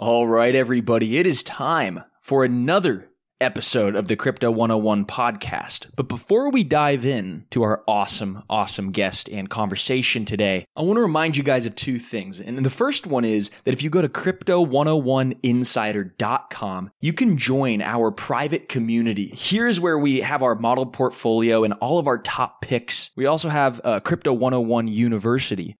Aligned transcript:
All 0.00 0.26
right, 0.26 0.52
everybody, 0.54 1.18
it 1.18 1.26
is 1.26 1.42
time 1.42 2.02
for 2.22 2.42
another 2.42 3.10
episode 3.38 3.94
of 3.94 4.08
the 4.08 4.16
Crypto 4.16 4.50
101 4.50 5.04
podcast. 5.04 5.88
But 5.94 6.08
before 6.08 6.50
we 6.50 6.64
dive 6.64 7.04
in 7.04 7.44
to 7.50 7.62
our 7.62 7.82
awesome, 7.86 8.42
awesome 8.48 8.92
guest 8.92 9.28
and 9.28 9.50
conversation 9.50 10.24
today, 10.24 10.64
I 10.76 10.82
want 10.82 10.96
to 10.96 11.02
remind 11.02 11.36
you 11.36 11.42
guys 11.42 11.66
of 11.66 11.74
two 11.74 11.98
things. 11.98 12.40
And 12.40 12.64
the 12.64 12.70
first 12.70 13.06
one 13.06 13.26
is 13.26 13.50
that 13.64 13.74
if 13.74 13.82
you 13.82 13.90
go 13.90 14.00
to 14.00 14.08
crypto101insider.com, 14.08 16.90
you 17.00 17.12
can 17.12 17.36
join 17.36 17.82
our 17.82 18.10
private 18.10 18.68
community. 18.68 19.32
Here's 19.34 19.80
where 19.80 19.98
we 19.98 20.20
have 20.20 20.42
our 20.42 20.54
model 20.54 20.86
portfolio 20.86 21.64
and 21.64 21.74
all 21.74 21.98
of 21.98 22.06
our 22.06 22.18
top 22.18 22.62
picks. 22.62 23.10
We 23.16 23.26
also 23.26 23.50
have 23.50 23.82
uh, 23.84 24.00
Crypto 24.00 24.32
101 24.32 24.88
University, 24.88 25.76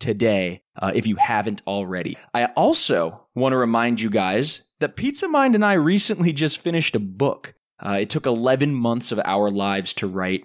today 0.00 0.62
uh, 0.80 0.92
if 0.94 1.06
you 1.06 1.16
haven't 1.16 1.62
already. 1.66 2.16
I 2.34 2.46
also 2.56 3.26
want 3.34 3.52
to 3.52 3.56
remind 3.56 4.00
you 4.00 4.10
guys 4.10 4.62
that 4.80 4.96
Pizza 4.96 5.28
Mind 5.28 5.54
and 5.54 5.64
I 5.64 5.74
recently 5.74 6.32
just 6.32 6.58
finished 6.58 6.96
a 6.96 7.00
book. 7.00 7.54
Uh, 7.84 7.98
it 8.00 8.10
took 8.10 8.26
11 8.26 8.74
months 8.74 9.12
of 9.12 9.20
our 9.24 9.50
lives 9.50 9.94
to 9.94 10.06
write, 10.06 10.44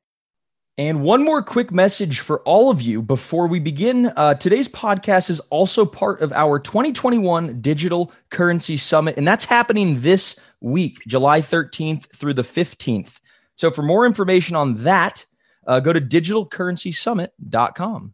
And 0.77 1.03
one 1.03 1.23
more 1.23 1.43
quick 1.43 1.71
message 1.71 2.21
for 2.21 2.39
all 2.43 2.69
of 2.69 2.81
you 2.81 3.01
before 3.01 3.47
we 3.47 3.59
begin. 3.59 4.13
Uh, 4.15 4.35
today's 4.35 4.69
podcast 4.69 5.29
is 5.29 5.41
also 5.49 5.85
part 5.85 6.21
of 6.21 6.31
our 6.31 6.59
2021 6.59 7.59
Digital 7.59 8.09
Currency 8.29 8.77
Summit, 8.77 9.17
and 9.17 9.27
that's 9.27 9.43
happening 9.43 9.99
this 9.99 10.39
week, 10.61 10.99
July 11.05 11.41
13th 11.41 12.15
through 12.15 12.35
the 12.35 12.41
15th. 12.41 13.19
So 13.55 13.69
for 13.69 13.81
more 13.81 14.05
information 14.05 14.55
on 14.55 14.75
that, 14.75 15.25
uh, 15.67 15.81
go 15.81 15.91
to 15.91 15.99
digitalcurrencysummit.com. 15.99 18.13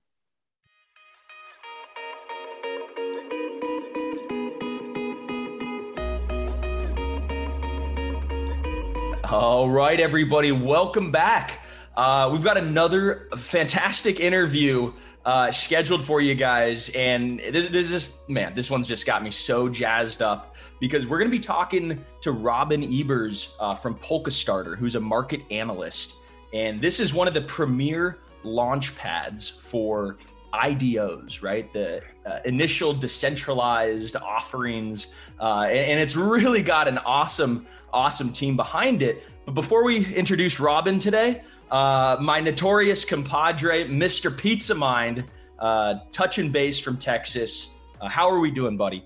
All 9.26 9.70
right, 9.70 10.00
everybody, 10.00 10.52
welcome 10.52 11.12
back. 11.12 11.60
Uh, 11.98 12.30
we've 12.32 12.44
got 12.44 12.60
another 12.60 13.28
fantastic 13.38 14.20
interview 14.20 14.94
uh, 15.26 15.52
scheduled 15.52 16.06
for 16.06 16.22
you 16.22 16.36
guys, 16.36 16.90
and 16.90 17.40
this, 17.40 17.70
this, 17.70 18.24
man, 18.30 18.54
this 18.54 18.70
one's 18.70 18.88
just 18.88 19.08
got 19.08 19.24
me 19.24 19.32
so 19.32 19.68
jazzed 19.68 20.22
up 20.22 20.56
because 20.80 21.08
we're 21.08 21.18
going 21.18 21.30
to 21.30 21.36
be 21.36 21.44
talking 21.44 22.06
to 22.22 22.34
Robin 22.34 22.84
Ebers 22.84 23.58
uh, 23.60 23.74
from 23.74 23.96
Polkastarter, 23.96 24.78
who's 24.78 24.94
a 24.94 25.00
market 25.00 25.42
analyst, 25.50 26.14
and 26.54 26.80
this 26.80 27.00
is 27.00 27.16
one 27.16 27.28
of 27.28 27.34
the 27.34 27.42
premier 27.42 28.20
launch 28.44 28.96
pads 28.96 29.50
for 29.50 30.20
IDOs, 30.54 31.42
right? 31.42 31.74
The 31.74 32.04
uh, 32.28 32.40
initial 32.46 32.94
decentralized 32.94 34.16
offerings, 34.18 35.08
uh, 35.40 35.62
and, 35.64 35.92
and, 35.92 36.00
it's 36.00 36.16
really 36.16 36.62
got 36.62 36.88
an 36.88 37.00
awesome, 37.00 37.66
awesome 37.92 38.32
team 38.32 38.56
behind 38.56 39.02
it. 39.02 39.24
But 39.46 39.56
before 39.56 39.84
we 39.84 40.06
introduce 40.14 40.60
Robin 40.60 41.00
today, 41.00 41.42
uh, 41.72 42.18
my 42.22 42.40
notorious 42.40 43.04
compadre, 43.04 43.86
Mr. 43.86 44.36
Pizza 44.36 44.76
Mind, 44.76 45.26
uh, 45.60 45.96
touch 46.12 46.38
and 46.38 46.52
base 46.52 46.80
from 46.80 46.98
Texas. 46.98 47.76
Uh, 48.00 48.08
how 48.08 48.30
are 48.30 48.40
we 48.40 48.52
doing, 48.52 48.78
buddy? 48.78 49.04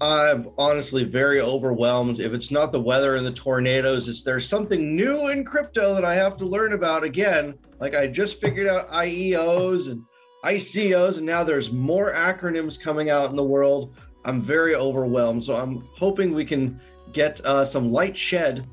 I'm 0.00 0.48
honestly 0.56 1.04
very 1.04 1.42
overwhelmed. 1.42 2.20
If 2.20 2.32
it's 2.32 2.50
not 2.50 2.72
the 2.72 2.80
weather 2.80 3.16
and 3.16 3.26
the 3.26 3.32
tornadoes, 3.32 4.08
it's 4.08 4.22
there's 4.22 4.48
something 4.48 4.96
new 4.96 5.28
in 5.28 5.44
crypto 5.44 5.94
that 5.94 6.06
I 6.06 6.14
have 6.14 6.38
to 6.38 6.46
learn 6.46 6.72
about 6.72 7.04
again. 7.04 7.58
Like 7.78 7.94
I 7.94 8.06
just 8.06 8.40
figured 8.40 8.66
out 8.66 8.90
IEOs 8.90 9.90
and 9.90 10.02
ICOs, 10.42 11.18
and 11.18 11.26
now 11.26 11.44
there's 11.44 11.70
more 11.70 12.14
acronyms 12.14 12.80
coming 12.80 13.10
out 13.10 13.28
in 13.28 13.36
the 13.36 13.44
world. 13.44 13.94
I'm 14.24 14.40
very 14.40 14.74
overwhelmed. 14.74 15.44
So 15.44 15.54
I'm 15.54 15.86
hoping 15.98 16.32
we 16.32 16.46
can 16.46 16.80
get 17.12 17.44
uh, 17.44 17.64
some 17.64 17.92
light 17.92 18.16
shed 18.16 18.66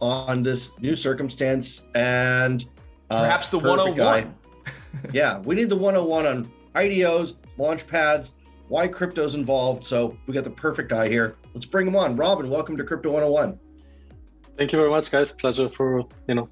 on 0.00 0.42
this 0.42 0.70
new 0.80 0.94
circumstance 0.94 1.82
and 1.94 2.66
uh, 3.10 3.22
perhaps 3.22 3.48
the 3.48 3.58
101. 3.58 4.34
yeah, 5.12 5.38
we 5.40 5.54
need 5.54 5.68
the 5.68 5.76
101 5.76 6.26
on 6.26 6.52
IDOs, 6.74 7.36
launch 7.58 7.86
pads, 7.86 8.32
why 8.68 8.86
crypto's 8.86 9.34
involved. 9.34 9.84
So 9.84 10.16
we 10.26 10.34
got 10.34 10.44
the 10.44 10.50
perfect 10.50 10.88
guy 10.88 11.08
here. 11.08 11.36
Let's 11.54 11.66
bring 11.66 11.86
him 11.86 11.96
on. 11.96 12.16
Robin, 12.16 12.48
welcome 12.48 12.76
to 12.76 12.84
Crypto 12.84 13.10
101. 13.10 13.58
Thank 14.56 14.72
you 14.72 14.78
very 14.78 14.90
much, 14.90 15.10
guys. 15.10 15.32
Pleasure 15.32 15.70
for 15.76 16.04
you 16.28 16.34
know. 16.34 16.48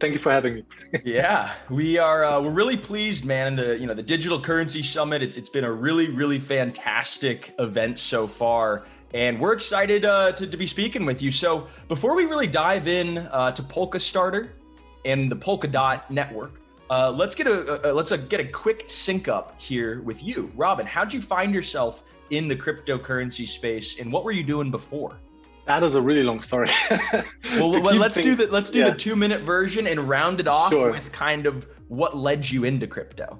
Thank 0.00 0.14
you 0.14 0.20
for 0.20 0.30
having 0.30 0.54
me. 0.54 0.64
yeah, 1.04 1.52
we 1.68 1.98
are. 1.98 2.24
Uh, 2.24 2.40
we're 2.40 2.50
really 2.50 2.76
pleased, 2.76 3.24
man. 3.24 3.56
The 3.56 3.78
you 3.78 3.86
know 3.86 3.94
the 3.94 4.02
Digital 4.02 4.40
Currency 4.40 4.82
Summit. 4.82 5.22
It's 5.22 5.36
it's 5.36 5.48
been 5.48 5.64
a 5.64 5.72
really 5.72 6.08
really 6.08 6.38
fantastic 6.38 7.54
event 7.58 7.98
so 7.98 8.26
far 8.26 8.86
and 9.14 9.40
we're 9.40 9.52
excited 9.52 10.04
uh, 10.04 10.32
to, 10.32 10.46
to, 10.46 10.56
be 10.56 10.66
speaking 10.66 11.04
with 11.04 11.22
you. 11.22 11.30
So 11.30 11.68
before 11.88 12.14
we 12.14 12.26
really 12.26 12.46
dive 12.46 12.86
in 12.86 13.18
uh, 13.18 13.52
to 13.52 13.62
Polkastarter 13.62 14.50
and 15.04 15.30
the 15.30 15.36
Polkadot 15.36 16.08
network, 16.10 16.60
uh, 16.90 17.10
let's 17.10 17.34
get 17.34 17.46
a, 17.46 17.90
a 17.90 17.92
let's 17.92 18.10
a, 18.10 18.18
get 18.18 18.40
a 18.40 18.44
quick 18.44 18.84
sync 18.88 19.28
up 19.28 19.60
here 19.60 20.00
with 20.02 20.22
you, 20.22 20.50
Robin. 20.56 20.86
How'd 20.86 21.12
you 21.12 21.22
find 21.22 21.54
yourself 21.54 22.02
in 22.30 22.48
the 22.48 22.56
cryptocurrency 22.56 23.48
space, 23.48 24.00
and 24.00 24.12
what 24.12 24.24
were 24.24 24.32
you 24.32 24.42
doing 24.42 24.70
before? 24.70 25.16
That 25.66 25.84
is 25.84 25.94
a 25.94 26.02
really 26.02 26.24
long 26.24 26.42
story. 26.42 26.68
well, 27.58 27.70
let's 27.70 28.16
things, 28.16 28.26
do 28.26 28.34
the 28.34 28.52
let's 28.52 28.70
do 28.70 28.80
yeah. 28.80 28.90
the 28.90 28.96
two 28.96 29.14
minute 29.14 29.42
version 29.42 29.86
and 29.86 30.00
round 30.08 30.40
it 30.40 30.48
off 30.48 30.72
sure. 30.72 30.90
with 30.90 31.12
kind 31.12 31.46
of 31.46 31.68
what 31.86 32.16
led 32.16 32.48
you 32.48 32.64
into 32.64 32.88
crypto. 32.88 33.38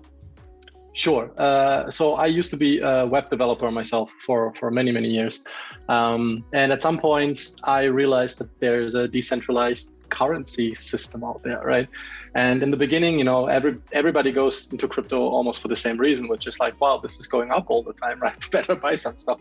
Sure. 0.92 1.30
Uh, 1.38 1.90
so 1.90 2.14
I 2.14 2.26
used 2.26 2.50
to 2.50 2.56
be 2.56 2.80
a 2.80 3.06
web 3.06 3.28
developer 3.30 3.70
myself 3.70 4.10
for, 4.26 4.52
for 4.56 4.70
many, 4.70 4.90
many 4.90 5.08
years. 5.08 5.40
Um, 5.88 6.44
and 6.52 6.72
at 6.72 6.82
some 6.82 6.98
point, 6.98 7.54
I 7.62 7.84
realized 7.84 8.38
that 8.38 8.48
there's 8.60 8.94
a 8.94 9.06
decentralized 9.06 9.92
currency 10.10 10.75
system 10.75 11.22
out 11.22 11.42
there, 11.44 11.62
right? 11.64 11.88
And 12.34 12.62
in 12.62 12.70
the 12.70 12.76
beginning, 12.76 13.19
you 13.19 13.25
know, 13.25 13.46
every 13.46 13.78
everybody 13.92 14.31
goes 14.31 14.69
into 14.70 14.87
crypto 14.87 15.20
almost 15.20 15.60
for 15.60 15.69
the 15.69 15.76
same 15.76 15.96
reason, 15.96 16.28
which 16.28 16.46
is 16.46 16.60
like, 16.60 16.81
wow, 16.81 16.98
this 16.98 17.19
is 17.19 17.26
going 17.26 17.50
up 17.50 17.70
all 17.70 17.82
the 17.82 17.93
time, 17.93 18.20
right? 18.26 18.50
Better 18.50 18.76
buy 18.76 18.94
some 18.94 19.16
stuff. 19.16 19.40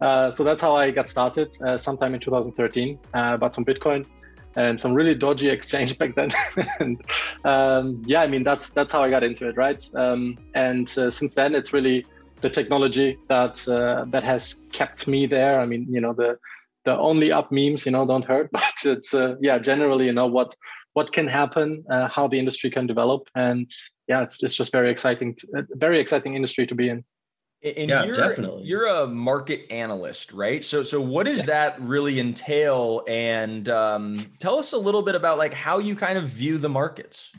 Uh, 0.00 0.30
so 0.32 0.44
that's 0.44 0.60
how 0.60 0.76
I 0.76 0.90
got 0.90 1.08
started. 1.08 1.56
Uh, 1.64 1.78
sometime 1.78 2.14
in 2.14 2.20
2013, 2.20 2.98
uh, 3.14 3.36
bought 3.36 3.54
some 3.54 3.64
Bitcoin, 3.64 4.06
and 4.56 4.80
some 4.80 4.94
really 4.94 5.14
dodgy 5.14 5.48
exchange 5.48 5.98
back 6.00 6.14
then. 6.14 6.30
and 6.80 7.00
um, 7.44 8.02
yeah, 8.06 8.22
I 8.22 8.26
mean 8.26 8.42
that's 8.42 8.70
that's 8.70 8.92
how 8.92 9.02
I 9.02 9.10
got 9.10 9.22
into 9.22 9.48
it, 9.48 9.56
right? 9.56 9.82
Um, 9.94 10.38
and 10.54 10.86
uh, 10.98 11.10
since 11.10 11.34
then, 11.34 11.54
it's 11.54 11.72
really 11.72 12.04
the 12.40 12.50
technology 12.50 13.18
that 13.28 13.66
uh, 13.68 14.04
that 14.08 14.24
has 14.24 14.62
kept 14.72 15.06
me 15.06 15.26
there. 15.26 15.60
I 15.60 15.66
mean, 15.66 15.86
you 15.90 16.00
know, 16.00 16.12
the 16.12 16.38
the 16.84 16.98
only 16.98 17.30
up 17.30 17.52
memes, 17.52 17.84
you 17.84 17.92
know, 17.92 18.06
don't 18.06 18.24
hurt, 18.24 18.50
but 18.52 18.72
it's 18.84 19.14
uh, 19.14 19.36
yeah, 19.40 19.58
generally, 19.58 20.06
you 20.06 20.12
know, 20.12 20.26
what 20.26 20.54
what 20.94 21.12
can 21.12 21.28
happen, 21.28 21.84
uh, 21.90 22.08
how 22.08 22.26
the 22.26 22.38
industry 22.38 22.70
can 22.70 22.86
develop, 22.86 23.28
and 23.34 23.70
yeah, 24.08 24.22
it's 24.22 24.42
it's 24.42 24.54
just 24.54 24.72
very 24.72 24.90
exciting, 24.90 25.36
very 25.72 26.00
exciting 26.00 26.34
industry 26.34 26.66
to 26.66 26.74
be 26.74 26.88
in. 26.88 27.04
And 27.62 27.90
yeah, 27.90 28.04
you're, 28.04 28.14
definitely. 28.14 28.62
You're 28.64 28.86
a 28.86 29.06
market 29.06 29.70
analyst, 29.70 30.32
right? 30.32 30.64
So, 30.64 30.82
so 30.82 31.00
what 31.00 31.26
does 31.26 31.38
yes. 31.38 31.46
that 31.46 31.80
really 31.80 32.18
entail? 32.18 33.02
And 33.06 33.68
um, 33.68 34.32
tell 34.38 34.58
us 34.58 34.72
a 34.72 34.78
little 34.78 35.02
bit 35.02 35.14
about 35.14 35.36
like 35.36 35.52
how 35.52 35.78
you 35.78 35.94
kind 35.94 36.16
of 36.16 36.24
view 36.24 36.56
the 36.56 36.70
markets. 36.70 37.30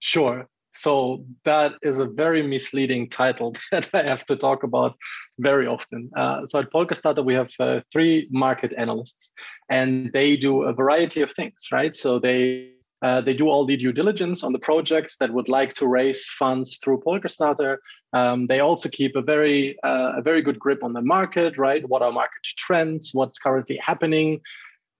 Sure. 0.00 0.46
So 0.74 1.24
that 1.44 1.74
is 1.82 1.98
a 2.00 2.04
very 2.04 2.42
misleading 2.42 3.08
title 3.08 3.54
that 3.72 3.88
I 3.94 4.02
have 4.02 4.26
to 4.26 4.36
talk 4.36 4.64
about 4.64 4.96
very 5.38 5.66
often. 5.66 6.10
Uh, 6.14 6.46
so 6.46 6.58
at 6.58 6.70
Polkastarter, 6.70 7.24
we 7.24 7.34
have 7.34 7.50
uh, 7.58 7.80
three 7.92 8.28
market 8.30 8.74
analysts, 8.76 9.30
and 9.70 10.12
they 10.12 10.36
do 10.36 10.64
a 10.64 10.74
variety 10.74 11.22
of 11.22 11.32
things, 11.32 11.68
right? 11.72 11.96
So 11.96 12.18
they 12.18 12.73
uh, 13.04 13.20
they 13.20 13.34
do 13.34 13.50
all 13.50 13.66
the 13.66 13.76
due 13.76 13.92
diligence 13.92 14.42
on 14.42 14.54
the 14.54 14.58
projects 14.58 15.18
that 15.18 15.30
would 15.30 15.46
like 15.46 15.74
to 15.74 15.86
raise 15.86 16.24
funds 16.26 16.78
through 16.78 17.02
Polkastarter. 17.06 17.76
Um, 18.14 18.46
they 18.46 18.60
also 18.60 18.88
keep 18.88 19.14
a 19.14 19.20
very 19.20 19.76
uh, 19.84 20.12
a 20.16 20.22
very 20.22 20.40
good 20.40 20.58
grip 20.58 20.82
on 20.82 20.94
the 20.94 21.02
market, 21.02 21.58
right? 21.58 21.86
What 21.86 22.00
are 22.00 22.10
market 22.10 22.42
trends? 22.56 23.10
What's 23.12 23.38
currently 23.38 23.76
happening? 23.76 24.40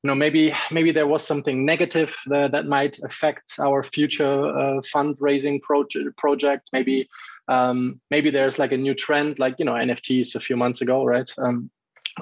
You 0.02 0.08
know, 0.08 0.14
maybe 0.14 0.54
maybe 0.70 0.92
there 0.92 1.06
was 1.06 1.26
something 1.26 1.64
negative 1.64 2.14
that, 2.26 2.52
that 2.52 2.66
might 2.66 2.98
affect 3.04 3.54
our 3.58 3.82
future 3.82 4.50
uh, 4.50 4.82
fundraising 4.94 5.62
project. 5.62 6.14
Project 6.18 6.68
maybe 6.74 7.08
um, 7.48 8.02
maybe 8.10 8.28
there's 8.28 8.58
like 8.58 8.72
a 8.72 8.76
new 8.76 8.92
trend, 8.94 9.38
like 9.38 9.54
you 9.58 9.64
know 9.64 9.72
NFTs 9.72 10.34
a 10.34 10.40
few 10.40 10.58
months 10.58 10.82
ago, 10.82 11.06
right? 11.06 11.30
Um, 11.38 11.70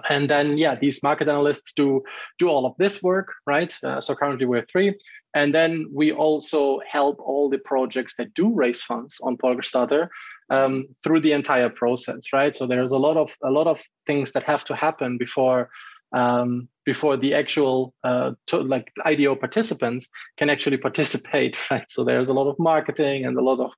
and 0.09 0.31
then 0.31 0.57
yeah 0.57 0.75
these 0.75 1.03
market 1.03 1.29
analysts 1.29 1.73
do 1.75 2.03
do 2.39 2.49
all 2.49 2.65
of 2.65 2.75
this 2.79 3.03
work 3.03 3.35
right 3.47 3.77
uh, 3.85 4.01
so 4.01 4.15
currently 4.15 4.47
we're 4.47 4.65
three 4.65 4.95
and 5.35 5.55
then 5.55 5.87
we 5.93 6.13
also 6.13 6.81
help 6.89 7.19
all 7.21 7.49
the 7.49 7.59
projects 7.59 8.15
that 8.17 8.35
do 8.35 8.53
raise 8.53 8.83
funds 8.83 9.19
on 9.23 9.37
Polkastarter 9.37 10.09
um, 10.51 10.87
through 11.03 11.21
the 11.21 11.33
entire 11.33 11.71
process, 11.71 12.33
right? 12.33 12.55
So 12.55 12.67
there's 12.67 12.93
a 12.93 12.99
lot 12.99 13.17
of 13.17 13.35
a 13.43 13.51
lot 13.51 13.67
of 13.67 13.81
things 14.07 14.33
that 14.33 14.43
have 14.45 14.65
to 14.67 14.77
happen 14.77 15.19
before 15.19 15.71
um, 16.13 16.69
before 16.85 17.17
the 17.17 17.33
actual 17.35 17.95
uh, 18.05 18.33
to, 18.49 18.59
like 18.59 18.93
IDO 19.05 19.37
participants 19.37 20.09
can 20.37 20.51
actually 20.51 20.77
participate, 20.89 21.57
right? 21.71 21.91
So 21.91 22.05
there's 22.05 22.29
a 22.29 22.35
lot 22.35 22.51
of 22.51 22.59
marketing 22.59 23.25
and 23.25 23.37
a 23.37 23.43
lot 23.43 23.61
of 23.61 23.73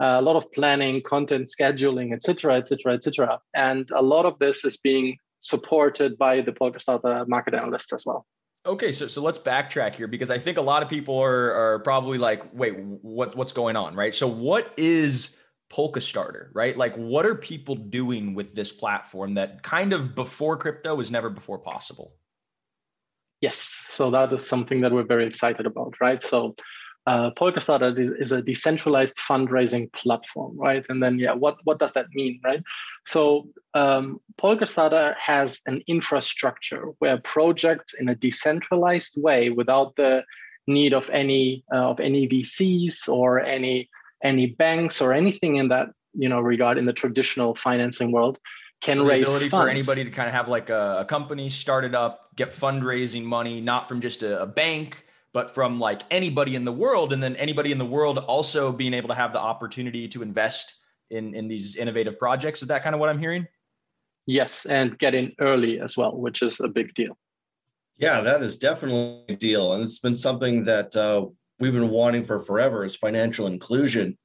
uh, 0.00 0.18
a 0.18 0.22
lot 0.22 0.36
of 0.36 0.50
planning, 0.52 1.02
content 1.02 1.48
scheduling, 1.48 2.12
etc., 2.12 2.56
etc., 2.56 2.94
etc. 2.94 3.38
And 3.54 3.88
a 3.92 4.02
lot 4.02 4.26
of 4.26 4.38
this 4.38 4.64
is 4.64 4.76
being 4.76 5.18
supported 5.40 6.16
by 6.16 6.40
the 6.40 6.52
Polkastarter 6.52 7.28
market 7.28 7.54
analysts 7.54 7.92
as 7.92 8.04
well. 8.06 8.26
Okay, 8.66 8.92
so 8.92 9.06
so 9.08 9.20
let's 9.20 9.38
backtrack 9.38 9.94
here 9.94 10.08
because 10.08 10.30
I 10.30 10.38
think 10.38 10.56
a 10.56 10.62
lot 10.62 10.82
of 10.82 10.88
people 10.88 11.18
are 11.18 11.52
are 11.52 11.78
probably 11.80 12.16
like, 12.16 12.42
wait, 12.54 12.78
what 12.78 13.36
what's 13.36 13.52
going 13.52 13.76
on, 13.76 13.94
right? 13.94 14.14
So 14.14 14.26
what 14.26 14.72
is 14.78 15.36
Polkastarter, 15.70 16.48
right? 16.54 16.76
Like, 16.76 16.94
what 16.96 17.26
are 17.26 17.34
people 17.34 17.74
doing 17.74 18.34
with 18.34 18.54
this 18.54 18.72
platform 18.72 19.34
that 19.34 19.62
kind 19.62 19.92
of 19.92 20.14
before 20.14 20.56
crypto 20.56 20.94
was 20.94 21.10
never 21.10 21.28
before 21.28 21.58
possible? 21.58 22.14
Yes, 23.42 23.58
so 23.58 24.10
that 24.12 24.32
is 24.32 24.46
something 24.46 24.80
that 24.80 24.92
we're 24.92 25.04
very 25.04 25.26
excited 25.26 25.66
about, 25.66 25.92
right? 26.00 26.22
So 26.22 26.54
uh, 27.06 27.30
Polkastarter 27.32 27.98
is, 27.98 28.10
is, 28.12 28.32
a 28.32 28.40
decentralized 28.40 29.16
fundraising 29.16 29.92
platform, 29.92 30.58
right? 30.58 30.84
And 30.88 31.02
then, 31.02 31.18
yeah, 31.18 31.32
what, 31.32 31.58
what 31.64 31.78
does 31.78 31.92
that 31.92 32.06
mean, 32.14 32.40
right? 32.42 32.62
So 33.04 33.48
um, 33.74 34.20
Polkastarter 34.40 35.14
has 35.18 35.60
an 35.66 35.82
infrastructure 35.86 36.86
where 37.00 37.18
projects 37.18 37.92
in 37.94 38.08
a 38.08 38.14
decentralized 38.14 39.20
way, 39.20 39.50
without 39.50 39.96
the 39.96 40.22
need 40.66 40.94
of 40.94 41.10
any 41.10 41.62
uh, 41.72 41.90
of 41.90 42.00
any 42.00 42.26
VCs 42.26 43.06
or 43.08 43.40
any 43.40 43.90
any 44.22 44.46
banks 44.46 45.02
or 45.02 45.12
anything 45.12 45.56
in 45.56 45.68
that 45.68 45.88
you 46.14 46.28
know 46.28 46.40
regard 46.40 46.78
in 46.78 46.86
the 46.86 46.92
traditional 46.92 47.54
financing 47.54 48.12
world, 48.12 48.38
can 48.80 48.96
so 48.96 49.04
raise 49.04 49.28
ability 49.28 49.50
funds. 49.50 49.64
for 49.64 49.68
anybody 49.68 50.04
to 50.04 50.10
kind 50.10 50.28
of 50.28 50.34
have 50.34 50.48
like 50.48 50.70
a, 50.70 50.98
a 51.00 51.04
company 51.04 51.50
started 51.50 51.94
up, 51.94 52.30
get 52.36 52.50
fundraising 52.50 53.24
money, 53.24 53.60
not 53.60 53.88
from 53.88 54.00
just 54.00 54.22
a, 54.22 54.40
a 54.40 54.46
bank 54.46 55.03
but 55.34 55.52
from 55.52 55.80
like 55.80 56.02
anybody 56.10 56.54
in 56.54 56.64
the 56.64 56.72
world 56.72 57.12
and 57.12 57.22
then 57.22 57.36
anybody 57.36 57.72
in 57.72 57.76
the 57.76 57.84
world 57.84 58.18
also 58.18 58.72
being 58.72 58.94
able 58.94 59.08
to 59.08 59.14
have 59.14 59.32
the 59.34 59.38
opportunity 59.38 60.08
to 60.08 60.22
invest 60.22 60.72
in 61.10 61.34
in 61.34 61.46
these 61.48 61.76
innovative 61.76 62.18
projects 62.18 62.62
is 62.62 62.68
that 62.68 62.82
kind 62.82 62.94
of 62.94 63.00
what 63.00 63.10
i'm 63.10 63.18
hearing 63.18 63.46
yes 64.26 64.64
and 64.64 64.98
get 64.98 65.14
in 65.14 65.32
early 65.40 65.78
as 65.80 65.98
well 65.98 66.16
which 66.16 66.40
is 66.40 66.60
a 66.60 66.68
big 66.68 66.94
deal 66.94 67.18
yeah 67.98 68.22
that 68.22 68.42
is 68.42 68.56
definitely 68.56 69.22
a 69.28 69.36
deal 69.36 69.74
and 69.74 69.82
it's 69.82 69.98
been 69.98 70.16
something 70.16 70.64
that 70.64 70.96
uh, 70.96 71.26
we've 71.58 71.74
been 71.74 71.90
wanting 71.90 72.24
for 72.24 72.38
forever 72.38 72.84
is 72.84 72.96
financial 72.96 73.46
inclusion 73.46 74.16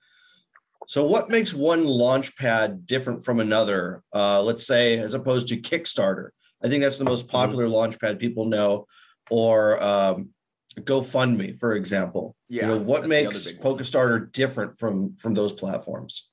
so 0.88 1.06
what 1.06 1.30
makes 1.30 1.54
one 1.54 1.86
launchpad 1.86 2.86
different 2.86 3.24
from 3.26 3.42
another 3.42 4.04
uh, 4.16 4.42
let's 4.42 4.66
say 4.66 4.98
as 4.98 5.14
opposed 5.14 5.50
to 5.50 5.58
kickstarter 5.58 6.30
i 6.64 6.70
think 6.70 6.82
that's 6.82 6.98
the 6.98 7.04
most 7.04 7.28
mm-hmm. 7.28 7.36
popular 7.36 7.66
mm-hmm. 7.66 7.76
launchpad 7.76 8.20
people 8.20 8.46
know 8.46 8.86
or 9.30 9.82
um, 9.84 10.30
GoFundMe, 10.76 11.58
for 11.58 11.74
example. 11.74 12.36
Yeah. 12.48 12.64
You 12.64 12.68
know, 12.70 12.78
what 12.78 13.08
makes 13.08 13.52
Polkastarter 13.52 14.32
different 14.32 14.78
from 14.78 15.16
from 15.18 15.34
those 15.34 15.54
platforms? 15.54 16.28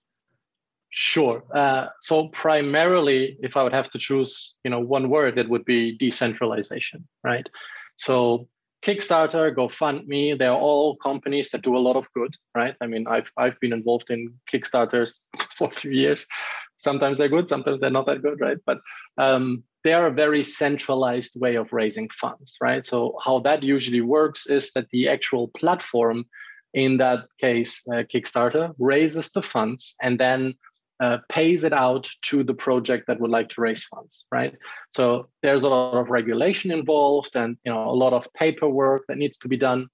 Sure. 0.91 1.45
Uh, 1.53 1.89
so 2.01 2.29
primarily, 2.29 3.37
if 3.43 3.57
I 3.57 3.63
would 3.63 3.75
have 3.75 3.91
to 3.91 3.99
choose, 3.99 4.55
you 4.65 4.71
know, 4.71 4.81
one 4.81 5.11
word, 5.11 5.39
it 5.39 5.49
would 5.49 5.65
be 5.65 5.97
decentralization, 5.99 7.07
right? 7.23 7.47
So 7.97 8.49
Kickstarter, 8.83 9.55
GoFundMe, 9.55 10.39
they're 10.39 10.53
all 10.53 10.97
companies 10.97 11.51
that 11.51 11.63
do 11.63 11.77
a 11.77 11.85
lot 11.87 11.97
of 11.97 12.11
good, 12.13 12.35
right? 12.55 12.75
I 12.81 12.87
mean, 12.87 13.07
I've 13.09 13.31
I've 13.37 13.59
been 13.61 13.73
involved 13.73 14.11
in 14.11 14.35
Kickstarters 14.51 15.23
for 15.57 15.69
a 15.69 15.73
few 15.73 15.91
years. 15.91 16.27
Sometimes 16.77 17.19
they're 17.19 17.29
good, 17.29 17.49
sometimes 17.49 17.81
they're 17.81 17.91
not 17.91 18.07
that 18.07 18.23
good, 18.23 18.41
right? 18.41 18.59
But 18.65 18.79
um, 19.19 19.65
they 19.87 19.93
are 19.93 20.09
a 20.09 20.23
very 20.25 20.43
centralized 20.43 21.41
way 21.41 21.55
of 21.55 21.73
raising 21.73 22.09
funds, 22.09 22.57
right? 22.61 22.85
So 22.85 23.17
how 23.25 23.39
that 23.41 23.63
usually 23.63 24.01
works 24.01 24.49
is 24.49 24.73
that 24.73 24.89
the 24.91 25.09
actual 25.09 25.47
platform, 25.57 26.25
in 26.75 26.97
that 26.97 27.21
case, 27.39 27.83
uh, 27.93 28.03
Kickstarter, 28.13 28.75
raises 28.81 29.31
the 29.31 29.43
funds 29.43 29.95
and 30.03 30.19
then 30.19 30.55
uh, 30.99 31.19
pays 31.29 31.63
it 31.63 31.73
out 31.73 32.11
to 32.23 32.43
the 32.43 32.53
project 32.53 33.07
that 33.07 33.21
would 33.21 33.31
like 33.31 33.49
to 33.51 33.61
raise 33.61 33.85
funds, 33.85 34.25
right? 34.33 34.57
So 34.91 35.29
there's 35.45 35.63
a 35.63 35.69
lot 35.69 36.01
of 36.01 36.11
regulation 36.11 36.73
involved, 36.73 37.37
and 37.37 37.57
you 37.65 37.73
know 37.73 37.85
a 37.89 38.01
lot 38.03 38.13
of 38.13 38.27
paperwork 38.35 39.03
that 39.07 39.19
needs 39.19 39.37
to 39.39 39.49
be 39.49 39.57
done. 39.57 39.87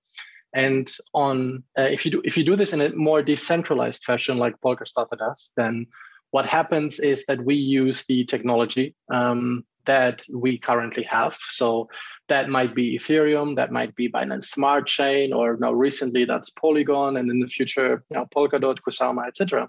And 0.55 0.91
on 1.13 1.65
uh, 1.79 1.91
if 1.97 2.07
you 2.07 2.13
do 2.13 2.23
if 2.25 2.39
you 2.39 2.45
do 2.45 2.57
this 2.57 2.73
in 2.73 2.81
a 2.81 2.95
more 2.95 3.21
decentralized 3.23 4.05
fashion, 4.05 4.39
like 4.39 4.55
Polkastarter 4.65 5.19
does, 5.19 5.53
then 5.59 5.87
what 6.31 6.47
happens 6.47 6.99
is 6.99 7.27
that 7.27 7.45
we 7.45 7.57
use 7.57 8.07
the 8.07 8.25
technology 8.25 8.95
um, 9.13 9.65
that 9.87 10.25
we 10.33 10.59
currently 10.59 11.03
have. 11.05 11.37
So 11.49 11.89
that 12.29 12.49
might 12.49 12.75
be 12.75 12.99
Ethereum, 12.99 13.57
that 13.57 13.73
might 13.73 13.95
be 13.95 14.09
Binance 14.09 14.47
Smart 14.47 14.87
Chain, 14.87 15.33
or 15.33 15.57
now 15.61 15.73
recently 15.73 16.25
that's 16.25 16.51
Polygon, 16.51 17.17
and 17.17 17.31
in 17.31 17.41
the 17.41 17.49
future, 17.49 18.05
you 18.11 18.17
know, 18.17 18.27
Polkadot, 18.35 18.79
Kusama, 18.87 19.27
etc. 19.27 19.69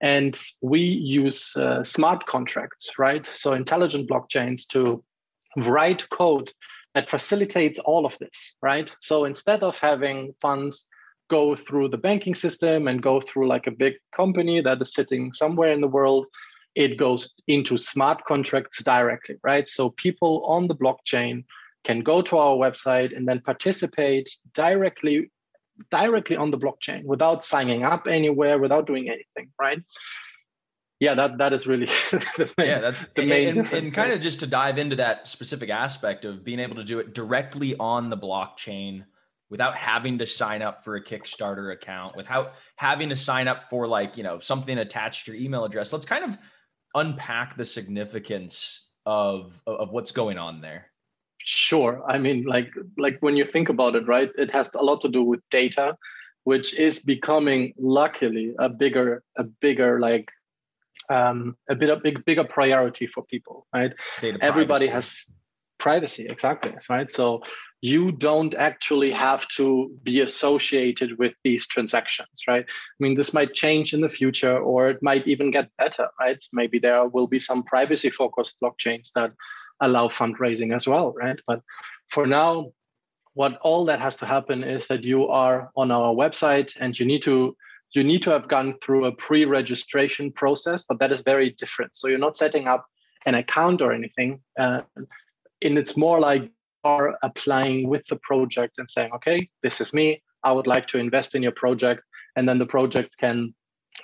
And 0.00 0.38
we 0.62 0.80
use 0.80 1.56
uh, 1.56 1.82
smart 1.82 2.26
contracts, 2.26 2.98
right? 2.98 3.28
So 3.34 3.52
intelligent 3.52 4.08
blockchains 4.08 4.66
to 4.68 5.02
write 5.56 6.08
code 6.10 6.52
that 6.94 7.08
facilitates 7.08 7.78
all 7.80 8.06
of 8.06 8.16
this, 8.18 8.54
right? 8.62 8.94
So 9.00 9.24
instead 9.24 9.62
of 9.62 9.78
having 9.78 10.34
funds 10.40 10.86
go 11.28 11.54
through 11.54 11.88
the 11.88 11.98
banking 11.98 12.34
system 12.34 12.88
and 12.88 13.02
go 13.02 13.20
through 13.20 13.48
like 13.48 13.66
a 13.66 13.70
big 13.70 13.94
company 14.12 14.60
that 14.60 14.80
is 14.80 14.94
sitting 14.94 15.32
somewhere 15.32 15.72
in 15.72 15.80
the 15.80 15.88
world 15.88 16.26
it 16.78 16.96
goes 16.96 17.34
into 17.48 17.76
smart 17.76 18.24
contracts 18.24 18.82
directly, 18.84 19.34
right? 19.42 19.68
So 19.68 19.90
people 19.90 20.44
on 20.44 20.68
the 20.68 20.76
blockchain 20.76 21.44
can 21.84 22.00
go 22.02 22.22
to 22.22 22.38
our 22.38 22.54
website 22.54 23.16
and 23.16 23.26
then 23.26 23.40
participate 23.40 24.30
directly 24.54 25.30
directly 25.90 26.36
on 26.36 26.50
the 26.50 26.58
blockchain 26.58 27.04
without 27.04 27.44
signing 27.44 27.82
up 27.84 28.08
anywhere, 28.08 28.58
without 28.58 28.86
doing 28.86 29.08
anything, 29.08 29.50
right? 29.60 29.80
Yeah, 31.00 31.14
that 31.14 31.38
that 31.38 31.52
is 31.52 31.66
really 31.66 31.86
the 32.10 32.52
main, 32.56 32.68
yeah, 32.68 32.78
that's 32.78 33.04
the 33.14 33.26
main 33.26 33.58
and, 33.58 33.72
and 33.72 33.94
kind 33.94 34.12
of 34.12 34.20
just 34.20 34.38
to 34.40 34.46
dive 34.46 34.78
into 34.78 34.96
that 34.96 35.26
specific 35.26 35.70
aspect 35.70 36.24
of 36.24 36.44
being 36.44 36.60
able 36.60 36.76
to 36.76 36.84
do 36.84 37.00
it 37.00 37.12
directly 37.12 37.76
on 37.78 38.08
the 38.08 38.16
blockchain 38.16 39.04
without 39.50 39.76
having 39.76 40.18
to 40.18 40.26
sign 40.26 40.62
up 40.62 40.84
for 40.84 40.94
a 40.94 41.02
Kickstarter 41.02 41.72
account, 41.72 42.14
without 42.14 42.52
having 42.76 43.08
to 43.08 43.16
sign 43.16 43.48
up 43.48 43.68
for 43.70 43.86
like, 43.86 44.16
you 44.16 44.22
know, 44.22 44.38
something 44.38 44.78
attached 44.78 45.24
to 45.24 45.32
your 45.32 45.40
email 45.40 45.64
address. 45.64 45.92
Let's 45.92 46.06
kind 46.06 46.24
of 46.24 46.36
unpack 46.94 47.56
the 47.56 47.64
significance 47.64 48.86
of 49.06 49.60
of 49.66 49.90
what's 49.90 50.12
going 50.12 50.38
on 50.38 50.60
there? 50.60 50.90
Sure. 51.38 52.02
I 52.08 52.18
mean 52.18 52.44
like 52.44 52.70
like 52.96 53.18
when 53.20 53.36
you 53.36 53.46
think 53.46 53.68
about 53.68 53.94
it 53.94 54.06
right 54.06 54.30
it 54.36 54.50
has 54.50 54.70
a 54.74 54.82
lot 54.82 55.00
to 55.02 55.08
do 55.08 55.22
with 55.22 55.40
data 55.50 55.96
which 56.44 56.74
is 56.78 57.00
becoming 57.00 57.72
luckily 57.78 58.54
a 58.58 58.68
bigger 58.68 59.22
a 59.36 59.44
bigger 59.44 60.00
like 60.00 60.30
um, 61.10 61.56
a 61.70 61.74
bit 61.74 61.88
of 61.88 62.02
big 62.02 62.22
bigger 62.26 62.44
priority 62.44 63.06
for 63.06 63.24
people 63.24 63.66
right? 63.72 63.94
Data 64.20 64.38
everybody 64.42 64.88
privacy. 64.88 64.92
has 64.92 65.24
privacy 65.78 66.26
exactly 66.26 66.74
right? 66.90 67.10
So 67.10 67.42
you 67.80 68.10
don't 68.10 68.54
actually 68.54 69.12
have 69.12 69.46
to 69.48 69.90
be 70.02 70.20
associated 70.20 71.18
with 71.18 71.34
these 71.44 71.66
transactions, 71.68 72.28
right? 72.48 72.64
I 72.64 72.98
mean, 72.98 73.16
this 73.16 73.32
might 73.32 73.54
change 73.54 73.94
in 73.94 74.00
the 74.00 74.08
future 74.08 74.58
or 74.58 74.88
it 74.90 75.02
might 75.02 75.28
even 75.28 75.50
get 75.50 75.70
better, 75.78 76.08
right? 76.18 76.42
Maybe 76.52 76.80
there 76.80 77.06
will 77.06 77.28
be 77.28 77.38
some 77.38 77.62
privacy 77.62 78.10
focused 78.10 78.58
blockchains 78.60 79.12
that 79.14 79.32
allow 79.80 80.08
fundraising 80.08 80.74
as 80.74 80.88
well, 80.88 81.12
right? 81.12 81.38
But 81.46 81.62
for 82.08 82.26
now, 82.26 82.72
what 83.34 83.58
all 83.62 83.84
that 83.84 84.00
has 84.00 84.16
to 84.16 84.26
happen 84.26 84.64
is 84.64 84.88
that 84.88 85.04
you 85.04 85.28
are 85.28 85.70
on 85.76 85.92
our 85.92 86.12
website 86.12 86.76
and 86.80 86.98
you 86.98 87.06
need 87.06 87.22
to 87.22 87.56
you 87.94 88.04
need 88.04 88.22
to 88.22 88.30
have 88.30 88.48
gone 88.48 88.74
through 88.82 89.06
a 89.06 89.12
pre-registration 89.12 90.32
process 90.32 90.84
but 90.88 90.98
that 90.98 91.12
is 91.12 91.20
very 91.20 91.50
different 91.50 91.94
so 91.94 92.08
you're 92.08 92.18
not 92.18 92.36
setting 92.36 92.66
up 92.66 92.84
an 93.26 93.36
account 93.36 93.80
or 93.80 93.92
anything 93.92 94.40
uh, 94.58 94.80
and 95.62 95.78
it's 95.78 95.96
more 95.96 96.18
like 96.18 96.50
are 96.92 97.06
applying 97.22 97.88
with 97.92 98.04
the 98.10 98.20
project 98.30 98.74
and 98.78 98.88
saying 98.88 99.10
okay 99.14 99.48
this 99.62 99.80
is 99.80 99.94
me 99.98 100.06
i 100.48 100.50
would 100.52 100.66
like 100.74 100.86
to 100.86 100.98
invest 100.98 101.34
in 101.34 101.42
your 101.42 101.56
project 101.64 102.02
and 102.36 102.48
then 102.48 102.58
the 102.58 102.72
project 102.76 103.16
can 103.18 103.54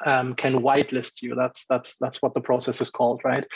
um, 0.05 0.35
can 0.35 0.61
whitelist 0.61 1.23
you. 1.23 1.35
That's 1.35 1.67
that's 1.67 1.97
that's 1.99 2.21
what 2.23 2.35
the 2.35 2.41
process 2.41 2.81
is 2.81 2.91
called, 2.91 3.21
right? 3.25 3.47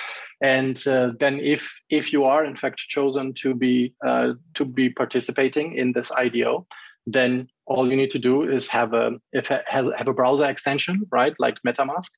And 0.42 0.80
uh, 0.86 1.12
then 1.18 1.40
if 1.40 1.72
if 1.90 2.12
you 2.12 2.24
are 2.24 2.44
in 2.44 2.56
fact 2.56 2.78
chosen 2.78 3.34
to 3.34 3.54
be 3.54 3.94
uh, 4.06 4.34
to 4.54 4.64
be 4.64 4.90
participating 4.90 5.74
in 5.74 5.92
this 5.92 6.12
IDO, 6.12 6.66
then 7.06 7.48
all 7.66 7.90
you 7.90 7.96
need 7.96 8.10
to 8.10 8.18
do 8.18 8.42
is 8.42 8.66
have 8.68 8.94
a 8.94 9.12
if 9.32 9.48
has 9.48 9.88
have 9.96 10.08
a 10.08 10.14
browser 10.14 10.46
extension, 10.46 11.06
right, 11.10 11.34
like 11.38 11.56
MetaMask, 11.66 12.10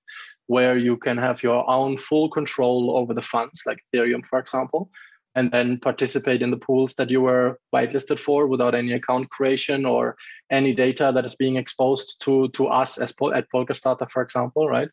where 0.47 0.76
you 0.76 0.97
can 0.97 1.17
have 1.17 1.43
your 1.43 1.69
own 1.71 1.99
full 1.99 2.29
control 2.31 2.97
over 2.97 3.14
the 3.14 3.23
funds, 3.23 3.62
like 3.67 3.79
Ethereum, 3.95 4.25
for 4.29 4.38
example 4.38 4.90
and 5.35 5.51
then 5.53 5.79
participate 5.79 6.43
in 6.43 6.51
the 6.51 6.57
pools 6.57 6.95
that 6.97 7.11
you 7.11 7.21
were 7.21 7.59
whitelisted 7.75 8.19
for 8.19 8.47
without 8.47 8.75
any 8.75 8.93
account 8.93 9.31
creation 9.31 9.85
or 9.85 10.17
any 10.51 10.75
data 10.75 11.13
that 11.15 11.25
is 11.25 11.37
being 11.37 11.57
exposed 11.57 12.21
to 12.21 12.49
to 12.49 12.67
us 12.67 12.99
as 12.99 13.15
at 13.35 13.47
Polkastarter, 13.51 14.11
for 14.11 14.23
example, 14.23 14.69
right? 14.69 14.89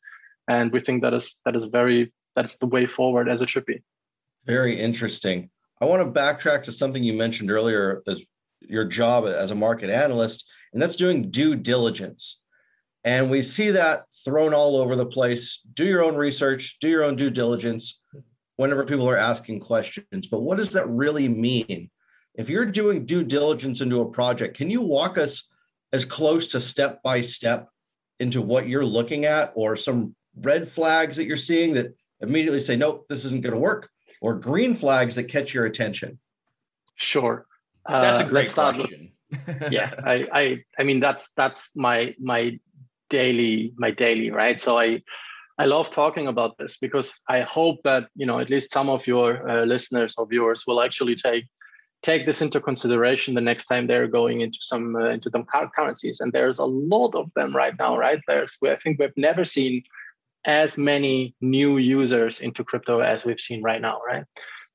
And 0.47 0.71
we 0.71 0.79
think 0.79 1.01
that 1.01 1.13
is 1.13 1.41
that 1.45 1.55
is 1.55 1.63
very 1.65 2.13
that's 2.35 2.57
the 2.57 2.67
way 2.67 2.85
forward 2.85 3.27
as 3.27 3.41
it 3.41 3.49
should 3.49 3.65
be. 3.65 3.81
Very 4.45 4.79
interesting. 4.79 5.49
I 5.81 5.85
want 5.85 6.01
to 6.01 6.19
backtrack 6.19 6.63
to 6.63 6.71
something 6.71 7.03
you 7.03 7.13
mentioned 7.13 7.51
earlier 7.51 8.01
as 8.07 8.23
your 8.61 8.85
job 8.85 9.25
as 9.25 9.51
a 9.51 9.55
market 9.55 9.89
analyst, 9.89 10.47
and 10.71 10.81
that's 10.81 10.95
doing 10.95 11.29
due 11.29 11.55
diligence. 11.55 12.41
And 13.03 13.29
we 13.29 13.41
see 13.41 13.71
that 13.71 14.05
thrown 14.25 14.53
all 14.53 14.75
over 14.75 14.95
the 14.95 15.05
place. 15.05 15.61
Do 15.73 15.85
your 15.85 16.03
own 16.03 16.15
research, 16.15 16.77
do 16.81 16.89
your 16.89 17.03
own 17.03 17.15
due 17.15 17.29
diligence 17.29 18.01
whenever 18.57 18.83
people 18.83 19.09
are 19.09 19.17
asking 19.17 19.61
questions. 19.61 20.27
But 20.27 20.41
what 20.41 20.57
does 20.57 20.71
that 20.71 20.87
really 20.89 21.27
mean? 21.27 21.89
If 22.35 22.49
you're 22.49 22.65
doing 22.65 23.05
due 23.05 23.23
diligence 23.23 23.81
into 23.81 24.01
a 24.01 24.11
project, 24.11 24.57
can 24.57 24.69
you 24.69 24.81
walk 24.81 25.17
us 25.17 25.51
as 25.93 26.05
close 26.05 26.47
to 26.47 26.59
step 26.59 27.01
by 27.01 27.21
step 27.21 27.69
into 28.19 28.41
what 28.41 28.67
you're 28.67 28.85
looking 28.85 29.25
at 29.25 29.53
or 29.55 29.75
some 29.75 30.15
red 30.35 30.67
flags 30.67 31.17
that 31.17 31.25
you're 31.25 31.37
seeing 31.37 31.73
that 31.73 31.95
immediately 32.19 32.59
say, 32.59 32.75
nope, 32.75 33.05
this 33.09 33.25
isn't 33.25 33.41
going 33.41 33.53
to 33.53 33.59
work, 33.59 33.89
or 34.21 34.35
green 34.35 34.75
flags 34.75 35.15
that 35.15 35.25
catch 35.25 35.53
your 35.53 35.65
attention? 35.65 36.19
Sure. 36.95 37.45
That's 37.87 38.19
a 38.19 38.25
uh, 38.25 38.27
great 38.27 38.51
question. 38.51 39.11
yeah, 39.71 39.93
I, 40.03 40.27
I, 40.33 40.63
I 40.79 40.83
mean, 40.83 40.99
that's 40.99 41.31
that's 41.33 41.75
my 41.75 42.15
my 42.19 42.59
daily 43.09 43.73
my 43.77 43.91
daily 43.91 44.31
right. 44.31 44.59
So 44.59 44.79
I 44.79 45.03
I 45.59 45.65
love 45.65 45.89
talking 45.89 46.27
about 46.27 46.57
this 46.57 46.77
because 46.77 47.13
I 47.27 47.41
hope 47.41 47.81
that 47.83 48.09
you 48.15 48.25
know 48.25 48.39
at 48.39 48.49
least 48.49 48.71
some 48.71 48.89
of 48.89 49.07
your 49.07 49.49
uh, 49.49 49.65
listeners 49.65 50.15
or 50.17 50.27
viewers 50.27 50.65
will 50.67 50.81
actually 50.81 51.15
take 51.15 51.45
take 52.03 52.25
this 52.25 52.41
into 52.41 52.61
consideration 52.61 53.33
the 53.33 53.41
next 53.41 53.65
time 53.65 53.87
they're 53.87 54.07
going 54.07 54.41
into 54.41 54.59
some 54.61 54.95
uh, 54.95 55.09
into 55.09 55.29
some 55.31 55.45
currencies. 55.75 56.19
And 56.19 56.31
there's 56.31 56.59
a 56.59 56.65
lot 56.65 57.15
of 57.15 57.31
them 57.35 57.55
right 57.55 57.73
now, 57.77 57.97
right? 57.97 58.21
There's 58.27 58.57
I 58.63 58.75
think 58.75 58.99
we've 58.99 59.17
never 59.17 59.45
seen 59.45 59.83
as 60.45 60.77
many 60.77 61.35
new 61.41 61.77
users 61.77 62.39
into 62.39 62.63
crypto 62.63 62.99
as 62.99 63.25
we've 63.25 63.39
seen 63.39 63.61
right 63.63 63.81
now, 63.81 63.99
right? 64.07 64.23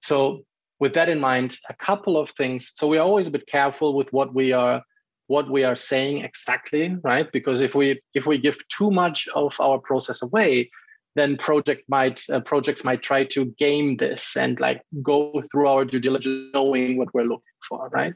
So 0.01 0.45
with 0.81 0.95
that 0.95 1.09
in 1.09 1.21
mind, 1.21 1.57
a 1.69 1.75
couple 1.75 2.17
of 2.19 2.31
things. 2.31 2.73
So 2.75 2.89
we're 2.89 3.01
always 3.01 3.29
a 3.29 3.31
bit 3.31 3.47
careful 3.47 3.95
with 3.95 4.13
what 4.13 4.35
we 4.35 4.53
are 4.53 4.83
what 5.33 5.51
we 5.51 5.65
are 5.65 5.77
saying 5.91 6.17
exactly 6.31 6.85
right? 7.03 7.29
Because 7.33 7.61
if 7.69 7.73
we 7.75 7.87
if 8.13 8.25
we 8.27 8.37
give 8.47 8.57
too 8.77 8.91
much 8.91 9.19
of 9.35 9.53
our 9.67 9.79
process 9.79 10.21
away 10.29 10.71
then 11.15 11.37
project 11.37 11.83
might 11.89 12.19
uh, 12.31 12.41
projects 12.41 12.85
might 12.89 13.03
try 13.03 13.25
to 13.35 13.41
game 13.65 13.97
this 13.97 14.37
and 14.37 14.61
like 14.67 14.81
go 15.03 15.43
through 15.51 15.69
our 15.73 15.85
due 15.85 16.01
diligence 16.01 16.51
knowing 16.55 16.97
what 16.99 17.13
we're 17.15 17.31
looking 17.33 17.59
for 17.69 17.89
right? 17.99 18.15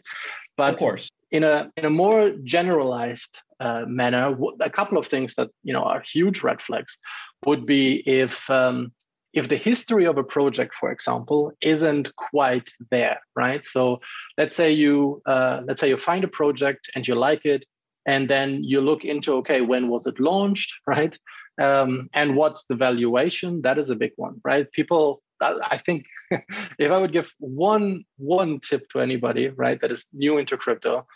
But 0.57 0.75
of 0.75 0.79
course. 0.79 1.11
in 1.31 1.43
a 1.45 1.71
in 1.79 1.85
a 1.85 1.95
more 2.05 2.23
generalized 2.57 3.35
uh, 3.61 3.85
manner 4.03 4.37
a 4.61 4.73
couple 4.79 4.99
of 4.99 5.07
things 5.07 5.35
that 5.39 5.51
you 5.63 5.73
know 5.73 5.85
are 5.93 6.03
huge 6.15 6.43
red 6.49 6.61
flags 6.61 6.99
would 7.47 7.65
be 7.65 8.03
if 8.25 8.51
um, 8.51 8.93
if 9.37 9.51
the 9.51 9.57
history 9.57 10.07
of 10.07 10.17
a 10.17 10.25
project, 10.25 10.75
for 10.81 10.91
example, 10.91 11.53
isn't 11.61 12.17
quite 12.17 12.73
there, 12.91 13.21
right? 13.37 13.65
So 13.67 14.01
let's 14.39 14.57
say 14.57 14.73
you 14.73 15.23
uh, 15.27 15.61
let's 15.67 15.81
say 15.81 15.91
you 15.91 15.99
find 15.99 16.25
a 16.25 16.29
project 16.41 16.91
and 16.95 17.07
you 17.07 17.15
like 17.15 17.45
it, 17.45 17.67
and 18.07 18.31
then 18.31 18.65
you 18.65 18.81
look 18.81 19.05
into 19.05 19.35
okay, 19.35 19.61
when 19.61 19.89
was 19.89 20.07
it 20.07 20.19
launched, 20.19 20.73
right? 20.87 21.17
Um, 21.61 22.09
and 22.15 22.35
what's 22.35 22.67
the 22.67 22.77
valuation? 22.77 23.63
That 23.63 23.79
is 23.79 23.91
a 23.91 23.95
big 23.95 24.13
one, 24.17 24.41
right? 24.43 24.71
People, 24.73 25.23
I 25.41 25.81
think, 25.85 26.07
if 26.31 26.91
I 26.91 26.99
would 26.99 27.13
give 27.13 27.31
one 27.39 28.05
one 28.17 28.61
tip 28.61 28.89
to 28.91 29.01
anybody, 29.01 29.49
right, 29.49 29.79
that 29.83 29.93
is 29.93 30.07
new 30.15 30.39
into 30.39 30.57
crypto, 30.57 31.07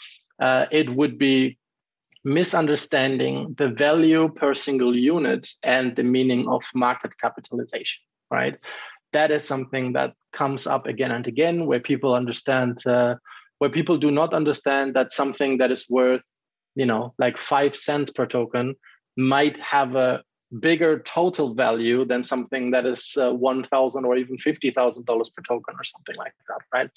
uh, 0.43 0.67
it 0.71 0.91
would 0.95 1.19
be 1.19 1.57
misunderstanding 2.23 3.55
the 3.57 3.71
value 3.71 4.29
per 4.29 4.53
single 4.53 4.95
unit 4.95 5.49
and 5.62 5.97
the 5.97 6.03
meaning 6.03 6.47
of 6.49 6.62
market 6.75 7.17
capitalization 7.19 8.03
right? 8.31 8.59
That 9.13 9.31
is 9.31 9.47
something 9.47 9.93
that 9.95 10.15
comes 10.33 10.67
up 10.67 10.87
again 10.87 11.11
and 11.11 11.27
again 11.27 11.67
where 11.67 11.81
people 11.81 12.15
understand, 12.15 12.79
uh, 12.87 13.17
where 13.59 13.71
people 13.71 13.99
do 13.99 14.11
not 14.11 14.35
understand 14.35 14.95
that 14.95 15.13
something 15.13 15.59
that 15.59 15.71
is 15.71 15.87
worth, 15.89 16.23
you 16.75 16.87
know, 16.87 17.15
like 17.19 17.37
five 17.37 17.75
cents 17.75 18.11
per 18.11 18.27
token 18.27 18.75
might 19.17 19.59
have 19.59 19.97
a 19.97 20.23
bigger 20.61 21.01
total 21.01 21.55
value 21.55 22.05
than 22.05 22.25
something 22.25 22.73
that 22.73 22.87
is 22.87 23.17
uh, 23.21 23.33
1000 23.33 24.05
or 24.05 24.17
even 24.17 24.37
$50000 24.37 25.07
per 25.07 25.43
token 25.47 25.75
or 25.79 25.85
something 25.85 26.17
like 26.17 26.33
that 26.49 26.59
right 26.75 26.91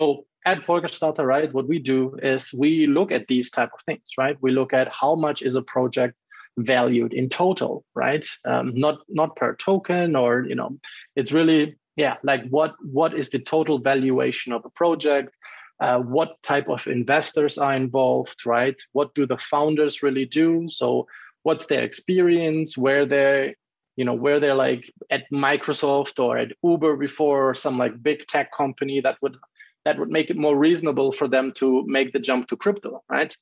so 0.00 0.26
at 0.44 0.66
Polkastarter, 0.66 1.24
right, 1.24 1.52
what 1.52 1.68
we 1.68 1.78
do 1.78 2.16
is 2.22 2.52
we 2.52 2.86
look 2.86 3.10
at 3.10 3.26
these 3.28 3.50
type 3.50 3.70
of 3.72 3.80
things, 3.82 4.10
right? 4.18 4.36
We 4.40 4.50
look 4.50 4.72
at 4.74 4.88
how 4.92 5.14
much 5.14 5.42
is 5.42 5.56
a 5.56 5.62
project 5.62 6.16
valued 6.58 7.12
in 7.12 7.28
total, 7.28 7.84
right? 7.94 8.26
Um, 8.44 8.72
not 8.74 8.98
not 9.08 9.36
per 9.36 9.54
token 9.56 10.16
or 10.16 10.44
you 10.44 10.54
know, 10.54 10.78
it's 11.16 11.32
really 11.32 11.76
yeah, 11.96 12.16
like 12.22 12.48
what 12.48 12.74
what 12.82 13.14
is 13.14 13.30
the 13.30 13.38
total 13.38 13.78
valuation 13.78 14.52
of 14.52 14.64
a 14.64 14.70
project? 14.70 15.36
Uh, 15.80 15.98
what 15.98 16.40
type 16.42 16.68
of 16.68 16.86
investors 16.86 17.58
are 17.58 17.74
involved, 17.74 18.46
right? 18.46 18.80
What 18.92 19.14
do 19.14 19.26
the 19.26 19.38
founders 19.38 20.02
really 20.02 20.24
do? 20.24 20.68
So 20.68 21.06
what's 21.42 21.66
their 21.66 21.82
experience? 21.82 22.76
Where 22.76 23.06
they're 23.06 23.54
you 23.96 24.04
know 24.04 24.14
where 24.14 24.40
they're 24.40 24.54
like 24.54 24.92
at 25.10 25.24
Microsoft 25.32 26.22
or 26.22 26.36
at 26.38 26.52
Uber 26.62 26.96
before 26.96 27.50
or 27.50 27.54
some 27.54 27.78
like 27.78 28.02
big 28.02 28.26
tech 28.26 28.52
company 28.52 29.00
that 29.00 29.18
would 29.22 29.36
that 29.84 29.98
would 29.98 30.10
make 30.10 30.30
it 30.30 30.36
more 30.36 30.56
reasonable 30.56 31.12
for 31.12 31.28
them 31.28 31.52
to 31.52 31.84
make 31.86 32.12
the 32.12 32.18
jump 32.18 32.48
to 32.48 32.56
crypto, 32.56 33.02
right? 33.08 33.36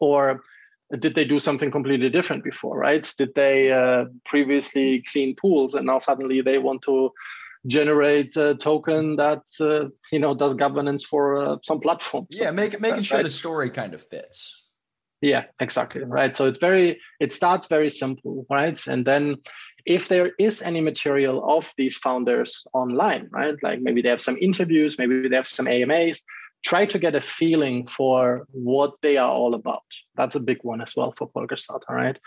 Or 0.00 0.42
did 0.98 1.14
they 1.14 1.24
do 1.24 1.38
something 1.38 1.70
completely 1.70 2.10
different 2.10 2.44
before 2.44 2.78
right? 2.78 3.10
Did 3.16 3.34
they 3.34 3.72
uh, 3.72 4.04
previously 4.24 5.02
clean 5.10 5.34
pools 5.34 5.74
and 5.74 5.86
now 5.86 5.98
suddenly 5.98 6.40
they 6.40 6.58
want 6.58 6.82
to 6.82 7.12
generate 7.66 8.36
a 8.36 8.54
token 8.56 9.16
that 9.16 9.42
uh, 9.60 9.88
you 10.10 10.18
know 10.18 10.34
does 10.34 10.54
governance 10.54 11.04
for 11.04 11.44
uh, 11.44 11.56
some 11.62 11.78
platform 11.80 12.26
yeah 12.30 12.50
make, 12.50 12.80
making 12.80 13.02
sure 13.02 13.22
the 13.22 13.30
story 13.30 13.70
kind 13.70 13.94
of 13.94 14.02
fits. 14.08 14.60
Yeah 15.20 15.44
exactly 15.60 16.02
right? 16.04 16.34
So 16.34 16.46
it's 16.46 16.58
very 16.58 17.00
it 17.20 17.32
starts 17.32 17.68
very 17.68 17.90
simple 17.90 18.46
right? 18.50 18.78
And 18.86 19.04
then 19.04 19.36
if 19.86 20.08
there 20.08 20.32
is 20.38 20.62
any 20.62 20.80
material 20.80 21.42
of 21.56 21.72
these 21.76 21.96
founders 21.96 22.66
online 22.74 23.28
right? 23.30 23.54
Like 23.62 23.80
maybe 23.80 24.02
they 24.02 24.08
have 24.08 24.20
some 24.20 24.36
interviews 24.40 24.98
maybe 24.98 25.28
they 25.28 25.36
have 25.36 25.48
some 25.48 25.68
amas 25.68 26.22
try 26.64 26.86
to 26.86 26.98
get 26.98 27.14
a 27.14 27.20
feeling 27.20 27.86
for 27.86 28.46
what 28.52 28.92
they 29.02 29.16
are 29.16 29.30
all 29.30 29.54
about. 29.54 29.84
That's 30.16 30.36
a 30.36 30.40
big 30.40 30.58
one 30.62 30.80
as 30.80 30.94
well 30.96 31.14
for 31.16 31.28
Polkastarter, 31.30 31.90
right? 31.90 32.18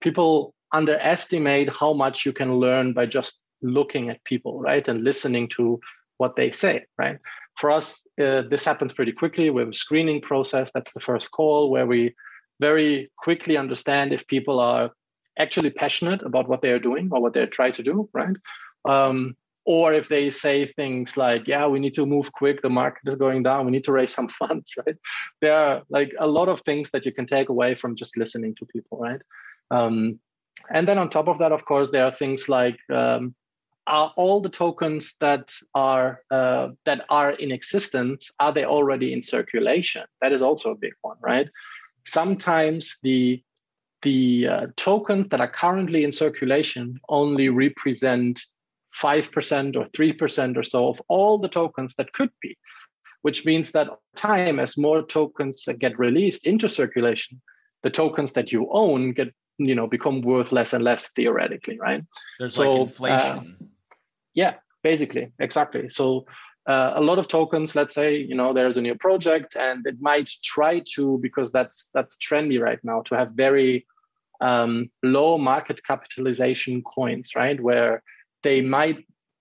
People 0.00 0.54
underestimate 0.72 1.70
how 1.70 1.92
much 1.92 2.26
you 2.26 2.32
can 2.32 2.56
learn 2.56 2.92
by 2.92 3.06
just 3.06 3.40
looking 3.62 4.10
at 4.10 4.24
people, 4.24 4.60
right? 4.60 4.86
And 4.86 5.04
listening 5.04 5.48
to 5.50 5.80
what 6.18 6.36
they 6.36 6.50
say, 6.50 6.84
right? 6.98 7.18
For 7.56 7.70
us, 7.70 8.02
uh, 8.20 8.42
this 8.50 8.64
happens 8.64 8.92
pretty 8.92 9.12
quickly. 9.12 9.50
We 9.50 9.62
have 9.62 9.70
a 9.70 9.74
screening 9.74 10.20
process. 10.20 10.70
That's 10.74 10.92
the 10.92 11.00
first 11.00 11.30
call 11.30 11.70
where 11.70 11.86
we 11.86 12.14
very 12.60 13.10
quickly 13.16 13.56
understand 13.56 14.12
if 14.12 14.26
people 14.26 14.58
are 14.60 14.90
actually 15.38 15.70
passionate 15.70 16.22
about 16.22 16.48
what 16.48 16.62
they 16.62 16.70
are 16.70 16.78
doing 16.78 17.08
or 17.12 17.20
what 17.20 17.32
they're 17.34 17.46
trying 17.46 17.72
to 17.74 17.82
do, 17.82 18.08
right? 18.12 18.36
Um, 18.84 19.36
or 19.66 19.94
if 19.94 20.08
they 20.08 20.30
say 20.30 20.66
things 20.66 21.16
like, 21.16 21.48
yeah, 21.48 21.66
we 21.66 21.80
need 21.80 21.94
to 21.94 22.04
move 22.04 22.32
quick, 22.32 22.60
the 22.60 22.68
market 22.68 23.08
is 23.08 23.16
going 23.16 23.42
down, 23.42 23.64
we 23.64 23.72
need 23.72 23.84
to 23.84 23.92
raise 23.92 24.14
some 24.14 24.28
funds, 24.40 24.74
right? 24.84 24.96
There 25.40 25.56
are 25.56 25.82
like 25.88 26.14
a 26.18 26.26
lot 26.26 26.48
of 26.48 26.60
things 26.62 26.90
that 26.90 27.06
you 27.06 27.12
can 27.12 27.26
take 27.26 27.48
away 27.48 27.74
from 27.74 27.96
just 27.96 28.16
listening 28.16 28.54
to 28.56 28.66
people, 28.66 28.98
right? 28.98 29.22
Um, 29.70 30.18
and 30.70 30.86
then 30.86 30.98
on 30.98 31.10
top 31.10 31.28
of 31.28 31.38
that, 31.38 31.52
of 31.52 31.64
course, 31.64 31.90
there 31.90 32.04
are 32.04 32.14
things 32.14 32.48
like 32.48 32.78
um, 32.92 33.34
are 33.86 34.12
all 34.16 34.40
the 34.40 34.48
tokens 34.48 35.14
that 35.20 35.52
are 35.74 36.20
uh, 36.30 36.68
that 36.84 37.04
are 37.10 37.32
in 37.32 37.50
existence 37.50 38.30
are 38.40 38.52
they 38.52 38.64
already 38.64 39.12
in 39.12 39.22
circulation? 39.22 40.04
That 40.22 40.32
is 40.32 40.42
also 40.42 40.70
a 40.70 40.76
big 40.76 40.94
one, 41.02 41.16
right? 41.20 41.50
Sometimes 42.06 42.98
the 43.02 43.42
the 44.02 44.48
uh, 44.48 44.66
tokens 44.76 45.28
that 45.28 45.40
are 45.40 45.50
currently 45.50 46.04
in 46.04 46.12
circulation 46.12 47.00
only 47.08 47.48
represent 47.48 48.44
5% 49.00 49.76
or 49.76 49.86
3% 49.86 50.56
or 50.56 50.62
so 50.62 50.88
of 50.88 51.02
all 51.08 51.38
the 51.38 51.48
tokens 51.48 51.94
that 51.96 52.12
could 52.12 52.30
be, 52.40 52.56
which 53.22 53.44
means 53.44 53.72
that 53.72 53.88
time 54.16 54.58
as 54.58 54.76
more 54.76 55.02
tokens 55.02 55.66
get 55.78 55.98
released 55.98 56.46
into 56.46 56.68
circulation, 56.68 57.40
the 57.82 57.90
tokens 57.90 58.32
that 58.32 58.52
you 58.52 58.68
own 58.70 59.12
get 59.12 59.32
you 59.58 59.74
know 59.74 59.86
become 59.86 60.20
worth 60.22 60.52
less 60.52 60.72
and 60.72 60.84
less 60.84 61.10
theoretically, 61.12 61.78
right? 61.78 62.02
There's 62.38 62.54
so, 62.54 62.70
like 62.70 62.80
inflation. 62.80 63.56
Uh, 63.60 63.64
yeah, 64.34 64.54
basically, 64.82 65.32
exactly. 65.38 65.88
So 65.88 66.26
uh, 66.66 66.92
a 66.96 67.00
lot 67.00 67.18
of 67.18 67.28
tokens 67.28 67.74
let's 67.74 67.94
say 67.94 68.16
you 68.16 68.34
know 68.34 68.52
there's 68.52 68.76
a 68.76 68.82
new 68.82 68.94
project 68.94 69.54
and 69.56 69.86
it 69.86 70.00
might 70.00 70.30
try 70.42 70.82
to 70.94 71.18
because 71.18 71.50
that's 71.52 71.90
that's 71.94 72.16
trendy 72.16 72.60
right 72.60 72.78
now 72.82 73.02
to 73.02 73.16
have 73.16 73.32
very 73.32 73.86
um, 74.40 74.90
low 75.02 75.38
market 75.38 75.84
capitalization 75.84 76.82
coins 76.82 77.36
right 77.36 77.60
where 77.60 78.02
they 78.44 78.60
might 78.60 78.98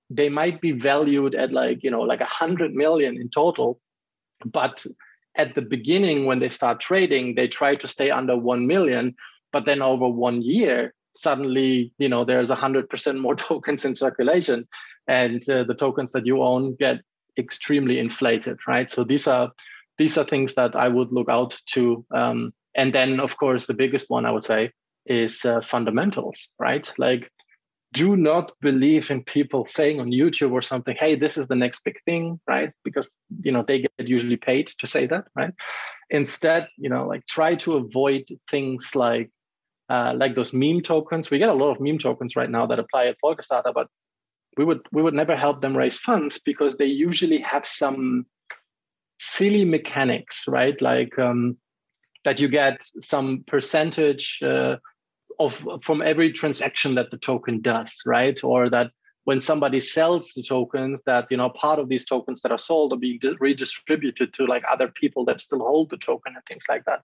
they 0.09 0.29
might 0.29 0.59
be 0.61 0.71
valued 0.71 1.35
at 1.35 1.53
like 1.53 1.83
you 1.83 1.91
know 1.91 2.01
like 2.01 2.21
a 2.21 2.25
hundred 2.25 2.73
million 2.73 3.15
in 3.21 3.29
total 3.29 3.79
but 4.45 4.85
at 5.35 5.55
the 5.55 5.61
beginning 5.61 6.25
when 6.25 6.39
they 6.39 6.49
start 6.49 6.79
trading 6.79 7.35
they 7.35 7.47
try 7.47 7.75
to 7.75 7.87
stay 7.87 8.09
under 8.09 8.35
1 8.35 8.65
million 8.65 9.15
but 9.51 9.65
then 9.65 9.81
over 9.81 10.07
one 10.07 10.41
year 10.41 10.93
suddenly 11.15 11.93
you 11.97 12.09
know 12.09 12.25
there's 12.25 12.49
a 12.49 12.55
100% 12.55 13.19
more 13.19 13.35
tokens 13.49 13.85
in 13.85 13.95
circulation 13.95 14.67
and 15.07 15.47
uh, 15.49 15.63
the 15.63 15.75
tokens 15.75 16.11
that 16.13 16.25
you 16.25 16.41
own 16.41 16.75
get 16.79 17.01
extremely 17.37 17.99
inflated 17.99 18.57
right? 18.67 18.89
So 18.89 19.03
these 19.03 19.27
are 19.27 19.51
these 19.97 20.17
are 20.17 20.23
things 20.23 20.55
that 20.55 20.75
i 20.75 20.87
would 20.87 21.11
look 21.11 21.29
out 21.29 21.55
to 21.67 22.03
um, 22.15 22.53
and 22.75 22.93
then 22.93 23.19
of 23.19 23.37
course 23.37 23.67
the 23.67 23.79
biggest 23.83 24.09
one 24.09 24.25
i 24.25 24.31
would 24.31 24.43
say 24.43 24.71
is 25.05 25.45
uh, 25.45 25.61
fundamentals 25.61 26.47
right? 26.59 26.91
Like 26.97 27.31
do 27.93 28.17
not 28.17 28.51
believe 28.59 29.11
in 29.11 29.23
people 29.23 29.67
saying 29.67 29.99
on 29.99 30.07
YouTube 30.07 30.51
or 30.51 30.63
something, 30.63 30.95
hey, 30.99 31.15
this 31.15 31.37
is 31.37 31.47
the 31.47 31.55
next 31.55 31.83
big 31.85 31.97
thing, 32.05 32.39
right? 32.47 32.71
Because 32.83 33.09
you 33.43 33.51
know 33.51 33.63
they 33.65 33.81
get 33.81 33.91
usually 33.99 34.35
paid 34.35 34.71
to 34.79 34.87
say 34.87 35.05
that, 35.05 35.25
right? 35.35 35.53
Instead, 36.09 36.67
you 36.77 36.89
know, 36.89 37.07
like 37.07 37.25
try 37.27 37.55
to 37.55 37.73
avoid 37.75 38.23
things 38.49 38.95
like 38.95 39.29
uh, 39.89 40.13
like 40.17 40.33
those 40.33 40.53
meme 40.53 40.81
tokens. 40.81 41.29
We 41.29 41.37
get 41.37 41.49
a 41.49 41.53
lot 41.53 41.71
of 41.71 41.79
meme 41.79 41.99
tokens 41.99 42.35
right 42.35 42.49
now 42.49 42.65
that 42.65 42.79
apply 42.79 43.05
at 43.05 43.21
Polkastarter, 43.23 43.73
but 43.73 43.87
we 44.57 44.65
would 44.65 44.81
we 44.91 45.03
would 45.03 45.13
never 45.13 45.35
help 45.35 45.61
them 45.61 45.77
raise 45.77 45.99
funds 45.99 46.39
because 46.43 46.77
they 46.77 46.85
usually 46.85 47.39
have 47.39 47.67
some 47.67 48.25
silly 49.19 49.65
mechanics, 49.65 50.45
right? 50.47 50.81
Like 50.81 51.17
um, 51.19 51.57
that 52.25 52.39
you 52.39 52.47
get 52.47 52.77
some 53.01 53.43
percentage. 53.45 54.41
Uh, 54.41 54.77
of 55.39 55.65
from 55.81 56.01
every 56.01 56.31
transaction 56.31 56.95
that 56.95 57.11
the 57.11 57.17
token 57.17 57.61
does, 57.61 58.01
right? 58.05 58.41
Or 58.43 58.69
that 58.69 58.91
when 59.25 59.39
somebody 59.39 59.79
sells 59.79 60.33
the 60.33 60.43
tokens, 60.43 61.01
that 61.05 61.27
you 61.29 61.37
know 61.37 61.49
part 61.49 61.79
of 61.79 61.89
these 61.89 62.05
tokens 62.05 62.41
that 62.41 62.51
are 62.51 62.59
sold 62.59 62.93
are 62.93 62.97
being 62.97 63.19
redistributed 63.39 64.33
to 64.33 64.45
like 64.45 64.63
other 64.69 64.87
people 64.87 65.25
that 65.25 65.41
still 65.41 65.59
hold 65.59 65.89
the 65.89 65.97
token 65.97 66.33
and 66.35 66.45
things 66.45 66.65
like 66.67 66.85
that. 66.85 67.01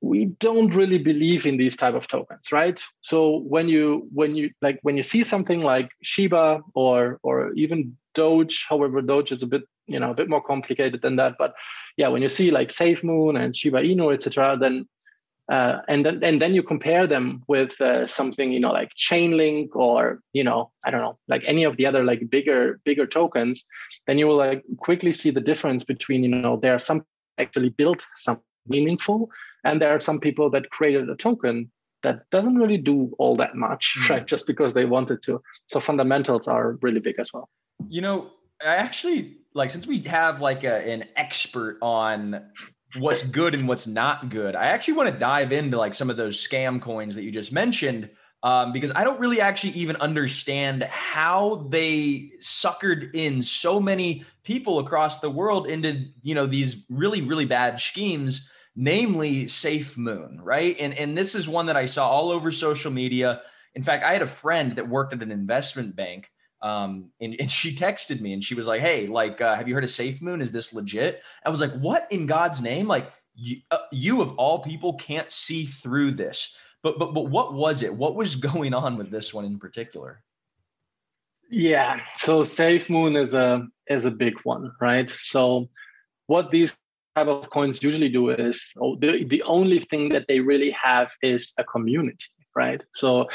We 0.00 0.26
don't 0.26 0.74
really 0.74 0.98
believe 0.98 1.46
in 1.46 1.56
these 1.56 1.76
type 1.76 1.94
of 1.94 2.06
tokens, 2.06 2.52
right? 2.52 2.80
So 3.00 3.38
when 3.38 3.68
you 3.68 4.08
when 4.12 4.36
you 4.36 4.50
like 4.62 4.78
when 4.82 4.96
you 4.96 5.02
see 5.02 5.22
something 5.22 5.62
like 5.62 5.90
Shiba 6.02 6.60
or 6.74 7.18
or 7.22 7.52
even 7.54 7.96
Doge, 8.14 8.66
however, 8.68 9.02
Doge 9.02 9.32
is 9.32 9.42
a 9.42 9.46
bit 9.46 9.62
you 9.86 9.98
know 9.98 10.10
a 10.10 10.14
bit 10.14 10.28
more 10.28 10.42
complicated 10.42 11.02
than 11.02 11.16
that, 11.16 11.34
but 11.38 11.54
yeah, 11.96 12.08
when 12.08 12.22
you 12.22 12.28
see 12.28 12.50
like 12.50 12.68
SafeMoon 12.68 13.40
and 13.40 13.56
Shiba 13.56 13.82
Inu, 13.82 14.12
etc., 14.12 14.56
then 14.60 14.86
uh, 15.48 15.80
and 15.88 16.04
then 16.04 16.22
and 16.24 16.42
then 16.42 16.54
you 16.54 16.62
compare 16.62 17.06
them 17.06 17.42
with 17.46 17.80
uh, 17.80 18.06
something 18.06 18.50
you 18.50 18.60
know 18.60 18.72
like 18.72 18.90
chainlink 18.96 19.68
or 19.74 20.20
you 20.32 20.42
know 20.42 20.70
i 20.84 20.90
don't 20.90 21.02
know 21.02 21.18
like 21.28 21.42
any 21.46 21.64
of 21.64 21.76
the 21.76 21.86
other 21.86 22.02
like 22.02 22.28
bigger 22.30 22.80
bigger 22.84 23.06
tokens 23.06 23.62
then 24.06 24.18
you 24.18 24.26
will 24.26 24.36
like 24.36 24.64
quickly 24.78 25.12
see 25.12 25.30
the 25.30 25.40
difference 25.40 25.84
between 25.84 26.24
you 26.24 26.28
know 26.28 26.56
there 26.56 26.74
are 26.74 26.80
some 26.80 27.04
actually 27.38 27.68
built 27.68 28.04
something 28.14 28.42
meaningful 28.68 29.30
and 29.64 29.80
there 29.80 29.94
are 29.94 30.00
some 30.00 30.18
people 30.18 30.50
that 30.50 30.70
created 30.70 31.08
a 31.08 31.16
token 31.16 31.70
that 32.02 32.28
doesn't 32.30 32.56
really 32.56 32.78
do 32.78 33.14
all 33.18 33.36
that 33.36 33.54
much 33.54 33.96
mm. 33.98 34.10
right 34.10 34.26
just 34.26 34.46
because 34.46 34.74
they 34.74 34.84
wanted 34.84 35.22
to 35.22 35.40
so 35.66 35.78
fundamentals 35.78 36.48
are 36.48 36.78
really 36.82 37.00
big 37.00 37.18
as 37.20 37.32
well 37.32 37.48
you 37.88 38.00
know 38.00 38.30
i 38.62 38.74
actually 38.74 39.36
like 39.54 39.70
since 39.70 39.86
we 39.86 40.00
have 40.00 40.40
like 40.40 40.64
a, 40.64 40.90
an 40.90 41.04
expert 41.14 41.78
on 41.80 42.42
what's 42.98 43.22
good 43.22 43.54
and 43.54 43.68
what's 43.68 43.86
not 43.86 44.28
good. 44.28 44.54
I 44.54 44.66
actually 44.66 44.94
want 44.94 45.12
to 45.12 45.18
dive 45.18 45.52
into 45.52 45.76
like 45.76 45.94
some 45.94 46.10
of 46.10 46.16
those 46.16 46.36
scam 46.36 46.80
coins 46.80 47.14
that 47.14 47.22
you 47.22 47.30
just 47.30 47.52
mentioned 47.52 48.10
um, 48.42 48.72
because 48.72 48.92
I 48.94 49.04
don't 49.04 49.18
really 49.18 49.40
actually 49.40 49.72
even 49.72 49.96
understand 49.96 50.84
how 50.84 51.66
they 51.68 52.30
suckered 52.40 53.14
in 53.14 53.42
so 53.42 53.80
many 53.80 54.24
people 54.44 54.78
across 54.78 55.20
the 55.20 55.30
world 55.30 55.68
into 55.68 56.06
you 56.22 56.34
know 56.34 56.46
these 56.46 56.86
really 56.90 57.22
really 57.22 57.46
bad 57.46 57.80
schemes, 57.80 58.50
namely 58.76 59.46
Safe 59.46 59.96
Moon, 59.96 60.40
right? 60.42 60.76
And 60.78 60.94
and 60.94 61.16
this 61.16 61.34
is 61.34 61.48
one 61.48 61.66
that 61.66 61.76
I 61.76 61.86
saw 61.86 62.08
all 62.08 62.30
over 62.30 62.52
social 62.52 62.92
media. 62.92 63.42
In 63.74 63.82
fact, 63.82 64.04
I 64.04 64.12
had 64.12 64.22
a 64.22 64.26
friend 64.26 64.76
that 64.76 64.88
worked 64.88 65.12
at 65.12 65.22
an 65.22 65.32
investment 65.32 65.96
bank 65.96 66.30
um, 66.62 67.10
and, 67.20 67.36
and 67.38 67.50
she 67.50 67.74
texted 67.74 68.20
me 68.20 68.32
and 68.32 68.42
she 68.42 68.54
was 68.54 68.66
like, 68.66 68.80
Hey, 68.80 69.06
like, 69.06 69.40
uh, 69.40 69.54
have 69.54 69.68
you 69.68 69.74
heard 69.74 69.84
of 69.84 69.90
Safe 69.90 70.22
Moon? 70.22 70.40
Is 70.40 70.52
this 70.52 70.72
legit? 70.72 71.22
I 71.44 71.50
was 71.50 71.60
like, 71.60 71.72
What 71.72 72.06
in 72.10 72.26
God's 72.26 72.62
name? 72.62 72.86
Like, 72.86 73.12
you, 73.34 73.58
uh, 73.70 73.78
you 73.92 74.22
of 74.22 74.32
all 74.32 74.60
people 74.60 74.94
can't 74.94 75.30
see 75.30 75.66
through 75.66 76.12
this. 76.12 76.56
But, 76.82 76.98
but, 76.98 77.14
but 77.14 77.28
what 77.28 77.54
was 77.54 77.82
it? 77.82 77.94
What 77.94 78.14
was 78.14 78.36
going 78.50 78.74
on 78.74 78.96
with 78.96 79.10
this 79.10 79.34
one 79.34 79.44
in 79.44 79.58
particular? 79.58 80.22
Yeah. 81.50 82.00
So 82.16 82.42
Safe 82.42 82.90
Moon 82.90 83.14
is 83.16 83.34
a, 83.34 83.66
is 83.88 84.04
a 84.04 84.10
big 84.10 84.34
one, 84.42 84.72
right? 84.80 85.08
So 85.10 85.68
what 86.26 86.50
these 86.50 86.74
type 87.14 87.28
of 87.28 87.48
coins 87.50 87.82
usually 87.82 88.08
do 88.08 88.30
is 88.30 88.72
oh, 88.80 88.96
the, 88.96 89.24
the 89.24 89.42
only 89.42 89.80
thing 89.80 90.08
that 90.10 90.26
they 90.28 90.40
really 90.40 90.70
have 90.70 91.12
is 91.22 91.52
a 91.58 91.64
community, 91.64 92.26
right? 92.54 92.84
So 92.94 93.28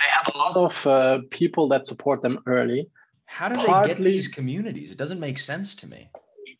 they 0.00 0.08
have 0.08 0.30
a 0.34 0.38
lot 0.38 0.56
of 0.56 0.86
uh, 0.86 1.18
people 1.30 1.68
that 1.68 1.86
support 1.86 2.22
them 2.22 2.40
early. 2.46 2.88
How 3.26 3.48
do 3.48 3.56
Partly, 3.56 3.94
they 3.94 3.94
get 3.94 4.04
these 4.04 4.28
communities? 4.28 4.90
It 4.90 4.98
doesn't 4.98 5.20
make 5.20 5.38
sense 5.38 5.74
to 5.76 5.86
me. 5.86 6.08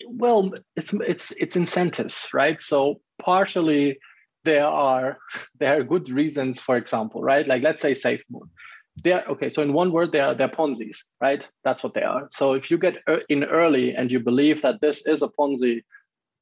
Well, 0.09 0.53
it's 0.77 0.93
it's 0.93 1.33
it's 1.33 1.57
incentives, 1.57 2.29
right? 2.33 2.61
So 2.63 3.01
partially 3.19 3.99
there 4.45 4.67
are 4.67 5.19
there 5.61 5.79
are 5.79 5.85
good 5.85 6.09
reasons, 6.11 6.61
for 6.61 6.77
example, 6.77 7.23
right? 7.23 7.47
Like 7.47 7.63
let's 7.63 7.83
say 7.83 7.93
SafeMoon. 7.93 8.49
They're 9.03 9.25
okay. 9.29 9.51
So 9.51 9.63
in 9.63 9.73
one 9.73 9.91
word, 9.93 10.13
they 10.13 10.21
are 10.21 10.35
they're 10.35 10.49
Ponzi's, 10.49 11.05
right? 11.21 11.47
That's 11.65 11.83
what 11.83 11.95
they 11.95 12.03
are. 12.03 12.29
So 12.33 12.53
if 12.53 12.71
you 12.71 12.79
get 12.79 12.97
in 13.29 13.45
early 13.45 13.95
and 13.95 14.11
you 14.11 14.21
believe 14.21 14.63
that 14.63 14.81
this 14.81 15.07
is 15.07 15.23
a 15.23 15.29
Ponzi 15.29 15.83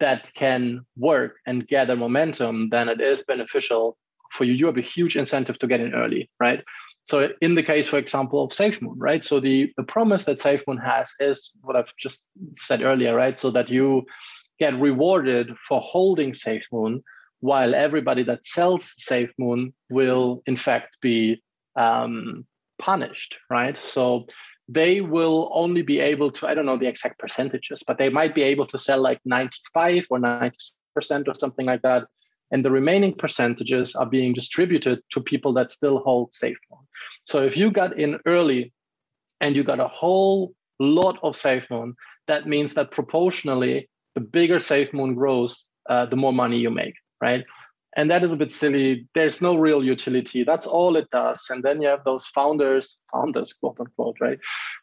that 0.00 0.30
can 0.34 0.84
work 0.96 1.36
and 1.46 1.66
gather 1.66 1.96
momentum, 1.96 2.68
then 2.70 2.88
it 2.88 3.00
is 3.00 3.22
beneficial 3.22 3.96
for 4.32 4.44
you. 4.44 4.52
You 4.52 4.66
have 4.66 4.76
a 4.76 4.82
huge 4.82 5.16
incentive 5.16 5.58
to 5.58 5.66
get 5.66 5.80
in 5.80 5.94
early, 5.94 6.30
right? 6.40 6.62
So 7.04 7.28
in 7.40 7.54
the 7.54 7.62
case, 7.62 7.88
for 7.88 7.98
example, 7.98 8.44
of 8.44 8.50
SafeMoon, 8.50 8.94
right? 8.96 9.24
So 9.24 9.40
the, 9.40 9.72
the 9.76 9.82
promise 9.82 10.24
that 10.24 10.38
SafeMoon 10.38 10.82
has 10.84 11.10
is 11.18 11.50
what 11.62 11.76
I've 11.76 11.92
just 11.98 12.26
said 12.56 12.82
earlier, 12.82 13.14
right? 13.14 13.38
So 13.38 13.50
that 13.50 13.68
you 13.68 14.06
get 14.60 14.78
rewarded 14.78 15.56
for 15.68 15.80
holding 15.80 16.32
SafeMoon 16.32 17.02
while 17.40 17.74
everybody 17.74 18.22
that 18.22 18.46
sells 18.46 18.94
SafeMoon 19.00 19.72
will 19.90 20.42
in 20.46 20.56
fact 20.56 20.98
be 21.00 21.42
um, 21.74 22.46
punished, 22.78 23.36
right? 23.50 23.76
So 23.76 24.26
they 24.68 25.00
will 25.00 25.50
only 25.52 25.82
be 25.82 25.98
able 25.98 26.30
to, 26.30 26.46
I 26.46 26.54
don't 26.54 26.66
know 26.66 26.76
the 26.76 26.86
exact 26.86 27.18
percentages, 27.18 27.82
but 27.84 27.98
they 27.98 28.08
might 28.08 28.34
be 28.34 28.42
able 28.42 28.66
to 28.68 28.78
sell 28.78 29.00
like 29.00 29.20
95 29.24 30.04
or 30.08 30.18
90% 30.18 30.52
or 31.26 31.34
something 31.34 31.66
like 31.66 31.82
that 31.82 32.06
and 32.52 32.64
the 32.64 32.70
remaining 32.70 33.14
percentages 33.14 33.94
are 33.96 34.06
being 34.06 34.32
distributed 34.34 35.00
to 35.10 35.20
people 35.20 35.52
that 35.54 35.70
still 35.70 35.98
hold 35.98 36.30
SafeMoon. 36.32 36.84
So 37.24 37.42
if 37.42 37.56
you 37.56 37.70
got 37.70 37.98
in 37.98 38.18
early 38.26 38.72
and 39.40 39.56
you 39.56 39.64
got 39.64 39.80
a 39.80 39.88
whole 39.88 40.54
lot 40.78 41.18
of 41.22 41.34
SafeMoon, 41.34 41.94
that 42.28 42.46
means 42.46 42.74
that 42.74 42.90
proportionally, 42.90 43.88
the 44.14 44.20
bigger 44.20 44.56
SafeMoon 44.56 45.16
grows, 45.16 45.66
uh, 45.88 46.06
the 46.06 46.16
more 46.16 46.32
money 46.32 46.58
you 46.58 46.70
make, 46.70 46.94
right? 47.20 47.44
and 47.96 48.10
that 48.10 48.22
is 48.22 48.32
a 48.32 48.36
bit 48.36 48.52
silly. 48.52 49.06
There's 49.14 49.42
no 49.42 49.56
real 49.56 49.84
utility. 49.84 50.44
That's 50.44 50.66
all 50.66 50.96
it 50.96 51.10
does. 51.10 51.46
And 51.50 51.62
then 51.62 51.82
you 51.82 51.88
have 51.88 52.04
those 52.04 52.26
founders 52.26 52.98
founders 53.12 53.52
quote 53.52 53.78
unquote 53.78 54.16
right? 54.20 54.38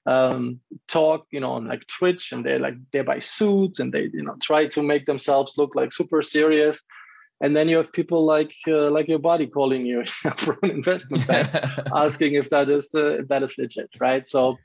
Um, 0.05 0.59
talk 0.87 1.25
you 1.31 1.39
know 1.39 1.51
on 1.53 1.67
like 1.67 1.87
twitch 1.87 2.31
and 2.31 2.43
they 2.43 2.59
like 2.59 2.75
they 2.91 3.01
buy 3.01 3.19
suits 3.19 3.79
and 3.79 3.91
they 3.91 4.09
you 4.13 4.23
know 4.23 4.35
try 4.41 4.67
to 4.67 4.83
make 4.83 5.05
themselves 5.05 5.57
look 5.57 5.75
like 5.75 5.91
super 5.91 6.21
serious 6.21 6.81
and 7.41 7.55
then 7.55 7.69
you 7.69 7.77
have 7.77 7.91
people 7.91 8.25
like 8.25 8.53
uh, 8.67 8.89
like 8.91 9.07
your 9.07 9.19
body 9.19 9.47
calling 9.47 9.85
you 9.85 10.05
from 10.37 10.57
an 10.63 10.71
investment 10.71 11.25
bank 11.27 11.49
asking 11.95 12.33
if 12.33 12.49
that 12.49 12.69
is 12.69 12.91
uh, 12.95 13.19
if 13.19 13.27
that 13.27 13.43
is 13.43 13.57
legit 13.57 13.89
right 13.99 14.27
so 14.27 14.57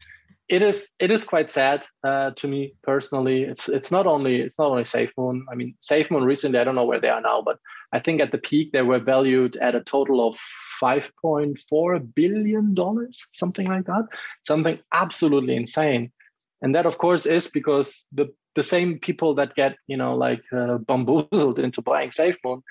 it 0.48 0.62
is 0.62 0.90
it 0.98 1.10
is 1.10 1.24
quite 1.24 1.50
sad 1.50 1.86
uh, 2.02 2.30
to 2.32 2.46
me 2.46 2.74
personally. 2.82 3.44
It's 3.44 3.68
it's 3.68 3.90
not 3.90 4.06
only 4.06 4.40
it's 4.42 4.58
not 4.58 4.70
only 4.70 4.82
SafeMoon. 4.82 5.42
I 5.50 5.54
mean, 5.54 5.74
SafeMoon 5.80 6.24
recently, 6.24 6.58
I 6.58 6.64
don't 6.64 6.74
know 6.74 6.84
where 6.84 7.00
they 7.00 7.08
are 7.08 7.20
now, 7.20 7.40
but 7.42 7.58
I 7.92 7.98
think 7.98 8.20
at 8.20 8.30
the 8.30 8.38
peak 8.38 8.72
they 8.72 8.82
were 8.82 8.98
valued 8.98 9.56
at 9.56 9.74
a 9.74 9.80
total 9.80 10.28
of 10.28 10.36
five 10.78 11.10
point 11.20 11.58
four 11.68 11.98
billion 11.98 12.74
dollars, 12.74 13.26
something 13.32 13.66
like 13.66 13.86
that, 13.86 14.06
something 14.46 14.78
absolutely 14.92 15.56
insane. 15.56 16.12
And 16.64 16.74
that, 16.74 16.86
of 16.86 16.96
course, 16.96 17.26
is 17.26 17.46
because 17.46 18.06
the 18.10 18.32
the 18.54 18.62
same 18.62 18.98
people 18.98 19.34
that 19.34 19.54
get 19.54 19.76
you 19.86 19.98
know 19.98 20.16
like 20.16 20.42
uh, 20.50 20.78
bamboozled 20.78 21.58
into 21.58 21.82
buying 21.82 22.08
SafeMoon 22.08 22.62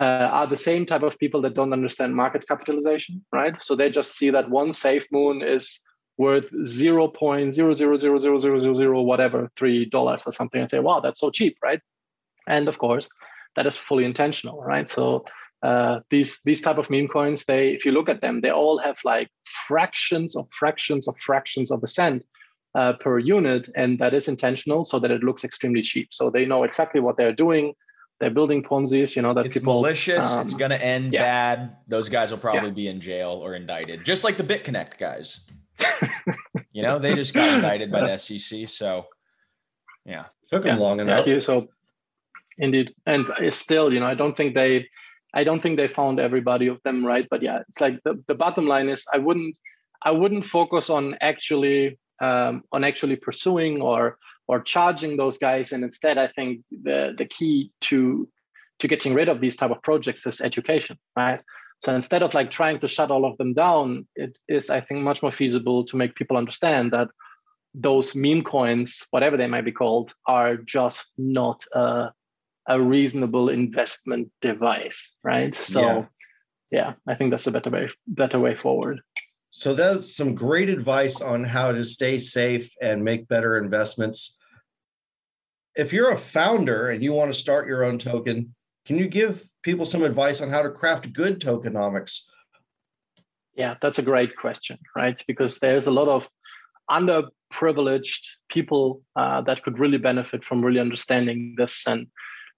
uh, 0.00 0.30
are 0.32 0.46
the 0.46 0.56
same 0.56 0.86
type 0.86 1.02
of 1.02 1.18
people 1.18 1.42
that 1.42 1.52
don't 1.52 1.74
understand 1.74 2.16
market 2.16 2.48
capitalization, 2.48 3.22
right? 3.32 3.60
So 3.60 3.76
they 3.76 3.90
just 3.90 4.16
see 4.16 4.30
that 4.30 4.48
one 4.48 4.70
SafeMoon 4.70 5.46
is 5.46 5.78
worth 6.16 6.50
0.0000000 6.52 9.04
whatever 9.04 9.50
three 9.58 9.84
dollars 9.84 10.22
or 10.24 10.32
something. 10.32 10.62
And 10.62 10.70
say 10.70 10.78
wow 10.78 11.00
that's 11.00 11.20
so 11.20 11.30
cheap 11.30 11.58
right? 11.62 11.82
And 12.48 12.66
of 12.66 12.78
course 12.78 13.10
that 13.56 13.66
is 13.66 13.76
fully 13.76 14.06
intentional 14.06 14.62
right? 14.62 14.88
So 14.88 15.26
uh, 15.62 16.00
these 16.08 16.40
these 16.46 16.62
type 16.62 16.78
of 16.78 16.88
meme 16.88 17.08
coins 17.08 17.44
they 17.44 17.74
if 17.74 17.84
you 17.84 17.92
look 17.92 18.08
at 18.08 18.22
them 18.22 18.40
they 18.40 18.50
all 18.50 18.78
have 18.78 18.96
like 19.04 19.28
fractions 19.44 20.34
of 20.34 20.50
fractions 20.50 21.06
of 21.08 21.18
fractions 21.18 21.70
of 21.70 21.82
a 21.82 21.88
cent 21.88 22.24
uh, 22.74 22.92
per 22.94 23.18
unit 23.18 23.68
and 23.76 23.98
that 23.98 24.14
is 24.14 24.28
intentional 24.28 24.84
so 24.84 24.98
that 24.98 25.10
it 25.10 25.22
looks 25.22 25.44
extremely 25.44 25.82
cheap 25.82 26.12
so 26.12 26.30
they 26.30 26.44
know 26.44 26.64
exactly 26.64 27.00
what 27.00 27.16
they're 27.16 27.32
doing 27.32 27.72
they're 28.20 28.30
building 28.30 28.62
ponzi's 28.62 29.14
you 29.14 29.22
know 29.22 29.32
that 29.34 29.46
it's 29.46 29.58
people 29.58 29.74
malicious 29.74 30.32
um, 30.32 30.40
it's 30.44 30.54
going 30.54 30.70
to 30.70 30.82
end 30.82 31.12
yeah. 31.12 31.22
bad 31.22 31.76
those 31.88 32.08
guys 32.08 32.30
will 32.30 32.38
probably 32.38 32.68
yeah. 32.68 32.74
be 32.74 32.88
in 32.88 33.00
jail 33.00 33.40
or 33.42 33.54
indicted 33.54 34.04
just 34.04 34.24
like 34.24 34.36
the 34.36 34.42
bitconnect 34.42 34.98
guys 34.98 35.40
you 36.72 36.82
know, 36.82 36.98
they 36.98 37.14
just 37.14 37.34
got 37.34 37.54
indicted 37.54 37.90
by 37.90 38.00
the 38.00 38.18
SEC. 38.18 38.68
So, 38.68 39.06
yeah, 40.04 40.26
took 40.48 40.64
them 40.64 40.76
yeah. 40.76 40.82
long 40.82 41.00
enough. 41.00 41.42
So, 41.42 41.68
indeed, 42.58 42.94
and 43.06 43.26
still, 43.50 43.92
you 43.92 44.00
know, 44.00 44.06
I 44.06 44.14
don't 44.14 44.36
think 44.36 44.54
they, 44.54 44.88
I 45.32 45.44
don't 45.44 45.62
think 45.62 45.76
they 45.76 45.88
found 45.88 46.20
everybody 46.20 46.68
of 46.68 46.80
them 46.84 47.04
right. 47.04 47.26
But 47.28 47.42
yeah, 47.42 47.60
it's 47.68 47.80
like 47.80 48.00
the, 48.04 48.22
the 48.26 48.34
bottom 48.34 48.66
line 48.66 48.88
is, 48.88 49.04
I 49.12 49.18
wouldn't, 49.18 49.56
I 50.02 50.10
wouldn't 50.10 50.44
focus 50.44 50.90
on 50.90 51.16
actually, 51.20 51.98
um, 52.24 52.62
on 52.72 52.84
actually 52.84 53.16
pursuing 53.16 53.74
or 53.82 54.02
or 54.46 54.60
charging 54.74 55.16
those 55.16 55.38
guys. 55.38 55.72
And 55.72 55.82
instead, 55.84 56.16
I 56.18 56.28
think 56.36 56.50
the 56.70 57.14
the 57.20 57.26
key 57.36 57.70
to 57.88 58.28
to 58.80 58.88
getting 58.88 59.14
rid 59.14 59.28
of 59.28 59.40
these 59.40 59.56
type 59.56 59.70
of 59.70 59.82
projects 59.82 60.26
is 60.26 60.40
education, 60.40 60.96
right? 61.16 61.40
So 61.84 61.94
instead 61.94 62.22
of 62.22 62.34
like 62.34 62.50
trying 62.50 62.78
to 62.80 62.88
shut 62.88 63.10
all 63.10 63.24
of 63.24 63.36
them 63.38 63.52
down, 63.54 64.06
it 64.16 64.38
is, 64.48 64.70
I 64.70 64.80
think, 64.80 65.02
much 65.02 65.22
more 65.22 65.32
feasible 65.32 65.84
to 65.86 65.96
make 65.96 66.14
people 66.14 66.36
understand 66.36 66.92
that 66.92 67.08
those 67.74 68.14
meme 68.14 68.42
coins, 68.42 69.06
whatever 69.10 69.36
they 69.36 69.48
might 69.48 69.64
be 69.64 69.72
called, 69.72 70.14
are 70.26 70.56
just 70.56 71.12
not 71.18 71.64
a, 71.72 72.10
a 72.68 72.80
reasonable 72.80 73.48
investment 73.50 74.30
device, 74.40 75.12
right? 75.22 75.54
So, 75.54 75.80
yeah. 75.80 76.04
yeah, 76.70 76.92
I 77.06 77.14
think 77.16 77.30
that's 77.30 77.46
a 77.46 77.52
better 77.52 77.70
way 77.70 77.90
better 78.06 78.40
way 78.40 78.54
forward. 78.56 79.00
So 79.56 79.72
that's 79.72 80.16
some 80.16 80.34
great 80.34 80.68
advice 80.68 81.20
on 81.20 81.44
how 81.44 81.70
to 81.70 81.84
stay 81.84 82.18
safe 82.18 82.74
and 82.82 83.04
make 83.04 83.28
better 83.28 83.56
investments. 83.56 84.36
If 85.76 85.92
you're 85.92 86.10
a 86.10 86.18
founder 86.18 86.90
and 86.90 87.04
you 87.04 87.12
want 87.12 87.32
to 87.32 87.38
start 87.38 87.68
your 87.68 87.84
own 87.84 87.98
token, 87.98 88.56
can 88.84 88.98
you 88.98 89.06
give 89.06 89.44
people 89.62 89.84
some 89.84 90.02
advice 90.02 90.40
on 90.40 90.50
how 90.50 90.62
to 90.62 90.70
craft 90.70 91.12
good 91.12 91.40
tokenomics? 91.40 92.22
Yeah, 93.54 93.76
that's 93.80 94.00
a 94.00 94.02
great 94.02 94.36
question, 94.36 94.76
right? 94.96 95.22
Because 95.28 95.60
there's 95.60 95.86
a 95.86 95.92
lot 95.92 96.08
of 96.08 96.28
underprivileged 96.90 98.24
people 98.48 99.02
uh, 99.14 99.40
that 99.42 99.62
could 99.62 99.78
really 99.78 99.98
benefit 99.98 100.44
from 100.44 100.64
really 100.64 100.80
understanding 100.80 101.54
this 101.56 101.84
and 101.86 102.08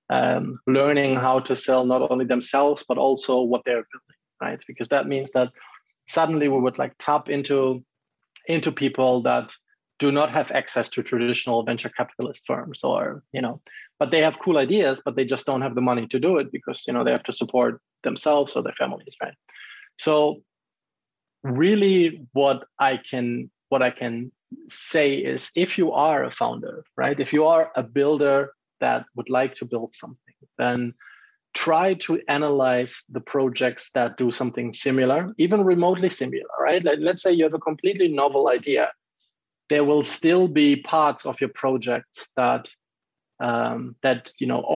um, 0.08 0.58
learning 0.66 1.16
how 1.16 1.40
to 1.40 1.54
sell 1.54 1.84
not 1.84 2.10
only 2.10 2.24
themselves 2.24 2.84
but 2.88 2.96
also 2.96 3.42
what 3.42 3.60
they're 3.66 3.86
building, 3.92 4.16
right? 4.40 4.64
Because 4.66 4.88
that 4.88 5.06
means 5.06 5.30
that 5.32 5.50
suddenly 6.08 6.48
we 6.48 6.60
would 6.60 6.78
like 6.78 6.94
tap 6.98 7.28
into 7.28 7.84
into 8.46 8.70
people 8.70 9.22
that 9.22 9.52
do 9.98 10.12
not 10.12 10.30
have 10.30 10.52
access 10.52 10.90
to 10.90 11.02
traditional 11.02 11.64
venture 11.64 11.88
capitalist 11.88 12.42
firms 12.46 12.84
or 12.84 13.22
you 13.32 13.40
know 13.40 13.60
but 13.98 14.10
they 14.10 14.20
have 14.20 14.38
cool 14.38 14.58
ideas 14.58 15.02
but 15.04 15.16
they 15.16 15.24
just 15.24 15.46
don't 15.46 15.62
have 15.62 15.74
the 15.74 15.80
money 15.80 16.06
to 16.06 16.20
do 16.20 16.38
it 16.38 16.52
because 16.52 16.84
you 16.86 16.92
know 16.92 17.04
they 17.04 17.12
have 17.12 17.24
to 17.24 17.32
support 17.32 17.80
themselves 18.02 18.52
or 18.54 18.62
their 18.62 18.74
families 18.78 19.14
right? 19.22 19.34
So 19.98 20.42
really 21.42 22.26
what 22.32 22.64
i 22.78 22.96
can 22.96 23.50
what 23.68 23.82
i 23.82 23.90
can 23.90 24.32
say 24.68 25.14
is 25.14 25.50
if 25.54 25.78
you 25.78 25.92
are 25.92 26.24
a 26.24 26.30
founder 26.30 26.84
right 26.96 27.20
if 27.20 27.32
you 27.32 27.44
are 27.46 27.70
a 27.76 27.82
builder 27.82 28.52
that 28.80 29.04
would 29.14 29.30
like 29.30 29.54
to 29.54 29.64
build 29.64 29.94
something 29.94 30.34
then 30.58 30.92
try 31.64 31.94
to 31.94 32.20
analyze 32.28 33.02
the 33.08 33.20
projects 33.20 33.90
that 33.94 34.16
do 34.16 34.30
something 34.30 34.72
similar 34.72 35.32
even 35.38 35.64
remotely 35.64 36.10
similar 36.10 36.50
right 36.60 36.84
like, 36.84 36.98
let's 37.00 37.22
say 37.22 37.32
you 37.32 37.44
have 37.44 37.54
a 37.54 37.66
completely 37.70 38.08
novel 38.08 38.48
idea 38.48 38.90
there 39.68 39.84
will 39.84 40.02
still 40.02 40.48
be 40.48 40.76
parts 40.76 41.26
of 41.26 41.40
your 41.40 41.50
project 41.50 42.28
that 42.36 42.68
um, 43.40 43.96
that 44.02 44.32
you 44.38 44.46
know. 44.46 44.74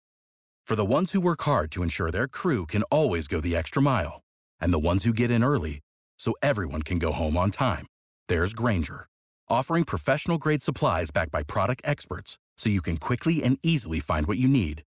For 0.66 0.76
the 0.76 0.84
ones 0.84 1.12
who 1.12 1.20
work 1.20 1.42
hard 1.42 1.70
to 1.72 1.82
ensure 1.82 2.10
their 2.10 2.28
crew 2.28 2.66
can 2.66 2.82
always 2.84 3.26
go 3.28 3.40
the 3.40 3.56
extra 3.56 3.80
mile, 3.80 4.22
and 4.60 4.72
the 4.72 4.78
ones 4.78 5.04
who 5.04 5.12
get 5.12 5.30
in 5.30 5.42
early 5.44 5.80
so 6.18 6.34
everyone 6.42 6.82
can 6.82 6.98
go 6.98 7.12
home 7.12 7.36
on 7.36 7.50
time, 7.50 7.86
there's 8.28 8.52
Grainger, 8.52 9.06
offering 9.48 9.84
professional 9.84 10.36
grade 10.36 10.62
supplies 10.62 11.10
backed 11.10 11.32
by 11.32 11.42
product 11.42 11.82
experts, 11.84 12.38
so 12.56 12.68
you 12.68 12.82
can 12.82 12.96
quickly 12.96 13.42
and 13.42 13.58
easily 13.62 14.00
find 14.00 14.26
what 14.26 14.38
you 14.38 14.48
need. 14.48 14.82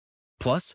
Plus, 0.40 0.74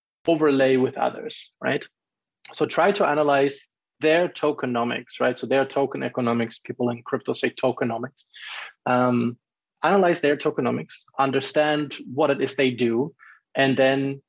overlay 0.27 0.77
with 0.77 0.97
others, 0.97 1.51
right? 1.61 1.83
So 2.53 2.65
try 2.65 2.91
to 2.93 3.05
analyze 3.05 3.67
their 3.99 4.27
tokenomics, 4.27 5.19
right? 5.19 5.37
So 5.37 5.47
their 5.47 5.65
token 5.65 6.03
economics, 6.03 6.59
people 6.59 6.89
in 6.89 7.03
crypto 7.03 7.33
say 7.33 7.51
tokenomics. 7.51 8.23
Um, 8.85 9.37
analyze 9.83 10.21
their 10.21 10.37
tokenomics, 10.37 11.05
understand 11.17 11.95
what 12.13 12.29
it 12.29 12.41
is 12.41 12.55
they 12.55 12.71
do, 12.71 13.13
and 13.55 13.77
then 13.77 14.21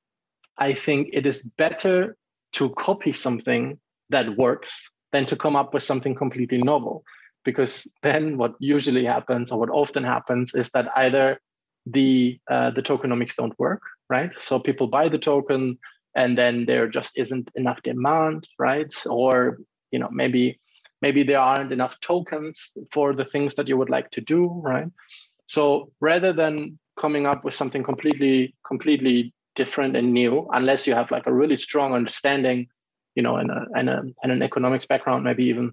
I 0.59 0.74
think 0.74 1.09
it 1.12 1.26
is 1.26 1.42
better 1.42 2.16
to 2.52 2.70
copy 2.70 3.12
something 3.12 3.78
that 4.11 4.37
works 4.37 4.90
than 5.12 5.26
to 5.26 5.37
come 5.37 5.57
up 5.57 5.74
with 5.74 5.83
something 5.83 6.14
completely 6.14 6.59
novel. 6.59 7.05
Because 7.44 7.90
then 8.02 8.38
what 8.38 8.55
usually 8.61 9.05
happens, 9.05 9.50
or 9.50 9.59
what 9.59 9.70
often 9.70 10.05
happens, 10.05 10.55
is 10.55 10.70
that 10.70 10.88
either 10.96 11.40
the 11.87 12.38
uh, 12.51 12.71
the 12.71 12.83
tokenomics 12.83 13.37
don't 13.37 13.59
work, 13.59 13.83
right? 14.09 14.33
So 14.40 14.59
people 14.59 14.87
buy 14.87 15.09
the 15.09 15.18
token, 15.18 15.79
and 16.14 16.37
then 16.37 16.66
there 16.66 16.88
just 16.88 17.18
isn't 17.18 17.51
enough 17.55 17.83
demand, 17.83 18.49
right? 18.59 18.95
Or 19.07 19.59
you 19.90 19.99
know 19.99 20.09
maybe 20.11 20.61
maybe 21.01 21.23
there 21.23 21.40
aren't 21.40 21.73
enough 21.73 21.99
tokens 22.01 22.73
for 22.92 23.14
the 23.14 23.25
things 23.25 23.55
that 23.57 23.68
you 23.68 23.77
would 23.77 23.90
like 23.90 24.11
to 24.12 24.21
do, 24.21 24.47
right? 24.62 24.88
So 25.47 25.92
rather 26.01 26.33
than 26.33 26.79
coming 27.01 27.27
up 27.27 27.45
with 27.45 27.55
something 27.55 27.83
completely 27.83 28.55
completely 28.66 29.35
different 29.55 29.97
and 29.97 30.12
new, 30.12 30.49
unless 30.53 30.87
you 30.87 30.95
have 30.95 31.11
like 31.11 31.27
a 31.27 31.33
really 31.33 31.57
strong 31.57 31.92
understanding 31.92 32.68
you 33.14 33.23
know, 33.23 33.37
and 33.37 33.51
a, 33.51 33.66
and, 33.75 33.90
a, 33.90 34.03
and 34.23 34.33
an 34.33 34.42
economics 34.42 34.87
background, 34.87 35.25
maybe 35.25 35.45
even, 35.45 35.73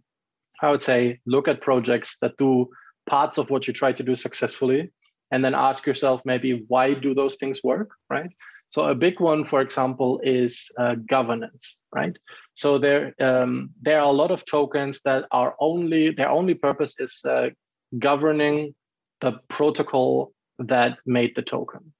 I 0.61 0.69
would 0.69 0.83
say, 0.83 1.19
look 1.25 1.47
at 1.47 1.61
projects 1.61 2.17
that 2.21 2.37
do 2.37 2.69
parts 3.09 3.37
of 3.37 3.49
what 3.49 3.67
you 3.67 3.73
try 3.73 3.91
to 3.91 4.03
do 4.03 4.15
successfully, 4.15 4.91
and 5.31 5.43
then 5.43 5.55
ask 5.55 5.85
yourself 5.85 6.21
maybe 6.25 6.65
why 6.67 6.93
do 6.93 7.13
those 7.13 7.35
things 7.35 7.63
work, 7.63 7.91
right? 8.09 8.29
So 8.71 8.83
a 8.83 8.95
big 8.95 9.19
one, 9.19 9.45
for 9.45 9.61
example, 9.61 10.19
is 10.23 10.69
uh, 10.77 10.95
governance, 10.95 11.77
right? 11.93 12.15
So 12.53 12.77
there, 12.77 13.15
um, 13.19 13.71
there 13.81 13.99
are 13.99 14.05
a 14.05 14.11
lot 14.11 14.31
of 14.31 14.45
tokens 14.45 15.01
that 15.05 15.25
are 15.31 15.55
only 15.59 16.11
their 16.11 16.29
only 16.29 16.53
purpose 16.53 16.99
is 16.99 17.21
uh, 17.25 17.49
governing 17.97 18.75
the 19.21 19.39
protocol 19.49 20.33
that 20.59 20.99
made 21.05 21.35
the 21.35 21.41
token. 21.41 21.93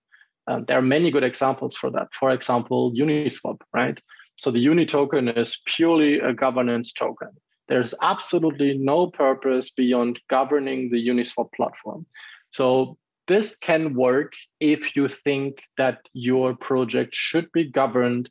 Um, 0.48 0.66
there 0.68 0.78
are 0.78 0.84
many 0.84 1.12
good 1.12 1.24
examples 1.24 1.76
for 1.76 1.90
that. 1.92 2.08
For 2.14 2.32
example, 2.32 2.92
Uniswap, 2.94 3.62
right? 3.74 4.00
So 4.36 4.52
the 4.52 4.60
Uni 4.60 4.86
token 4.86 5.28
is 5.28 5.62
purely 5.66 6.20
a 6.20 6.34
governance 6.34 6.94
token. 6.94 7.30
There's 7.68 7.94
absolutely 8.02 8.78
no 8.78 9.08
purpose 9.08 9.70
beyond 9.70 10.20
governing 10.30 10.90
the 10.90 11.08
Uniswap 11.08 11.52
platform. 11.54 12.06
So 12.52 12.98
this 13.30 13.56
can 13.56 13.94
work 13.94 14.34
if 14.60 14.96
you 14.96 15.08
think 15.08 15.62
that 15.78 16.00
your 16.14 16.56
project 16.56 17.16
should 17.16 17.50
be 17.54 17.64
governed 17.64 18.30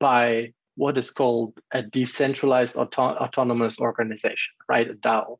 by 0.00 0.52
what 0.76 0.96
is 0.96 1.10
called 1.10 1.52
a 1.72 1.82
decentralized 1.82 2.74
auto- 2.74 3.16
autonomous 3.24 3.78
organization, 3.78 4.52
right? 4.68 4.90
A 4.90 4.94
DAO. 4.94 5.38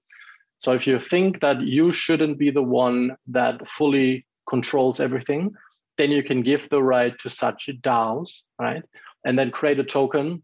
So 0.59 0.73
if 0.75 0.87
you 0.87 1.01
think 1.01 1.41
that 1.41 1.63
you 1.63 1.93
shouldn't 1.93 2.39
be 2.39 2.51
the 2.51 2.63
one 2.63 3.17
that 3.29 3.67
fully 3.67 4.27
controls 4.47 5.01
everything, 5.01 5.55
then 5.97 6.11
you 6.11 6.23
can 6.23 6.43
give 6.43 6.69
the 6.69 6.83
right 6.83 7.19
to 7.21 7.31
such 7.31 7.71
DAOs, 7.81 8.43
right? 8.59 8.83
And 9.25 9.39
then 9.39 9.51
create 9.51 9.81
a 9.81 9.85
token 9.85 10.43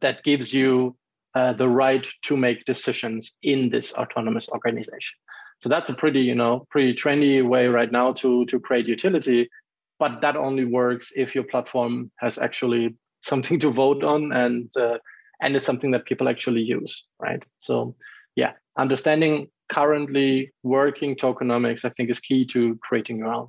that 0.00 0.24
gives 0.24 0.54
you 0.54 0.96
uh, 1.34 1.52
the 1.52 1.68
right 1.68 2.06
to 2.22 2.36
make 2.36 2.64
decisions 2.64 3.32
in 3.42 3.68
this 3.68 3.92
autonomous 3.92 4.48
organization. 4.48 5.16
So 5.62 5.68
that's 5.68 5.88
a 5.88 5.94
pretty, 5.94 6.20
you 6.20 6.34
know, 6.34 6.66
pretty 6.70 6.92
trendy 6.92 7.46
way 7.46 7.68
right 7.68 7.90
now 7.90 8.12
to 8.14 8.44
to 8.46 8.58
create 8.58 8.88
utility, 8.88 9.48
but 10.00 10.20
that 10.20 10.36
only 10.36 10.64
works 10.64 11.12
if 11.14 11.36
your 11.36 11.44
platform 11.44 12.10
has 12.18 12.36
actually 12.36 12.96
something 13.22 13.60
to 13.60 13.70
vote 13.70 14.02
on 14.02 14.32
and 14.32 14.76
uh, 14.76 14.98
and 15.40 15.54
is 15.54 15.64
something 15.64 15.92
that 15.92 16.04
people 16.04 16.28
actually 16.28 16.62
use, 16.62 17.04
right? 17.20 17.42
So 17.60 17.94
yeah, 18.34 18.52
understanding 18.76 19.48
currently 19.68 20.50
working 20.64 21.14
tokenomics, 21.14 21.84
I 21.84 21.90
think, 21.90 22.10
is 22.10 22.18
key 22.18 22.44
to 22.46 22.76
creating 22.82 23.18
your 23.18 23.32
own. 23.32 23.48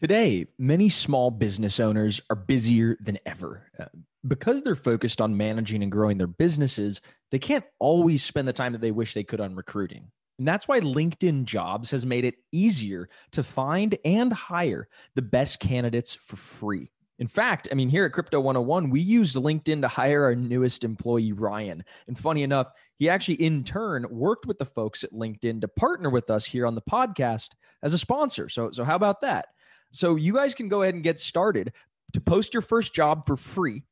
Today, 0.00 0.46
many 0.58 0.88
small 0.88 1.30
business 1.30 1.78
owners 1.78 2.22
are 2.30 2.36
busier 2.36 2.96
than 3.02 3.18
ever. 3.26 3.70
Uh, 3.78 3.84
because 4.26 4.62
they're 4.62 4.74
focused 4.74 5.20
on 5.20 5.36
managing 5.36 5.82
and 5.82 5.92
growing 5.92 6.16
their 6.16 6.26
businesses, 6.26 7.02
they 7.30 7.38
can't 7.38 7.66
always 7.78 8.22
spend 8.22 8.48
the 8.48 8.54
time 8.54 8.72
that 8.72 8.80
they 8.80 8.92
wish 8.92 9.12
they 9.12 9.24
could 9.24 9.42
on 9.42 9.54
recruiting. 9.54 10.10
And 10.38 10.48
that's 10.48 10.66
why 10.66 10.80
LinkedIn 10.80 11.44
Jobs 11.44 11.90
has 11.90 12.06
made 12.06 12.24
it 12.24 12.36
easier 12.50 13.10
to 13.32 13.42
find 13.42 13.98
and 14.02 14.32
hire 14.32 14.88
the 15.16 15.22
best 15.22 15.60
candidates 15.60 16.14
for 16.14 16.36
free. 16.36 16.90
In 17.18 17.26
fact, 17.26 17.68
I 17.70 17.74
mean, 17.74 17.90
here 17.90 18.06
at 18.06 18.12
Crypto 18.12 18.40
101, 18.40 18.88
we 18.88 19.00
used 19.00 19.36
LinkedIn 19.36 19.82
to 19.82 19.88
hire 19.88 20.24
our 20.24 20.34
newest 20.34 20.82
employee, 20.82 21.32
Ryan. 21.32 21.84
And 22.08 22.18
funny 22.18 22.42
enough, 22.42 22.70
he 22.96 23.10
actually 23.10 23.34
in 23.34 23.64
turn 23.64 24.06
worked 24.10 24.46
with 24.46 24.58
the 24.58 24.64
folks 24.64 25.04
at 25.04 25.12
LinkedIn 25.12 25.60
to 25.60 25.68
partner 25.68 26.08
with 26.08 26.30
us 26.30 26.46
here 26.46 26.66
on 26.66 26.74
the 26.74 26.80
podcast 26.80 27.50
as 27.82 27.92
a 27.92 27.98
sponsor. 27.98 28.48
So, 28.48 28.70
so 28.70 28.82
how 28.82 28.96
about 28.96 29.20
that? 29.20 29.48
So 29.92 30.16
you 30.16 30.34
guys 30.34 30.54
can 30.54 30.68
go 30.68 30.82
ahead 30.82 30.94
and 30.94 31.02
get 31.02 31.18
started 31.18 31.72
to 32.12 32.20
post 32.20 32.54
your 32.54 32.62
first 32.62 32.94
job 32.94 33.26
for 33.26 33.36
free 33.36 33.82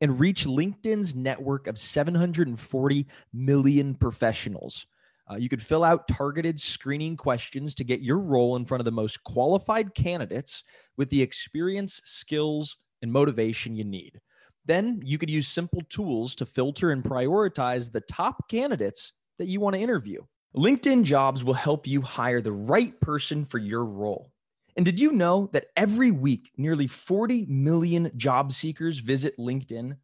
and 0.00 0.20
reach 0.20 0.44
LinkedIn's 0.44 1.14
network 1.14 1.66
of 1.66 1.78
740 1.78 3.06
million 3.32 3.94
professionals. 3.94 4.86
Uh, 5.30 5.36
you 5.36 5.48
could 5.48 5.62
fill 5.62 5.82
out 5.82 6.06
targeted 6.06 6.58
screening 6.58 7.16
questions 7.16 7.74
to 7.74 7.84
get 7.84 8.00
your 8.00 8.18
role 8.18 8.56
in 8.56 8.64
front 8.64 8.80
of 8.80 8.84
the 8.84 8.92
most 8.92 9.24
qualified 9.24 9.94
candidates 9.94 10.62
with 10.96 11.10
the 11.10 11.20
experience, 11.20 12.00
skills, 12.04 12.76
and 13.02 13.12
motivation 13.12 13.74
you 13.74 13.84
need. 13.84 14.20
Then 14.66 15.00
you 15.04 15.18
could 15.18 15.30
use 15.30 15.48
simple 15.48 15.82
tools 15.88 16.36
to 16.36 16.46
filter 16.46 16.90
and 16.90 17.02
prioritize 17.02 17.90
the 17.90 18.00
top 18.02 18.48
candidates 18.48 19.12
that 19.38 19.48
you 19.48 19.60
want 19.60 19.74
to 19.74 19.82
interview. 19.82 20.22
LinkedIn 20.56 21.04
jobs 21.04 21.44
will 21.44 21.54
help 21.54 21.86
you 21.86 22.02
hire 22.02 22.40
the 22.40 22.52
right 22.52 22.98
person 23.00 23.44
for 23.44 23.58
your 23.58 23.84
role. 23.84 24.32
And 24.76 24.84
did 24.84 25.00
you 25.00 25.12
know 25.12 25.48
that 25.52 25.66
every 25.76 26.10
week, 26.10 26.50
nearly 26.56 26.86
40 26.86 27.46
million 27.46 28.10
job 28.16 28.52
seekers 28.52 28.98
visit 28.98 29.36
LinkedIn? 29.38 29.96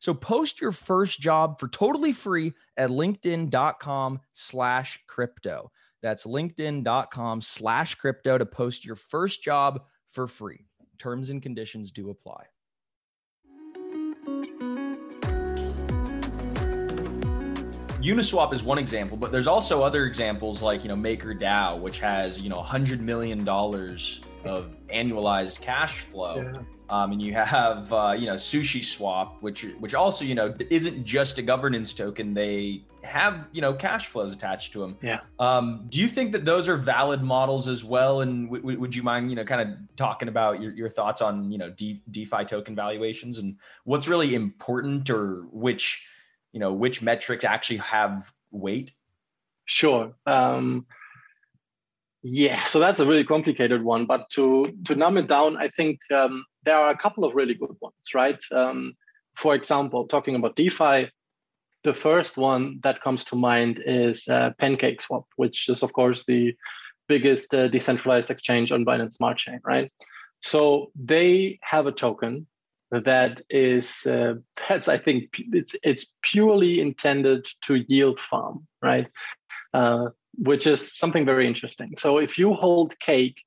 So 0.00 0.14
post 0.14 0.60
your 0.60 0.72
first 0.72 1.20
job 1.20 1.58
for 1.58 1.68
totally 1.68 2.12
free 2.12 2.52
at 2.76 2.90
linkedin.com 2.90 4.20
slash 4.32 5.00
crypto. 5.06 5.70
That's 6.02 6.26
linkedin.com 6.26 7.40
slash 7.40 7.94
crypto 7.94 8.36
to 8.36 8.46
post 8.46 8.84
your 8.84 8.96
first 8.96 9.42
job 9.42 9.82
for 10.10 10.26
free. 10.26 10.66
Terms 10.98 11.30
and 11.30 11.42
conditions 11.42 11.90
do 11.90 12.10
apply. 12.10 12.44
Uniswap 18.04 18.52
is 18.52 18.62
one 18.62 18.76
example, 18.76 19.16
but 19.16 19.32
there's 19.32 19.46
also 19.46 19.82
other 19.82 20.04
examples 20.04 20.62
like 20.62 20.84
you 20.84 20.88
know 20.90 20.96
MakerDAO, 20.96 21.80
which 21.80 22.00
has 22.00 22.40
you 22.40 22.50
know 22.50 22.58
100 22.58 23.00
million 23.00 23.44
dollars 23.44 24.20
of 24.44 24.76
annualized 24.88 25.62
cash 25.62 26.00
flow, 26.00 26.36
yeah. 26.36 26.60
um, 26.90 27.12
and 27.12 27.22
you 27.22 27.32
have 27.32 27.90
uh, 27.90 28.14
you 28.16 28.26
know 28.26 28.34
Sushi 28.34 28.84
Swap, 28.84 29.42
which 29.42 29.64
which 29.78 29.94
also 29.94 30.26
you 30.26 30.34
know 30.34 30.54
isn't 30.68 31.02
just 31.02 31.38
a 31.38 31.42
governance 31.42 31.94
token; 31.94 32.34
they 32.34 32.82
have 33.04 33.48
you 33.52 33.62
know 33.62 33.72
cash 33.72 34.08
flows 34.08 34.34
attached 34.34 34.74
to 34.74 34.80
them. 34.80 34.98
Yeah. 35.00 35.20
Um, 35.38 35.86
do 35.88 35.98
you 35.98 36.06
think 36.06 36.32
that 36.32 36.44
those 36.44 36.68
are 36.68 36.76
valid 36.76 37.22
models 37.22 37.68
as 37.68 37.84
well? 37.84 38.20
And 38.20 38.48
w- 38.48 38.60
w- 38.60 38.78
would 38.80 38.94
you 38.94 39.02
mind 39.02 39.30
you 39.30 39.36
know 39.36 39.44
kind 39.44 39.62
of 39.62 39.78
talking 39.96 40.28
about 40.28 40.60
your, 40.60 40.72
your 40.72 40.90
thoughts 40.90 41.22
on 41.22 41.50
you 41.50 41.56
know 41.56 41.70
De- 41.70 42.02
DeFi 42.10 42.44
token 42.44 42.74
valuations 42.74 43.38
and 43.38 43.56
what's 43.84 44.08
really 44.08 44.34
important 44.34 45.08
or 45.08 45.46
which 45.52 46.06
you 46.54 46.60
know 46.60 46.72
which 46.72 47.02
metrics 47.02 47.44
actually 47.44 47.78
have 47.78 48.32
weight? 48.50 48.92
Sure. 49.66 50.14
Um, 50.26 50.86
yeah 52.26 52.58
so 52.64 52.78
that's 52.80 53.00
a 53.00 53.06
really 53.06 53.22
complicated 53.22 53.82
one 53.82 54.06
but 54.06 54.30
to 54.30 54.64
to 54.86 54.94
numb 54.94 55.18
it 55.18 55.28
down 55.28 55.58
i 55.58 55.68
think 55.68 56.00
um, 56.10 56.42
there 56.64 56.74
are 56.74 56.88
a 56.88 56.96
couple 56.96 57.22
of 57.22 57.34
really 57.34 57.52
good 57.52 57.76
ones 57.82 58.14
right? 58.14 58.38
Um, 58.50 58.94
for 59.36 59.54
example 59.54 60.06
talking 60.06 60.34
about 60.34 60.56
defi 60.56 61.10
the 61.82 61.92
first 61.92 62.38
one 62.38 62.80
that 62.82 63.02
comes 63.02 63.26
to 63.26 63.36
mind 63.36 63.82
is 63.84 64.26
uh, 64.28 64.52
pancake 64.58 65.02
swap 65.02 65.26
which 65.36 65.68
is 65.68 65.82
of 65.82 65.92
course 65.92 66.24
the 66.24 66.54
biggest 67.08 67.54
uh, 67.54 67.68
decentralized 67.68 68.30
exchange 68.30 68.72
on 68.72 68.86
binance 68.86 69.12
smart 69.12 69.36
chain 69.36 69.60
right? 69.62 69.92
So 70.40 70.92
they 70.94 71.58
have 71.62 71.86
a 71.86 71.92
token 71.92 72.46
that 72.90 73.42
is 73.50 74.06
uh, 74.06 74.34
that's 74.68 74.88
I 74.88 74.98
think 74.98 75.34
it's 75.52 75.74
it's 75.82 76.14
purely 76.22 76.80
intended 76.80 77.46
to 77.62 77.76
yield 77.88 78.20
farm, 78.20 78.66
right? 78.82 79.08
Uh, 79.72 80.10
which 80.36 80.66
is 80.66 80.96
something 80.96 81.24
very 81.24 81.46
interesting. 81.46 81.94
So 81.98 82.18
if 82.18 82.38
you 82.38 82.54
hold 82.54 82.98
cake, 82.98 83.42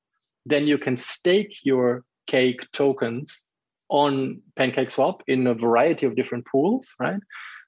then 0.45 0.67
you 0.67 0.77
can 0.77 0.97
stake 0.97 1.57
your 1.63 2.03
cake 2.27 2.65
tokens 2.71 3.43
on 3.89 4.41
PancakeSwap 4.57 5.21
in 5.27 5.47
a 5.47 5.53
variety 5.53 6.05
of 6.05 6.15
different 6.15 6.45
pools, 6.45 6.93
right? 6.99 7.19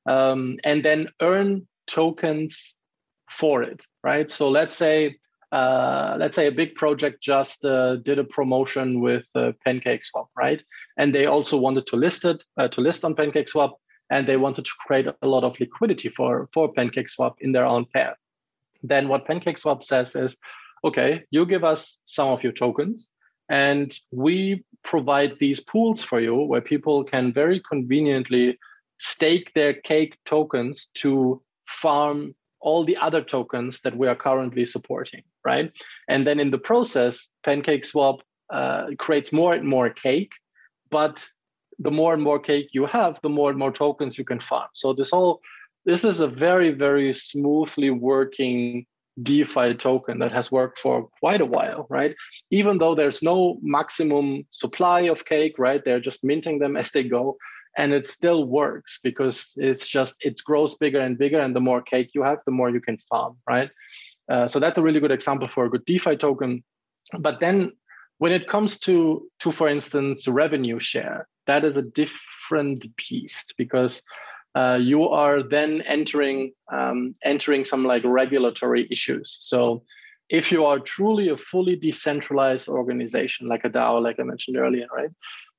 Um, 0.05 0.57
and 0.63 0.83
then 0.83 1.09
earn 1.21 1.67
tokens 1.87 2.75
for 3.29 3.63
it, 3.63 3.81
right? 4.03 4.29
So 4.29 4.49
let's 4.49 4.75
say 4.75 5.17
uh, 5.51 6.15
let's 6.19 6.35
say 6.35 6.47
a 6.47 6.51
big 6.51 6.75
project 6.75 7.21
just 7.21 7.65
uh, 7.65 7.95
did 7.97 8.19
a 8.19 8.23
promotion 8.23 9.01
with 9.01 9.27
uh, 9.35 9.51
PancakeSwap, 9.65 10.27
right? 10.37 10.63
And 10.97 11.13
they 11.13 11.25
also 11.25 11.57
wanted 11.57 11.87
to 11.87 11.95
list 11.95 12.25
it 12.25 12.43
uh, 12.57 12.67
to 12.69 12.81
list 12.81 13.03
on 13.03 13.15
PancakeSwap, 13.15 13.73
and 14.11 14.27
they 14.27 14.37
wanted 14.37 14.65
to 14.65 14.71
create 14.85 15.07
a 15.07 15.27
lot 15.27 15.43
of 15.43 15.59
liquidity 15.59 16.09
for 16.09 16.49
for 16.53 16.73
PancakeSwap 16.73 17.35
in 17.39 17.51
their 17.51 17.65
own 17.65 17.85
pair. 17.93 18.17
Then 18.83 19.07
what 19.07 19.27
PancakeSwap 19.27 19.83
says 19.83 20.15
is, 20.15 20.37
okay, 20.83 21.23
you 21.31 21.45
give 21.45 21.63
us 21.63 21.97
some 22.05 22.29
of 22.29 22.43
your 22.43 22.53
tokens, 22.53 23.09
and 23.49 23.91
we 24.11 24.63
provide 24.83 25.37
these 25.39 25.59
pools 25.59 26.03
for 26.03 26.19
you 26.19 26.35
where 26.35 26.61
people 26.61 27.03
can 27.03 27.33
very 27.33 27.61
conveniently 27.67 28.57
stake 28.99 29.51
their 29.53 29.73
cake 29.73 30.17
tokens 30.25 30.89
to 30.93 31.41
farm 31.67 32.35
all 32.61 32.85
the 32.85 32.97
other 32.97 33.21
tokens 33.21 33.81
that 33.81 33.97
we 33.97 34.07
are 34.07 34.15
currently 34.15 34.65
supporting, 34.65 35.23
right? 35.45 35.71
And 36.07 36.25
then 36.27 36.39
in 36.39 36.51
the 36.51 36.57
process, 36.57 37.27
PancakeSwap 37.45 38.19
uh, 38.51 38.87
creates 38.97 39.31
more 39.31 39.53
and 39.53 39.67
more 39.67 39.89
cake, 39.89 40.31
but 40.89 41.25
the 41.77 41.91
more 41.91 42.13
and 42.13 42.23
more 42.23 42.39
cake 42.39 42.69
you 42.73 42.85
have, 42.85 43.19
the 43.21 43.29
more 43.29 43.49
and 43.49 43.59
more 43.59 43.71
tokens 43.71 44.17
you 44.17 44.25
can 44.25 44.39
farm. 44.39 44.67
So 44.73 44.93
this 44.93 45.11
whole 45.11 45.41
this 45.85 46.03
is 46.03 46.19
a 46.19 46.27
very 46.27 46.71
very 46.71 47.13
smoothly 47.13 47.89
working 47.89 48.85
DeFi 49.23 49.73
token 49.75 50.19
that 50.19 50.31
has 50.31 50.51
worked 50.51 50.79
for 50.79 51.09
quite 51.19 51.41
a 51.41 51.45
while, 51.45 51.87
right? 51.89 52.15
Even 52.51 52.77
though 52.77 52.95
there's 52.95 53.21
no 53.21 53.59
maximum 53.61 54.43
supply 54.51 55.01
of 55.01 55.25
cake, 55.25 55.55
right? 55.57 55.83
They're 55.83 55.99
just 55.99 56.23
minting 56.23 56.59
them 56.59 56.77
as 56.77 56.91
they 56.91 57.03
go. 57.03 57.37
and 57.77 57.93
it 57.93 58.07
still 58.07 58.45
works 58.45 58.99
because 59.03 59.53
it's 59.55 59.87
just 59.87 60.15
it 60.21 60.41
grows 60.43 60.75
bigger 60.75 60.99
and 60.99 61.17
bigger 61.17 61.39
and 61.39 61.55
the 61.55 61.61
more 61.61 61.81
cake 61.81 62.09
you 62.13 62.23
have 62.23 62.39
the 62.45 62.51
more 62.51 62.69
you 62.69 62.81
can 62.81 62.97
farm 63.09 63.37
right 63.47 63.69
uh, 64.29 64.47
so 64.47 64.59
that's 64.59 64.77
a 64.77 64.81
really 64.81 64.99
good 64.99 65.11
example 65.11 65.47
for 65.47 65.65
a 65.65 65.69
good 65.69 65.85
defi 65.85 66.15
token. 66.15 66.63
But 67.17 67.39
then 67.39 67.71
when 68.19 68.31
it 68.31 68.47
comes 68.47 68.79
to 68.81 69.27
to 69.39 69.51
for 69.51 69.67
instance 69.67 70.27
revenue 70.27 70.79
share 70.79 71.27
that 71.47 71.65
is 71.65 71.77
a 71.77 71.81
different 71.81 72.85
beast 72.95 73.55
because 73.57 74.03
uh, 74.55 74.77
you 74.81 75.07
are 75.07 75.41
then 75.41 75.81
entering 75.81 76.51
um, 76.71 77.15
entering 77.23 77.63
some 77.63 77.85
like 77.85 78.03
regulatory 78.03 78.87
issues. 78.91 79.37
So 79.41 79.83
if 80.29 80.51
you 80.51 80.65
are 80.65 80.79
truly 80.79 81.29
a 81.29 81.37
fully 81.37 81.75
decentralized 81.75 82.67
organization 82.69 83.47
like 83.47 83.65
a 83.65 83.69
dao 83.69 84.01
like 84.01 84.19
i 84.19 84.23
mentioned 84.23 84.57
earlier 84.57 84.87
right 84.95 85.09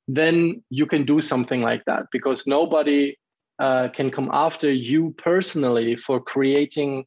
then 0.08 0.62
you 0.70 0.86
can 0.86 1.04
do 1.04 1.20
something 1.20 1.60
like 1.60 1.84
that 1.84 2.06
because 2.10 2.46
nobody 2.46 3.16
uh, 3.58 3.88
can 3.88 4.10
come 4.10 4.30
after 4.32 4.70
you 4.70 5.14
personally 5.18 5.96
for 5.96 6.20
creating 6.20 7.04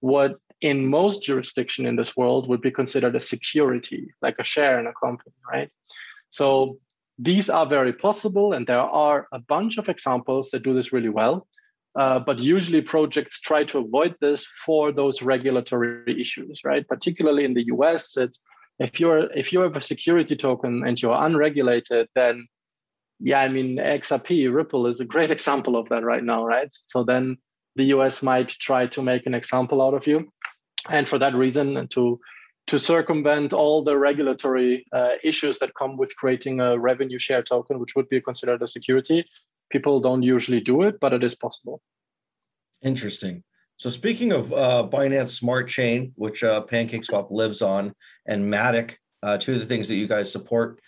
what 0.00 0.38
in 0.60 0.86
most 0.86 1.22
jurisdiction 1.22 1.86
in 1.86 1.96
this 1.96 2.16
world 2.16 2.48
would 2.48 2.60
be 2.60 2.70
considered 2.70 3.14
a 3.14 3.20
security 3.20 4.10
like 4.22 4.36
a 4.38 4.44
share 4.44 4.78
in 4.78 4.86
a 4.86 4.92
company 4.92 5.34
right? 5.50 5.70
So 6.30 6.78
these 7.18 7.48
are 7.48 7.66
very 7.66 7.92
possible 7.92 8.52
and 8.52 8.66
there 8.66 8.80
are 8.80 9.28
a 9.32 9.38
bunch 9.38 9.78
of 9.78 9.88
examples 9.88 10.50
that 10.50 10.62
do 10.62 10.74
this 10.74 10.92
really 10.92 11.08
well. 11.08 11.46
Uh, 11.96 12.18
but 12.18 12.40
usually 12.40 12.80
projects 12.80 13.40
try 13.40 13.62
to 13.62 13.78
avoid 13.78 14.16
this 14.20 14.44
for 14.66 14.90
those 14.90 15.22
regulatory 15.22 16.20
issues 16.20 16.62
right? 16.64 16.88
Particularly 16.88 17.44
in 17.44 17.54
the 17.54 17.62
us 17.62 18.16
it's 18.16 18.42
if 18.80 18.98
you're 18.98 19.32
if 19.32 19.52
you 19.52 19.60
have 19.60 19.76
a 19.76 19.80
security 19.80 20.34
token 20.34 20.84
and 20.86 21.00
you're 21.00 21.16
unregulated 21.16 22.08
then 22.16 22.44
yeah 23.20 23.40
i 23.40 23.48
mean 23.48 23.76
xrp 23.76 24.52
ripple 24.52 24.88
is 24.88 24.98
a 24.98 25.04
great 25.04 25.30
example 25.36 25.76
of 25.76 25.88
that 25.88 26.02
right 26.02 26.24
now 26.24 26.44
right? 26.44 26.72
So 26.86 27.04
then 27.04 27.36
the 27.76 27.84
us 27.84 28.22
might 28.22 28.48
try 28.48 28.86
to 28.88 29.02
make 29.02 29.26
an 29.26 29.34
example 29.34 29.82
out 29.82 29.94
of 29.94 30.06
you 30.06 30.32
and 30.90 31.08
for 31.08 31.18
that 31.18 31.34
reason 31.34 31.76
and 31.76 31.90
to 31.90 32.20
to 32.66 32.78
circumvent 32.78 33.52
all 33.52 33.84
the 33.84 33.96
regulatory 33.96 34.86
uh, 34.92 35.10
issues 35.22 35.58
that 35.58 35.74
come 35.74 35.98
with 35.98 36.16
creating 36.16 36.60
a 36.60 36.78
revenue 36.78 37.18
share 37.18 37.42
token 37.42 37.78
which 37.78 37.94
would 37.94 38.08
be 38.08 38.20
considered 38.20 38.62
a 38.62 38.66
security 38.66 39.24
people 39.70 40.00
don't 40.00 40.22
usually 40.22 40.60
do 40.60 40.82
it 40.82 40.98
but 41.00 41.12
it 41.12 41.24
is 41.24 41.34
possible. 41.34 41.80
Interesting. 42.82 43.42
So 43.76 43.90
speaking 43.90 44.32
of 44.32 44.52
uh, 44.52 44.88
Binance 44.90 45.30
Smart 45.30 45.68
Chain, 45.68 46.12
which 46.14 46.44
uh, 46.44 46.64
PancakeSwap 46.64 47.30
lives 47.30 47.60
on, 47.60 47.94
and 48.26 48.52
Matic, 48.52 48.96
uh, 49.22 49.38
two 49.38 49.54
of 49.54 49.60
the 49.60 49.66
things 49.66 49.88
that 49.88 49.96
you 49.96 50.06
guys 50.06 50.30
support, 50.30 50.80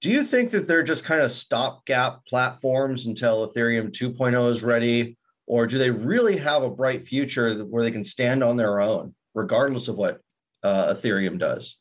do 0.00 0.10
you 0.10 0.22
think 0.22 0.50
that 0.50 0.68
they're 0.68 0.82
just 0.82 1.04
kind 1.04 1.22
of 1.22 1.30
stopgap 1.30 2.26
platforms 2.26 3.06
until 3.06 3.48
Ethereum 3.48 3.90
2.0 3.90 4.50
is 4.50 4.62
ready, 4.62 5.16
or 5.46 5.66
do 5.66 5.78
they 5.78 5.90
really 5.90 6.38
have 6.38 6.62
a 6.62 6.70
bright 6.70 7.06
future 7.06 7.64
where 7.64 7.82
they 7.82 7.90
can 7.90 8.04
stand 8.04 8.42
on 8.42 8.56
their 8.56 8.80
own, 8.80 9.14
regardless 9.34 9.88
of 9.88 9.96
what 9.96 10.20
uh, 10.62 10.94
Ethereum 10.94 11.38
does? 11.38 11.76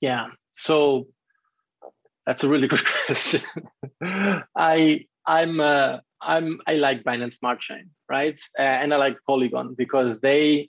Yeah, 0.00 0.28
so 0.52 1.06
that's 2.26 2.44
a 2.44 2.48
really 2.48 2.68
good 2.72 2.84
question. 3.06 3.40
I 4.56 5.06
I'm 5.26 5.60
uh, 5.60 5.98
I'm 6.20 6.60
I 6.66 6.74
like 6.74 7.04
Binance 7.04 7.34
Smart 7.34 7.60
Chain, 7.60 7.90
right? 8.08 8.38
Uh, 8.58 8.62
and 8.62 8.92
I 8.92 8.96
like 8.96 9.16
Polygon 9.26 9.74
because 9.76 10.20
they 10.20 10.68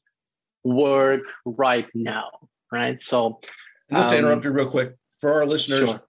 work 0.63 1.23
right 1.45 1.87
now, 1.93 2.29
right? 2.71 3.01
So 3.01 3.39
and 3.89 3.97
just 3.97 4.09
um, 4.09 4.13
to 4.13 4.19
interrupt 4.19 4.45
you 4.45 4.51
real 4.51 4.69
quick 4.69 4.95
for 5.17 5.33
our 5.33 5.45
listeners, 5.45 5.89
sure. 5.89 6.03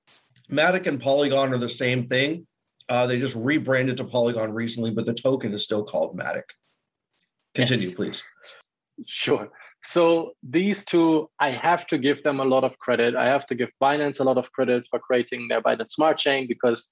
Matic 0.51 0.87
and 0.87 1.01
Polygon 1.01 1.53
are 1.53 1.59
the 1.59 1.69
same 1.69 2.07
thing. 2.07 2.47
Uh, 2.89 3.07
they 3.07 3.19
just 3.19 3.35
rebranded 3.35 3.97
to 3.99 4.05
Polygon 4.05 4.53
recently, 4.53 4.91
but 4.91 5.07
the 5.07 5.15
token 5.15 5.53
is 5.53 5.65
still 5.65 5.85
called 5.85 6.19
Matic. 6.19 6.45
Continue, 7.55 7.89
yes. 7.89 7.95
please. 7.95 8.25
Sure. 9.07 9.51
So 9.83 10.33
these 10.43 10.85
two, 10.85 11.31
I 11.39 11.51
have 11.51 11.87
to 11.89 11.99
give 11.99 12.23
them 12.23 12.41
a 12.41 12.45
lot 12.45 12.65
of 12.65 12.79
credit. 12.79 13.15
I 13.15 13.27
have 13.27 13.47
to 13.47 13.55
give 13.55 13.71
Binance 13.83 14.21
a 14.21 14.25
lot 14.25 14.39
of 14.39 14.51
credit 14.53 14.85
for 14.91 14.99
creating 14.99 15.49
their 15.49 15.63
Binance 15.63 15.91
Smart 15.91 16.19
Chain 16.19 16.47
because 16.47 16.91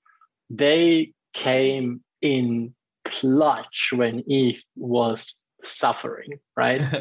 they 0.50 1.12
came 1.32 2.02
in 2.22 2.74
clutch 3.04 3.92
when 3.94 4.22
ETH 4.26 4.62
was 4.76 5.36
suffering, 5.64 6.38
right? 6.56 6.82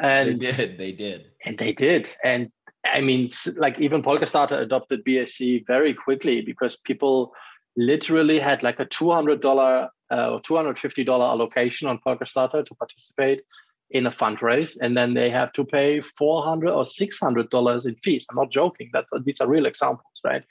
And 0.00 0.40
they 0.40 0.50
did, 0.50 0.78
they 0.78 0.92
did, 0.92 1.26
and 1.44 1.56
they 1.58 1.72
did, 1.72 2.12
and 2.24 2.50
I 2.84 3.00
mean, 3.00 3.28
like 3.56 3.78
even 3.78 4.02
Polka 4.02 4.24
Polkastarter 4.24 4.60
adopted 4.60 5.04
BSC 5.04 5.64
very 5.66 5.94
quickly 5.94 6.40
because 6.42 6.76
people 6.76 7.32
literally 7.76 8.38
had 8.38 8.62
like 8.62 8.80
a 8.80 8.84
two 8.86 9.10
hundred 9.10 9.40
dollar 9.40 9.90
uh, 10.10 10.32
or 10.34 10.40
two 10.40 10.56
hundred 10.56 10.78
fifty 10.78 11.04
dollar 11.04 11.26
allocation 11.26 11.88
on 11.88 12.00
Polkastarter 12.06 12.64
to 12.64 12.74
participate 12.74 13.42
in 13.90 14.06
a 14.06 14.10
fundraise, 14.10 14.76
and 14.80 14.96
then 14.96 15.14
they 15.14 15.28
have 15.28 15.52
to 15.52 15.64
pay 15.64 16.00
four 16.00 16.42
hundred 16.42 16.70
or 16.70 16.84
six 16.84 17.18
hundred 17.18 17.50
dollars 17.50 17.86
in 17.86 17.94
fees. 17.96 18.26
I'm 18.30 18.36
not 18.36 18.50
joking. 18.50 18.90
That's 18.92 19.12
these 19.24 19.40
are 19.40 19.48
real 19.48 19.66
examples, 19.66 20.20
right? 20.24 20.44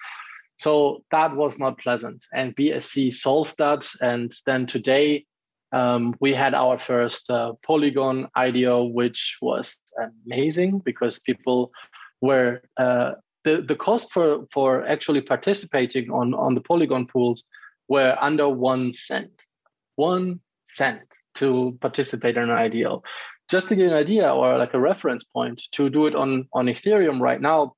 So 0.62 1.04
that 1.10 1.36
was 1.36 1.58
not 1.58 1.80
pleasant. 1.80 2.24
And 2.36 2.56
BSC 2.56 3.14
solved 3.14 3.58
that. 3.58 3.88
And 4.00 4.32
then 4.46 4.68
today 4.68 5.26
um, 5.72 6.14
we 6.20 6.36
had 6.36 6.54
our 6.54 6.78
first 6.78 7.32
uh, 7.32 7.54
Polygon 7.66 8.28
IDO, 8.36 8.84
which 8.84 9.40
was 9.42 9.76
amazing 10.24 10.78
because 10.86 11.18
people 11.18 11.72
were 12.22 12.62
uh, 12.78 13.14
the 13.44 13.62
the 13.62 13.76
cost 13.76 14.12
for 14.12 14.46
for 14.52 14.86
actually 14.86 15.22
participating 15.22 16.12
on 16.12 16.34
on 16.34 16.56
the 16.56 16.62
Polygon 16.62 17.08
pools 17.08 17.44
were 17.88 18.16
under 18.20 18.48
one 18.50 18.94
cent, 18.94 19.46
one 19.96 20.40
cent 20.76 21.02
to 21.36 21.78
participate 21.82 22.38
in 22.38 22.44
an 22.44 22.52
IDO. 22.52 23.04
Just 23.50 23.68
to 23.70 23.76
get 23.76 23.88
an 23.88 23.94
idea 23.94 24.34
or 24.34 24.58
like 24.58 24.74
a 24.74 24.80
reference 24.80 25.24
point 25.24 25.64
to 25.74 25.90
do 25.90 26.06
it 26.08 26.16
on 26.16 26.48
on 26.54 26.68
Ethereum 26.68 27.20
right 27.20 27.42
now, 27.42 27.76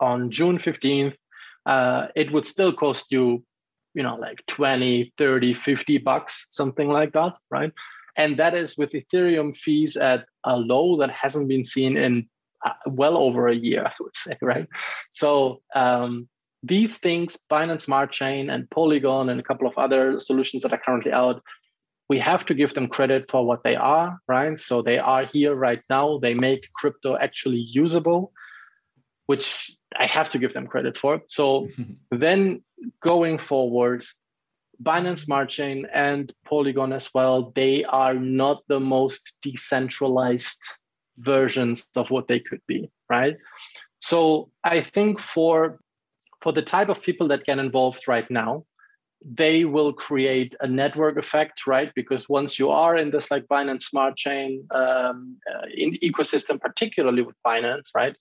on 0.00 0.30
June 0.30 0.58
fifteenth, 0.58 1.14
uh, 1.66 2.08
it 2.16 2.30
would 2.32 2.46
still 2.46 2.72
cost 2.72 3.12
you 3.12 3.44
you 3.94 4.02
know 4.02 4.16
like 4.16 4.44
20 4.46 5.12
30 5.16 5.54
50 5.54 5.98
bucks 5.98 6.46
something 6.50 6.88
like 6.88 7.12
that 7.12 7.38
right 7.50 7.72
and 8.16 8.36
that 8.38 8.54
is 8.54 8.76
with 8.76 8.92
ethereum 8.92 9.56
fees 9.56 9.96
at 9.96 10.26
a 10.44 10.58
low 10.58 10.96
that 10.96 11.10
hasn't 11.10 11.48
been 11.48 11.64
seen 11.64 11.96
in 11.96 12.28
well 12.86 13.16
over 13.16 13.48
a 13.48 13.54
year 13.54 13.84
i 13.86 13.92
would 14.00 14.16
say 14.16 14.36
right? 14.42 14.68
So 15.10 15.60
um, 15.74 16.28
these 16.62 16.98
things 16.98 17.38
binance 17.50 17.82
smart 17.82 18.12
chain 18.12 18.50
and 18.50 18.68
polygon 18.70 19.28
and 19.28 19.40
a 19.40 19.42
couple 19.42 19.68
of 19.68 19.76
other 19.76 20.20
solutions 20.20 20.62
that 20.62 20.72
are 20.72 20.80
currently 20.84 21.12
out 21.12 21.42
we 22.08 22.18
have 22.18 22.44
to 22.46 22.54
give 22.54 22.74
them 22.74 22.88
credit 22.88 23.30
for 23.30 23.46
what 23.46 23.64
they 23.64 23.76
are 23.76 24.18
right? 24.28 24.60
So 24.60 24.82
they 24.82 24.98
are 24.98 25.24
here 25.24 25.54
right 25.54 25.80
now. 25.88 26.18
They 26.18 26.34
make 26.34 26.68
crypto 26.74 27.16
actually 27.16 27.64
usable 27.84 28.32
which 29.26 29.76
I 29.98 30.06
have 30.06 30.28
to 30.30 30.38
give 30.38 30.52
them 30.52 30.66
credit 30.66 30.98
for. 30.98 31.22
So 31.28 31.68
then 32.10 32.62
going 33.00 33.38
forward, 33.38 34.04
Binance 34.82 35.20
Smart 35.20 35.50
Chain 35.50 35.86
and 35.92 36.32
Polygon 36.44 36.92
as 36.92 37.10
well, 37.14 37.52
they 37.54 37.84
are 37.84 38.14
not 38.14 38.62
the 38.68 38.80
most 38.80 39.34
decentralized 39.42 40.62
versions 41.18 41.86
of 41.96 42.10
what 42.10 42.28
they 42.28 42.40
could 42.40 42.60
be, 42.66 42.90
right? 43.08 43.36
So 44.00 44.50
I 44.64 44.80
think 44.80 45.20
for 45.20 45.78
for 46.42 46.52
the 46.52 46.62
type 46.62 46.90
of 46.90 47.02
people 47.02 47.28
that 47.28 47.44
get 47.44 47.58
involved 47.58 48.06
right 48.06 48.30
now, 48.30 48.66
they 49.24 49.64
will 49.64 49.94
create 49.94 50.54
a 50.60 50.68
network 50.68 51.16
effect, 51.16 51.66
right? 51.66 51.90
Because 51.94 52.28
once 52.28 52.58
you 52.58 52.68
are 52.68 52.96
in 52.96 53.10
this 53.10 53.30
like 53.30 53.46
Binance 53.46 53.82
Smart 53.82 54.16
Chain 54.16 54.66
um, 54.74 55.38
uh, 55.50 55.66
ecosystem, 56.02 56.60
particularly 56.60 57.22
with 57.22 57.36
Binance, 57.46 57.94
right? 57.94 58.14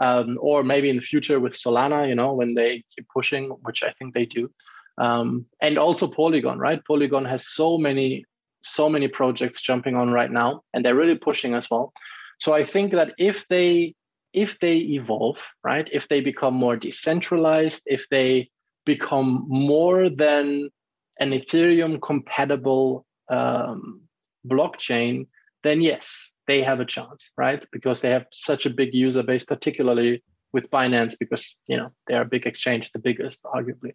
um, 0.00 0.38
or 0.40 0.64
maybe 0.64 0.90
in 0.90 0.96
the 0.96 1.02
future 1.02 1.38
with 1.38 1.52
Solana, 1.52 2.08
you 2.08 2.14
know, 2.14 2.32
when 2.32 2.54
they 2.54 2.82
keep 2.94 3.06
pushing, 3.12 3.50
which 3.62 3.82
I 3.82 3.92
think 3.92 4.14
they 4.14 4.24
do. 4.24 4.50
Um, 4.98 5.46
and 5.62 5.78
also 5.78 6.08
Polygon, 6.08 6.58
right? 6.58 6.82
Polygon 6.84 7.24
has 7.26 7.46
so 7.46 7.78
many, 7.78 8.24
so 8.62 8.88
many 8.88 9.08
projects 9.08 9.60
jumping 9.60 9.94
on 9.94 10.10
right 10.10 10.30
now, 10.30 10.62
and 10.74 10.84
they're 10.84 10.96
really 10.96 11.16
pushing 11.16 11.54
as 11.54 11.70
well. 11.70 11.92
So 12.40 12.52
I 12.52 12.64
think 12.64 12.92
that 12.92 13.12
if 13.18 13.46
they 13.48 13.94
if 14.32 14.58
they 14.60 14.76
evolve, 14.76 15.38
right, 15.64 15.88
if 15.92 16.08
they 16.08 16.20
become 16.20 16.54
more 16.54 16.76
decentralized, 16.76 17.82
if 17.86 18.06
they 18.10 18.48
become 18.86 19.44
more 19.48 20.08
than 20.08 20.70
an 21.18 21.32
Ethereum 21.32 22.00
compatible 22.00 23.04
um, 23.28 24.02
blockchain, 24.48 25.26
then 25.64 25.80
yes, 25.80 26.32
they 26.46 26.62
have 26.62 26.80
a 26.80 26.84
chance, 26.84 27.30
right? 27.36 27.64
Because 27.72 28.00
they 28.00 28.10
have 28.10 28.26
such 28.32 28.66
a 28.66 28.70
big 28.70 28.94
user 28.94 29.22
base, 29.22 29.44
particularly 29.44 30.22
with 30.52 30.70
Binance, 30.70 31.16
because 31.18 31.58
you 31.66 31.76
know 31.76 31.92
they 32.06 32.14
are 32.14 32.22
a 32.22 32.32
big 32.36 32.46
exchange, 32.46 32.90
the 32.92 32.98
biggest, 32.98 33.42
arguably. 33.42 33.92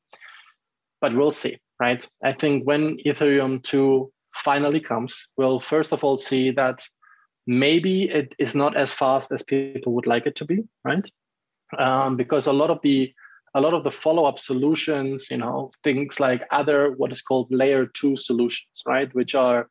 But 1.01 1.15
we'll 1.15 1.31
see, 1.31 1.57
right? 1.79 2.07
I 2.23 2.33
think 2.33 2.65
when 2.65 2.97
Ethereum 3.05 3.63
2 3.63 4.11
finally 4.35 4.79
comes, 4.79 5.27
we'll 5.37 5.59
first 5.59 5.91
of 5.93 6.03
all 6.03 6.19
see 6.19 6.51
that 6.51 6.81
maybe 7.47 8.09
it 8.09 8.35
is 8.39 8.55
not 8.55 8.75
as 8.75 8.91
fast 8.91 9.31
as 9.31 9.43
people 9.43 9.93
would 9.93 10.07
like 10.07 10.25
it 10.25 10.35
to 10.37 10.45
be, 10.45 10.63
right? 10.83 11.07
Um, 11.77 12.15
because 12.17 12.47
a 12.47 12.53
lot 12.53 12.69
of 12.69 12.79
the 12.81 13.13
a 13.57 13.61
lot 13.61 13.73
of 13.73 13.85
the 13.85 13.91
follow-up 13.91 14.37
solutions, 14.37 15.27
you 15.31 15.37
know, 15.37 15.71
things 15.81 16.19
like 16.19 16.43
other 16.51 16.91
what 16.97 17.13
is 17.13 17.21
called 17.21 17.47
layer 17.49 17.85
two 17.85 18.17
solutions, 18.17 18.83
right? 18.85 19.13
Which 19.15 19.33
are 19.33 19.69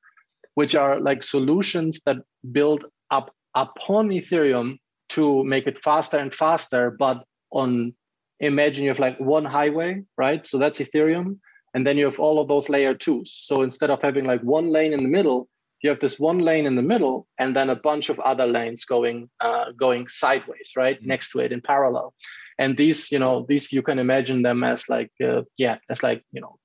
which 0.54 0.74
are 0.74 1.00
like 1.00 1.22
solutions 1.22 2.00
that 2.06 2.16
build 2.52 2.84
up 3.10 3.34
upon 3.54 4.08
Ethereum 4.08 4.78
to 5.10 5.44
make 5.44 5.66
it 5.66 5.82
faster 5.82 6.16
and 6.16 6.34
faster, 6.34 6.90
but 6.90 7.24
on 7.50 7.94
imagine 8.40 8.84
you 8.84 8.90
have 8.90 8.98
like 8.98 9.18
one 9.20 9.44
highway, 9.44 10.02
right? 10.16 10.44
So 10.44 10.58
that's 10.58 10.78
Ethereum. 10.78 11.38
And 11.74 11.86
then 11.86 11.98
you 11.98 12.04
have 12.04 12.20
all 12.20 12.40
of 12.40 12.48
those 12.48 12.68
layer 12.68 12.94
twos. 12.94 13.32
So 13.32 13.62
instead 13.62 13.90
of 13.90 14.00
having 14.00 14.24
like 14.24 14.40
one 14.42 14.70
lane 14.70 14.92
in 14.92 15.02
the 15.02 15.08
middle, 15.08 15.48
you 15.84 15.90
have 15.90 16.00
this 16.00 16.18
one 16.18 16.38
lane 16.38 16.64
in 16.64 16.76
the 16.76 16.82
middle 16.82 17.26
and 17.38 17.54
then 17.54 17.68
a 17.68 17.76
bunch 17.76 18.08
of 18.08 18.18
other 18.20 18.46
lanes 18.46 18.86
going 18.86 19.28
uh, 19.40 19.66
going 19.76 20.08
sideways 20.08 20.70
right 20.76 20.98
mm-hmm. 20.98 21.08
next 21.08 21.30
to 21.30 21.40
it 21.40 21.52
in 21.52 21.60
parallel 21.60 22.14
and 22.58 22.76
these 22.76 23.12
you 23.12 23.18
know 23.18 23.44
these 23.48 23.70
you 23.70 23.82
can 23.82 23.98
imagine 23.98 24.42
them 24.42 24.64
as 24.64 24.88
like 24.88 25.12
uh, 25.22 25.42
yeah 25.58 25.76
as 25.90 26.02
like 26.02 26.22
you 26.32 26.40
know 26.40 26.58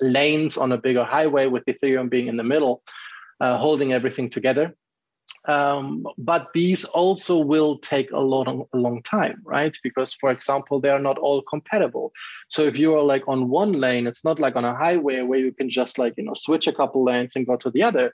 lanes 0.00 0.56
on 0.56 0.70
a 0.72 0.78
bigger 0.78 1.04
highway 1.04 1.46
with 1.46 1.64
ethereum 1.66 2.08
being 2.08 2.28
in 2.28 2.36
the 2.36 2.44
middle 2.44 2.82
uh, 3.40 3.58
holding 3.58 3.92
everything 3.92 4.30
together 4.30 4.72
um, 5.48 6.06
but 6.18 6.52
these 6.54 6.84
also 6.84 7.36
will 7.38 7.78
take 7.78 8.12
a 8.12 8.18
long, 8.18 8.64
a 8.72 8.76
long 8.76 9.02
time, 9.02 9.42
right? 9.44 9.76
Because, 9.82 10.14
for 10.14 10.30
example, 10.30 10.80
they 10.80 10.88
are 10.88 11.00
not 11.00 11.18
all 11.18 11.42
compatible. 11.42 12.12
So 12.48 12.62
if 12.62 12.78
you 12.78 12.94
are 12.94 13.02
like 13.02 13.24
on 13.26 13.48
one 13.48 13.72
lane, 13.72 14.06
it's 14.06 14.24
not 14.24 14.38
like 14.38 14.54
on 14.54 14.64
a 14.64 14.76
highway 14.76 15.22
where 15.22 15.40
you 15.40 15.52
can 15.52 15.68
just 15.68 15.98
like 15.98 16.14
you 16.16 16.24
know 16.24 16.34
switch 16.34 16.68
a 16.68 16.72
couple 16.72 17.04
lanes 17.04 17.34
and 17.34 17.46
go 17.46 17.56
to 17.56 17.70
the 17.70 17.82
other 17.82 18.12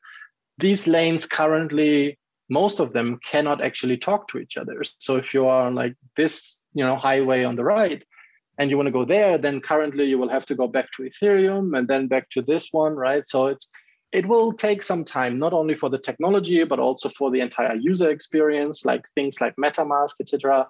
these 0.58 0.86
lanes 0.86 1.26
currently 1.26 2.18
most 2.50 2.80
of 2.80 2.92
them 2.92 3.18
cannot 3.24 3.62
actually 3.62 3.96
talk 3.98 4.28
to 4.28 4.38
each 4.38 4.56
other. 4.56 4.82
So 4.98 5.16
if 5.16 5.34
you 5.34 5.46
are 5.46 5.66
on 5.66 5.74
like 5.74 5.94
this 6.16 6.64
you 6.74 6.84
know 6.84 6.96
highway 6.96 7.44
on 7.44 7.56
the 7.56 7.64
right 7.64 8.04
and 8.58 8.70
you 8.70 8.76
want 8.76 8.86
to 8.86 8.92
go 8.92 9.04
there 9.04 9.38
then 9.38 9.60
currently 9.60 10.04
you 10.04 10.18
will 10.18 10.28
have 10.28 10.46
to 10.46 10.54
go 10.54 10.66
back 10.66 10.90
to 10.92 11.02
ethereum 11.02 11.76
and 11.76 11.88
then 11.88 12.08
back 12.08 12.30
to 12.30 12.42
this 12.42 12.68
one 12.72 12.94
right? 12.94 13.26
So 13.26 13.46
it's 13.46 13.68
it 14.10 14.26
will 14.26 14.52
take 14.52 14.82
some 14.82 15.04
time 15.04 15.38
not 15.38 15.52
only 15.52 15.74
for 15.74 15.90
the 15.90 15.98
technology 15.98 16.64
but 16.64 16.78
also 16.78 17.08
for 17.10 17.30
the 17.30 17.40
entire 17.40 17.76
user 17.76 18.10
experience 18.10 18.84
like 18.84 19.04
things 19.14 19.40
like 19.40 19.54
metamask 19.56 20.14
etc 20.20 20.66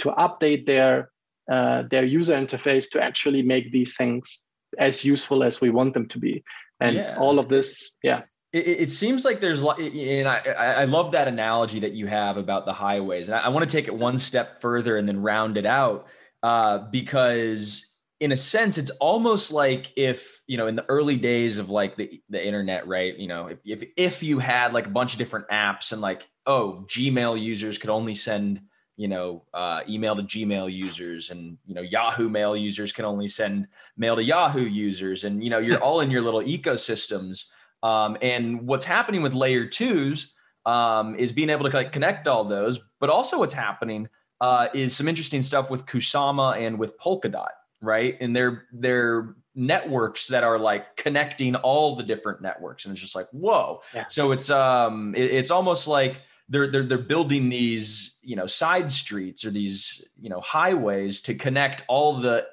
to 0.00 0.10
update 0.10 0.66
their 0.66 1.10
uh, 1.50 1.82
their 1.90 2.04
user 2.04 2.34
interface 2.34 2.88
to 2.90 3.02
actually 3.02 3.42
make 3.42 3.72
these 3.72 3.96
things 3.96 4.42
as 4.78 5.04
useful 5.04 5.42
as 5.42 5.60
we 5.60 5.70
want 5.70 5.92
them 5.92 6.06
to 6.06 6.18
be. 6.18 6.42
And 6.80 6.96
yeah. 6.96 7.16
all 7.18 7.38
of 7.38 7.48
this 7.48 7.92
yeah 8.02 8.22
it, 8.52 8.66
it, 8.66 8.90
seems 8.90 9.24
like 9.24 9.40
there's, 9.40 9.62
and 9.62 10.28
I, 10.28 10.38
I 10.38 10.84
love 10.84 11.12
that 11.12 11.26
analogy 11.26 11.80
that 11.80 11.92
you 11.92 12.06
have 12.06 12.36
about 12.36 12.66
the 12.66 12.72
highways. 12.72 13.28
And 13.28 13.38
I, 13.38 13.46
I 13.46 13.48
want 13.48 13.68
to 13.68 13.76
take 13.76 13.88
it 13.88 13.94
one 13.94 14.18
step 14.18 14.60
further 14.60 14.96
and 14.96 15.08
then 15.08 15.22
round 15.22 15.56
it 15.56 15.64
out 15.64 16.06
uh, 16.42 16.78
because 16.78 17.88
in 18.20 18.30
a 18.30 18.36
sense, 18.36 18.78
it's 18.78 18.90
almost 18.90 19.52
like 19.52 19.90
if, 19.96 20.42
you 20.46 20.56
know, 20.56 20.66
in 20.66 20.76
the 20.76 20.84
early 20.88 21.16
days 21.16 21.58
of 21.58 21.70
like 21.70 21.96
the, 21.96 22.22
the 22.28 22.44
internet, 22.44 22.86
right. 22.86 23.16
You 23.16 23.26
know, 23.26 23.46
if, 23.46 23.58
if, 23.64 23.82
if 23.96 24.22
you 24.22 24.38
had 24.38 24.72
like 24.72 24.86
a 24.86 24.90
bunch 24.90 25.12
of 25.12 25.18
different 25.18 25.48
apps 25.48 25.92
and 25.92 26.00
like, 26.00 26.28
oh, 26.46 26.84
Gmail 26.88 27.42
users 27.42 27.78
could 27.78 27.90
only 27.90 28.14
send, 28.14 28.60
you 28.96 29.08
know, 29.08 29.44
uh, 29.54 29.80
email 29.88 30.14
to 30.14 30.22
Gmail 30.22 30.72
users 30.72 31.30
and, 31.30 31.56
you 31.64 31.74
know, 31.74 31.80
Yahoo 31.80 32.28
mail 32.28 32.56
users 32.56 32.92
can 32.92 33.06
only 33.06 33.28
send 33.28 33.66
mail 33.96 34.14
to 34.14 34.22
Yahoo 34.22 34.66
users. 34.66 35.24
And, 35.24 35.42
you 35.42 35.48
know, 35.48 35.58
you're 35.58 35.82
all 35.82 36.00
in 36.00 36.10
your 36.10 36.22
little 36.22 36.42
ecosystems. 36.42 37.46
Um, 37.82 38.16
and 38.22 38.66
what's 38.66 38.84
happening 38.84 39.22
with 39.22 39.34
layer 39.34 39.66
twos 39.66 40.34
um, 40.66 41.16
is 41.16 41.32
being 41.32 41.50
able 41.50 41.68
to 41.68 41.76
like 41.76 41.92
connect 41.92 42.28
all 42.28 42.44
those, 42.44 42.80
but 43.00 43.10
also 43.10 43.38
what's 43.38 43.52
happening 43.52 44.08
uh, 44.40 44.68
is 44.74 44.94
some 44.96 45.08
interesting 45.08 45.42
stuff 45.42 45.70
with 45.70 45.86
Kusama 45.86 46.56
and 46.56 46.78
with 46.78 46.98
Polkadot, 46.98 47.52
right? 47.80 48.16
And 48.20 48.34
they're 48.34 48.64
they're 48.72 49.36
networks 49.54 50.28
that 50.28 50.44
are 50.44 50.58
like 50.58 50.96
connecting 50.96 51.54
all 51.56 51.96
the 51.96 52.02
different 52.02 52.40
networks, 52.40 52.84
and 52.84 52.92
it's 52.92 53.00
just 53.00 53.14
like 53.14 53.28
whoa. 53.30 53.82
Yeah. 53.94 54.06
So 54.08 54.32
it's 54.32 54.50
um 54.50 55.14
it, 55.14 55.30
it's 55.30 55.50
almost 55.50 55.88
like 55.88 56.22
they're 56.48 56.66
they're 56.66 56.82
they're 56.82 56.98
building 56.98 57.48
these 57.48 58.18
you 58.22 58.36
know 58.36 58.46
side 58.46 58.90
streets 58.90 59.44
or 59.44 59.50
these 59.50 60.04
you 60.20 60.28
know 60.28 60.40
highways 60.40 61.20
to 61.22 61.34
connect 61.34 61.84
all 61.88 62.14
the 62.14 62.46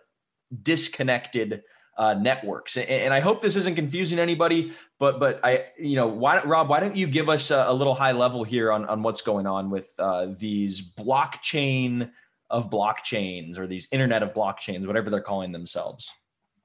disconnected 0.64 1.64
uh, 2.00 2.14
networks. 2.14 2.78
And, 2.78 2.89
and, 2.89 3.14
I 3.14 3.20
hope 3.20 3.41
this 3.41 3.58
isn't 3.58 3.76
confusing 3.76 4.20
anybody, 4.20 4.72
but 5.00 5.20
but 5.20 5.41
I 5.43 5.66
you 5.78 5.97
know 5.97 6.08
why 6.08 6.41
Rob 6.43 6.70
why 6.70 6.80
don't 6.80 6.95
you 6.95 7.08
give 7.08 7.28
us 7.28 7.52
a, 7.52 7.66
a 7.68 7.74
little 7.74 7.93
high 7.93 8.14
level 8.14 8.45
here 8.45 8.72
on 8.72 8.86
on 8.86 9.04
what's 9.04 9.22
going 9.22 9.45
on 9.45 9.70
with 9.70 9.93
uh, 10.00 10.28
these 10.39 10.82
blockchain 10.82 12.10
of 12.50 12.70
blockchains 12.70 13.60
or 13.60 13.68
these 13.68 13.89
internet 13.91 14.24
of 14.24 14.34
blockchains, 14.34 14.88
whatever 14.88 15.10
they're 15.10 15.22
calling 15.22 15.52
themselves. 15.52 16.10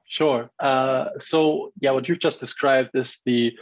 Sure. 0.06 0.50
Uh, 0.60 1.08
so 1.18 1.72
yeah, 1.80 1.90
what 1.90 2.08
you've 2.08 2.20
just 2.20 2.38
described 2.38 2.90
is 2.94 3.20
the 3.26 3.52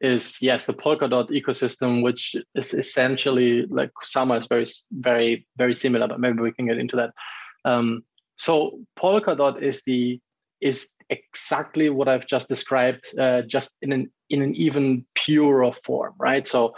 is 0.00 0.40
yes 0.40 0.64
the 0.64 0.72
Polkadot 0.72 1.28
ecosystem, 1.28 2.02
which 2.02 2.36
is 2.54 2.72
essentially 2.72 3.66
like 3.66 3.90
Kusama 4.02 4.40
is 4.40 4.46
very 4.46 4.66
very 4.90 5.46
very 5.58 5.74
similar, 5.74 6.08
but 6.08 6.20
maybe 6.20 6.40
we 6.40 6.52
can 6.52 6.66
get 6.66 6.78
into 6.78 6.96
that. 6.96 7.10
Um, 7.66 8.04
so 8.38 8.80
Polkadot 8.98 9.60
is 9.62 9.82
the 9.84 10.20
is 10.60 10.92
exactly 11.10 11.90
what 11.90 12.08
I've 12.08 12.26
just 12.26 12.48
described, 12.48 13.04
uh, 13.18 13.42
just 13.42 13.76
in 13.82 13.92
an 13.92 14.10
in 14.30 14.42
an 14.42 14.54
even 14.54 15.06
purer 15.14 15.72
form, 15.84 16.14
right? 16.18 16.46
So 16.46 16.74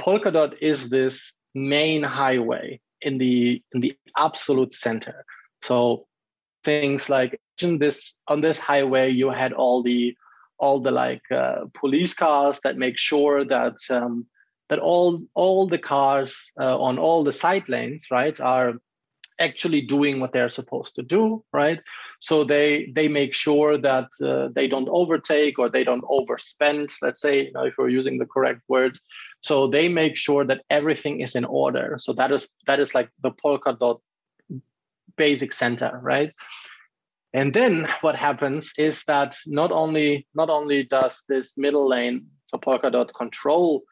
Polkadot 0.00 0.54
is 0.60 0.90
this 0.90 1.34
main 1.54 2.02
highway 2.02 2.80
in 3.00 3.18
the 3.18 3.62
in 3.72 3.80
the 3.80 3.96
absolute 4.16 4.74
center. 4.74 5.24
So 5.62 6.06
things 6.64 7.08
like 7.08 7.40
in 7.60 7.78
this 7.78 8.20
on 8.28 8.40
this 8.40 8.58
highway, 8.58 9.10
you 9.10 9.30
had 9.30 9.52
all 9.52 9.82
the 9.82 10.14
all 10.58 10.80
the 10.80 10.90
like 10.90 11.22
uh, 11.30 11.66
police 11.78 12.14
cars 12.14 12.60
that 12.64 12.76
make 12.78 12.98
sure 12.98 13.44
that 13.44 13.76
um, 13.90 14.26
that 14.68 14.78
all 14.78 15.22
all 15.34 15.66
the 15.66 15.78
cars 15.78 16.50
uh, 16.60 16.78
on 16.78 16.98
all 16.98 17.24
the 17.24 17.32
side 17.32 17.68
lanes, 17.68 18.06
right, 18.10 18.38
are 18.40 18.74
actually 19.40 19.80
doing 19.80 20.20
what 20.20 20.32
they're 20.32 20.48
supposed 20.48 20.94
to 20.94 21.02
do 21.02 21.44
right? 21.52 21.80
So 22.20 22.44
they 22.44 22.92
they 22.94 23.08
make 23.08 23.34
sure 23.34 23.78
that 23.78 24.08
uh, 24.22 24.48
they 24.54 24.68
don't 24.68 24.88
overtake 24.88 25.58
or 25.58 25.68
they 25.68 25.84
don't 25.84 26.04
overspend 26.04 26.92
let's 27.02 27.20
say 27.20 27.46
you 27.46 27.52
know, 27.52 27.64
if 27.64 27.74
we're 27.76 27.88
using 27.88 28.18
the 28.18 28.26
correct 28.26 28.60
words. 28.68 29.02
So 29.40 29.66
they 29.66 29.88
make 29.88 30.16
sure 30.16 30.44
that 30.44 30.62
everything 30.70 31.20
is 31.20 31.34
in 31.34 31.44
order. 31.44 31.96
So 31.98 32.12
that 32.14 32.32
is 32.32 32.48
that 32.66 32.80
is 32.80 32.94
like 32.94 33.10
the 33.22 33.30
polkadot 33.30 34.00
basic 35.16 35.52
center 35.52 35.98
right? 36.02 36.32
And 37.32 37.52
then 37.52 37.88
what 38.00 38.14
happens 38.14 38.72
is 38.78 39.04
that 39.04 39.36
not 39.46 39.72
only 39.72 40.26
not 40.34 40.50
only 40.50 40.84
does 40.84 41.22
this 41.28 41.58
middle 41.58 41.88
lane 41.88 42.26
so 42.46 42.58
polkadot 42.58 43.12
control 43.14 43.82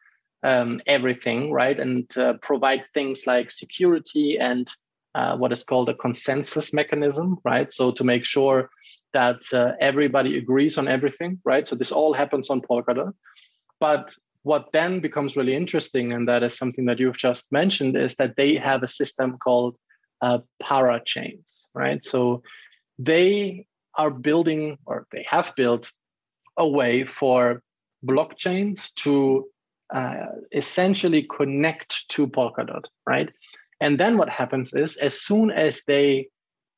um, 0.43 0.81
everything 0.87 1.51
right 1.51 1.79
and 1.79 2.05
uh, 2.17 2.33
provide 2.41 2.83
things 2.93 3.25
like 3.27 3.51
security 3.51 4.37
and 4.39 4.69
uh, 5.15 5.37
what 5.37 5.51
is 5.51 5.63
called 5.63 5.89
a 5.89 5.93
consensus 5.93 6.73
mechanism, 6.73 7.37
right? 7.43 7.71
So 7.71 7.91
to 7.91 8.03
make 8.03 8.25
sure 8.25 8.69
that 9.13 9.41
uh, 9.53 9.73
everybody 9.79 10.37
agrees 10.37 10.77
on 10.77 10.87
everything, 10.87 11.39
right? 11.45 11.67
So 11.67 11.75
this 11.75 11.91
all 11.91 12.13
happens 12.13 12.49
on 12.49 12.61
Polkadot. 12.61 13.13
But 13.79 14.15
what 14.43 14.71
then 14.73 14.99
becomes 14.99 15.37
really 15.37 15.55
interesting, 15.55 16.13
and 16.13 16.27
that 16.27 16.43
is 16.43 16.57
something 16.57 16.85
that 16.85 16.99
you've 16.99 17.17
just 17.17 17.51
mentioned, 17.51 17.95
is 17.95 18.15
that 18.15 18.35
they 18.35 18.55
have 18.55 18.83
a 18.83 18.87
system 18.87 19.37
called 19.37 19.75
uh, 20.21 20.39
parachains, 20.61 21.67
right? 21.73 22.03
So 22.03 22.41
they 22.97 23.67
are 23.95 24.09
building, 24.09 24.77
or 24.85 25.05
they 25.11 25.25
have 25.29 25.53
built, 25.55 25.91
a 26.57 26.67
way 26.67 27.05
for 27.05 27.61
blockchains 28.05 28.93
to 28.95 29.47
uh, 29.93 30.25
essentially 30.51 31.23
connect 31.23 32.09
to 32.09 32.27
Polkadot, 32.27 32.85
right? 33.07 33.29
And 33.83 33.99
then 33.99 34.17
what 34.17 34.29
happens 34.29 34.73
is 34.73 34.95
as 34.95 35.21
soon 35.21 35.51
as 35.51 35.83
they 35.85 36.29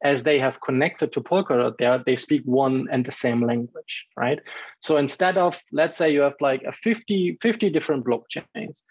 as 0.04 0.24
they 0.24 0.38
have 0.40 0.60
connected 0.62 1.12
to 1.14 1.22
Polkadot, 1.22 1.78
they, 1.78 2.00
they 2.06 2.16
speak 2.16 2.42
one 2.44 2.88
and 2.92 3.06
the 3.06 3.12
same 3.12 3.42
language, 3.42 4.06
right? 4.18 4.40
So 4.82 4.98
instead 4.98 5.38
of, 5.38 5.60
let's 5.72 5.98
say 5.98 6.12
you 6.12 6.22
have 6.22 6.36
like 6.42 6.64
a 6.64 6.74
50, 6.74 7.38
50 7.42 7.70
different 7.70 8.06
blockchains, 8.06 8.82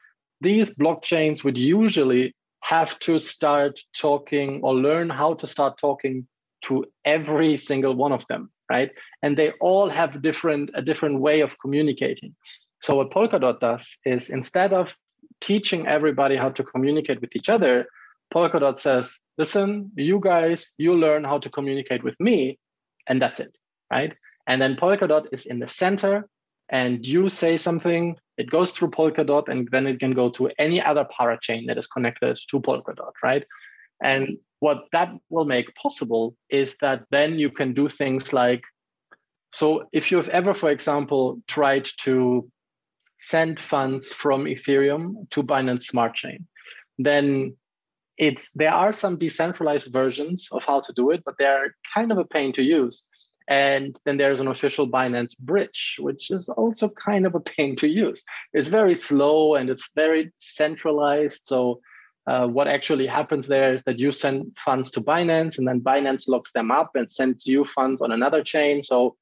these 0.40 0.74
blockchains 0.74 1.44
would 1.44 1.58
usually 1.58 2.34
have 2.60 2.98
to 3.00 3.18
start 3.18 3.78
talking 3.96 4.60
or 4.62 4.74
learn 4.74 5.10
how 5.10 5.34
to 5.34 5.46
start 5.46 5.78
talking 5.78 6.26
to 6.62 6.86
every 7.04 7.56
single 7.56 7.94
one 7.94 8.12
of 8.12 8.26
them, 8.28 8.50
right? 8.70 8.90
And 9.22 9.36
they 9.36 9.52
all 9.60 9.88
have 9.90 10.22
different 10.22 10.70
a 10.74 10.82
different 10.82 11.20
way 11.20 11.42
of 11.42 11.58
communicating. 11.58 12.34
So 12.80 12.96
what 12.96 13.10
Polkadot 13.10 13.60
does 13.60 13.98
is 14.04 14.30
instead 14.30 14.72
of 14.72 14.96
teaching 15.40 15.86
everybody 15.86 16.36
how 16.36 16.50
to 16.50 16.64
communicate 16.64 17.20
with 17.20 17.36
each 17.36 17.48
other, 17.48 17.86
Polkadot 18.32 18.78
says, 18.78 19.18
listen, 19.38 19.90
you 19.96 20.20
guys, 20.20 20.72
you 20.78 20.94
learn 20.94 21.24
how 21.24 21.38
to 21.38 21.50
communicate 21.50 22.04
with 22.04 22.18
me, 22.20 22.58
and 23.06 23.20
that's 23.20 23.40
it, 23.40 23.56
right? 23.90 24.14
And 24.46 24.60
then 24.60 24.76
Polkadot 24.76 25.26
is 25.32 25.46
in 25.46 25.58
the 25.58 25.68
center, 25.68 26.28
and 26.68 27.06
you 27.06 27.28
say 27.28 27.56
something, 27.56 28.16
it 28.36 28.50
goes 28.50 28.70
through 28.70 28.90
Polkadot, 28.90 29.48
and 29.48 29.68
then 29.70 29.86
it 29.86 30.00
can 30.00 30.12
go 30.12 30.30
to 30.30 30.50
any 30.58 30.80
other 30.80 31.06
parachain 31.18 31.66
that 31.66 31.78
is 31.78 31.86
connected 31.86 32.38
to 32.50 32.60
Polkadot, 32.60 33.12
right? 33.22 33.44
And 34.02 34.38
what 34.60 34.84
that 34.92 35.12
will 35.30 35.44
make 35.44 35.74
possible 35.74 36.36
is 36.48 36.76
that 36.80 37.04
then 37.10 37.38
you 37.38 37.50
can 37.50 37.74
do 37.74 37.88
things 37.88 38.32
like 38.32 38.64
so 39.54 39.84
if 39.92 40.10
you've 40.10 40.28
ever, 40.30 40.52
for 40.52 40.68
example, 40.68 41.40
tried 41.46 41.88
to 42.02 42.50
send 43.20 43.60
funds 43.60 44.12
from 44.12 44.46
Ethereum 44.46 45.30
to 45.30 45.44
Binance 45.44 45.84
Smart 45.84 46.16
Chain, 46.16 46.48
then 46.98 47.56
it's 48.16 48.50
there 48.52 48.72
are 48.72 48.92
some 48.92 49.18
decentralized 49.18 49.92
versions 49.92 50.48
of 50.52 50.62
how 50.64 50.80
to 50.80 50.92
do 50.94 51.10
it, 51.10 51.22
but 51.24 51.34
they're 51.38 51.74
kind 51.94 52.12
of 52.12 52.18
a 52.18 52.24
pain 52.24 52.52
to 52.52 52.62
use. 52.62 53.04
And 53.46 53.98
then 54.04 54.16
there's 54.16 54.40
an 54.40 54.48
official 54.48 54.88
Binance 54.88 55.38
bridge, 55.38 55.96
which 56.00 56.30
is 56.30 56.48
also 56.48 56.88
kind 56.88 57.26
of 57.26 57.34
a 57.34 57.40
pain 57.40 57.76
to 57.76 57.88
use. 57.88 58.22
It's 58.54 58.68
very 58.68 58.94
slow 58.94 59.54
and 59.54 59.68
it's 59.68 59.90
very 59.94 60.32
centralized. 60.38 61.42
So 61.44 61.80
uh, 62.26 62.46
what 62.46 62.68
actually 62.68 63.06
happens 63.06 63.46
there 63.46 63.74
is 63.74 63.82
that 63.82 63.98
you 63.98 64.12
send 64.12 64.56
funds 64.56 64.90
to 64.92 65.02
Binance 65.02 65.58
and 65.58 65.68
then 65.68 65.80
Binance 65.80 66.26
locks 66.26 66.52
them 66.52 66.70
up 66.70 66.92
and 66.94 67.10
sends 67.10 67.46
you 67.46 67.66
funds 67.66 68.00
on 68.00 68.12
another 68.12 68.42
chain. 68.42 68.82
So 68.82 69.16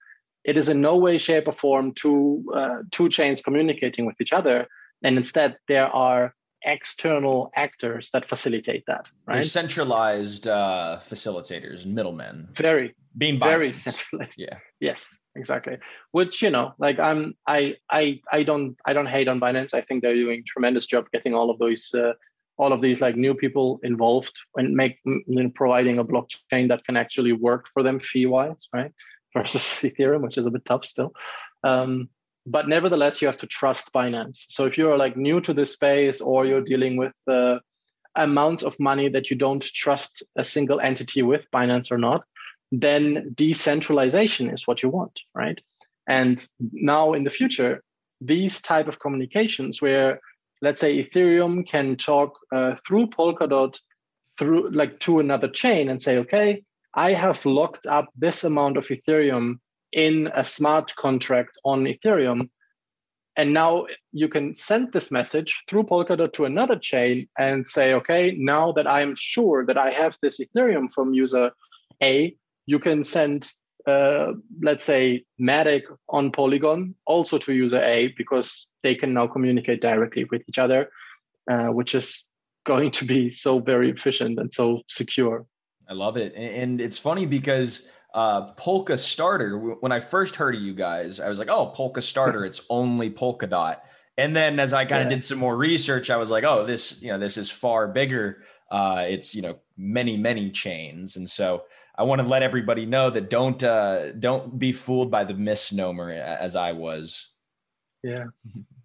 it 0.45 0.57
is 0.57 0.69
in 0.69 0.81
no 0.81 0.97
way, 0.97 1.19
shape, 1.19 1.49
or 1.49 1.53
form 1.53 1.93
two 1.93 2.45
uh, 2.55 2.79
two 2.91 3.09
chains 3.09 3.41
communicating 3.41 4.07
with 4.07 4.21
each 4.21 4.33
other, 4.33 4.67
and 5.03 5.17
instead 5.17 5.57
there 5.69 5.87
are 5.87 6.35
external 6.65 7.51
actors 7.57 8.11
that 8.13 8.29
facilitate 8.29 8.85
that. 8.87 9.07
Right, 9.27 9.37
They're 9.37 9.45
centralized 9.45 10.47
uh, 10.47 10.99
facilitators 11.01 11.85
and 11.85 11.95
middlemen. 11.95 12.49
Very 12.57 12.95
being 13.17 13.39
very 13.39 13.73
centralized. 13.73 14.35
Yeah. 14.39 14.59
Yes, 14.81 15.19
exactly. 15.35 15.79
Which 16.13 16.43
you 16.43 16.51
know, 16.51 16.75
like 16.79 16.99
I'm, 16.99 17.35
I, 17.47 17.77
I, 17.91 18.21
I 18.31 18.43
don't, 18.43 18.77
I 18.87 18.93
don't 18.93 19.07
hate 19.07 19.29
on 19.29 19.41
Binance. 19.41 19.75
I 19.75 19.81
think 19.81 20.03
they're 20.03 20.15
doing 20.15 20.45
tremendous 20.47 20.87
job 20.87 21.07
getting 21.13 21.35
all 21.35 21.51
of 21.51 21.59
those. 21.59 21.93
Uh, 21.95 22.13
all 22.59 22.73
of 22.73 22.83
these 22.83 23.01
like 23.01 23.17
new 23.17 23.35
people 23.35 23.81
involved 23.83 24.33
and 24.57 24.75
make 24.75 24.99
providing 25.55 25.99
a 25.99 26.05
blockchain 26.05 26.69
that 26.69 26.85
can 26.85 26.97
actually 26.97 27.33
work 27.33 27.65
for 27.73 27.83
them 27.83 27.99
fee 27.99 28.27
wise 28.27 28.69
right 28.75 28.93
versus 29.35 29.63
Ethereum, 29.63 30.23
which 30.23 30.39
is 30.39 30.47
a 30.47 30.51
bit 30.51 30.65
tough 30.65 30.85
still. 30.85 31.13
Um, 31.65 32.09
but 32.47 32.69
nevertheless, 32.69 33.21
you 33.21 33.27
have 33.27 33.37
to 33.39 33.47
trust 33.47 33.93
Binance. 33.93 34.47
So 34.49 34.65
if 34.67 34.77
you're 34.77 34.97
like 34.97 35.17
new 35.17 35.41
to 35.43 35.55
this 35.55 35.73
space 35.73 36.21
or 36.21 36.45
you're 36.45 36.63
dealing 36.63 36.97
with 36.97 37.13
the 37.27 37.61
amounts 38.17 38.63
of 38.63 38.79
money 38.79 39.09
that 39.09 39.31
you 39.31 39.37
don't 39.37 39.63
trust 39.63 40.23
a 40.37 40.45
single 40.45 40.81
entity 40.81 41.23
with, 41.23 41.45
Binance 41.53 41.91
or 41.91 41.99
not, 41.99 42.25
then 42.71 43.33
decentralization 43.35 44.51
is 44.51 44.67
what 44.67 44.83
you 44.83 44.89
want, 44.89 45.21
right? 45.35 45.61
And 46.09 46.45
now 46.73 47.13
in 47.13 47.25
the 47.25 47.31
future, 47.31 47.83
these 48.21 48.61
type 48.61 48.89
of 48.89 48.99
communications 48.99 49.81
where 49.81 50.21
let's 50.63 50.81
say 50.81 51.05
Ethereum 51.05 51.67
can 51.67 51.97
talk 51.97 52.39
uh, 52.53 52.77
through 52.87 53.09
Polkadot 53.09 53.79
through 54.39 54.71
like 54.71 54.99
to 55.01 55.19
another 55.19 55.49
chain 55.49 55.91
and 55.91 56.01
say, 56.01 56.19
okay, 56.19 56.63
I 56.95 57.13
have 57.13 57.45
locked 57.45 57.87
up 57.87 58.09
this 58.17 58.45
amount 58.45 58.77
of 58.77 58.87
Ethereum 58.87 59.57
in 59.93 60.31
a 60.35 60.45
smart 60.45 60.95
contract 60.97 61.59
on 61.65 61.85
Ethereum. 61.85 62.49
And 63.37 63.55
now 63.55 63.87
you 64.13 64.29
can 64.29 64.55
send 64.55 64.93
this 64.93 65.11
message 65.11 65.63
through 65.69 65.85
Polkadot 65.85 66.33
to 66.35 66.45
another 66.45 66.79
chain 66.79 67.29
and 67.39 67.69
say, 67.69 67.95
okay, 67.95 68.35
now 68.39 68.73
that 68.73 68.91
I'm 68.91 69.15
sure 69.17 69.65
that 69.67 69.79
I 69.79 69.91
have 69.91 70.17
this 70.21 70.39
Ethereum 70.39 70.93
from 70.93 71.15
user 71.15 71.51
A, 72.03 72.37
you 72.67 72.79
can 72.79 73.05
send, 73.05 73.51
uh, 73.87 74.33
let's 74.63 74.85
say, 74.85 75.25
Matic 75.41 75.83
on 76.11 76.31
Polygon 76.31 76.95
also 77.07 77.39
to 77.39 77.55
user 77.55 77.83
A 77.83 78.15
because 78.19 78.67
they 78.83 78.95
can 78.95 79.15
now 79.15 79.27
communicate 79.27 79.81
directly 79.81 80.25
with 80.25 80.43
each 80.47 80.59
other, 80.59 80.91
uh, 81.51 81.69
which 81.69 81.95
is 81.95 82.27
going 82.65 82.91
to 82.93 83.05
be 83.05 83.31
so 83.31 83.59
very 83.59 83.91
efficient 83.91 84.39
and 84.39 84.53
so 84.53 84.83
secure. 84.89 85.47
I 85.89 85.95
love 85.95 86.17
it. 86.17 86.35
And 86.35 86.81
it's 86.81 86.99
funny 86.99 87.27
because 87.27 87.89
uh, 88.15 88.53
Polkastarter, 88.55 89.77
when 89.81 89.93
I 89.93 90.01
first 90.01 90.37
heard 90.37 90.55
of 90.55 90.61
you 90.61 90.75
guys, 90.75 91.21
I 91.21 91.29
was 91.29 91.39
like, 91.39 91.49
oh, 91.51 91.73
Polkastarter, 91.77 92.47
it's 92.47 92.63
only 92.69 93.11
Polkadot. 93.11 93.79
And 94.19 94.37
then 94.37 94.61
as 94.61 94.73
I 94.73 94.85
kind 94.85 95.03
of 95.03 95.11
yeah. 95.11 95.17
did 95.17 95.25
some 95.25 95.39
more 95.39 95.57
research, 95.57 96.11
I 96.11 96.17
was 96.17 96.31
like, 96.31 96.45
oh, 96.45 96.67
this, 96.67 97.01
you 97.03 97.11
know, 97.11 97.19
this 97.19 97.39
is 97.39 97.51
far 97.51 97.89
bigger. 97.89 98.43
Uh, 98.71 99.05
it's, 99.09 99.35
you 99.35 99.43
know, 99.43 99.59
many, 99.77 100.17
many 100.17 100.51
chains. 100.51 101.17
And 101.17 101.29
so 101.29 101.65
I 101.97 102.03
want 102.03 102.21
to 102.21 102.27
let 102.27 102.43
everybody 102.43 102.85
know 102.85 103.09
that 103.11 103.31
don't, 103.31 103.63
uh, 103.65 104.13
don't 104.13 104.59
be 104.59 104.73
fooled 104.73 105.11
by 105.11 105.25
the 105.25 105.35
misnomer 105.35 106.11
as 106.11 106.57
I 106.57 106.73
was. 106.73 107.33
Yeah. 108.03 108.25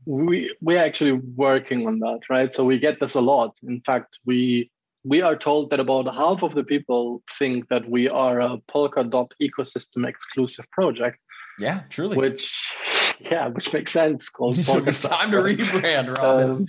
we, 0.05 0.55
we're 0.61 0.77
actually 0.77 1.13
working 1.13 1.87
on 1.87 1.99
that, 1.99 2.21
right? 2.29 2.53
So 2.53 2.63
we 2.63 2.79
get 2.79 2.99
this 2.99 3.15
a 3.15 3.21
lot. 3.21 3.57
In 3.63 3.81
fact, 3.81 4.19
we, 4.25 4.71
we 5.07 5.21
are 5.21 5.35
told 5.35 5.69
that 5.69 5.79
about 5.79 6.13
half 6.13 6.43
of 6.43 6.53
the 6.53 6.63
people 6.63 7.23
think 7.39 7.69
that 7.69 7.89
we 7.89 8.09
are 8.09 8.39
a 8.41 8.57
Polkadot 8.69 9.31
ecosystem 9.41 10.07
exclusive 10.07 10.69
project. 10.71 11.17
Yeah, 11.59 11.83
truly. 11.89 12.17
Which, 12.17 12.73
yeah, 13.19 13.47
which 13.47 13.71
makes 13.73 13.91
sense. 13.91 14.29
Called 14.29 14.55
so 14.63 14.77
it's 14.85 15.01
time 15.01 15.31
to 15.31 15.37
rebrand, 15.37 16.17
Robin. 16.17 16.51
Um, 16.51 16.67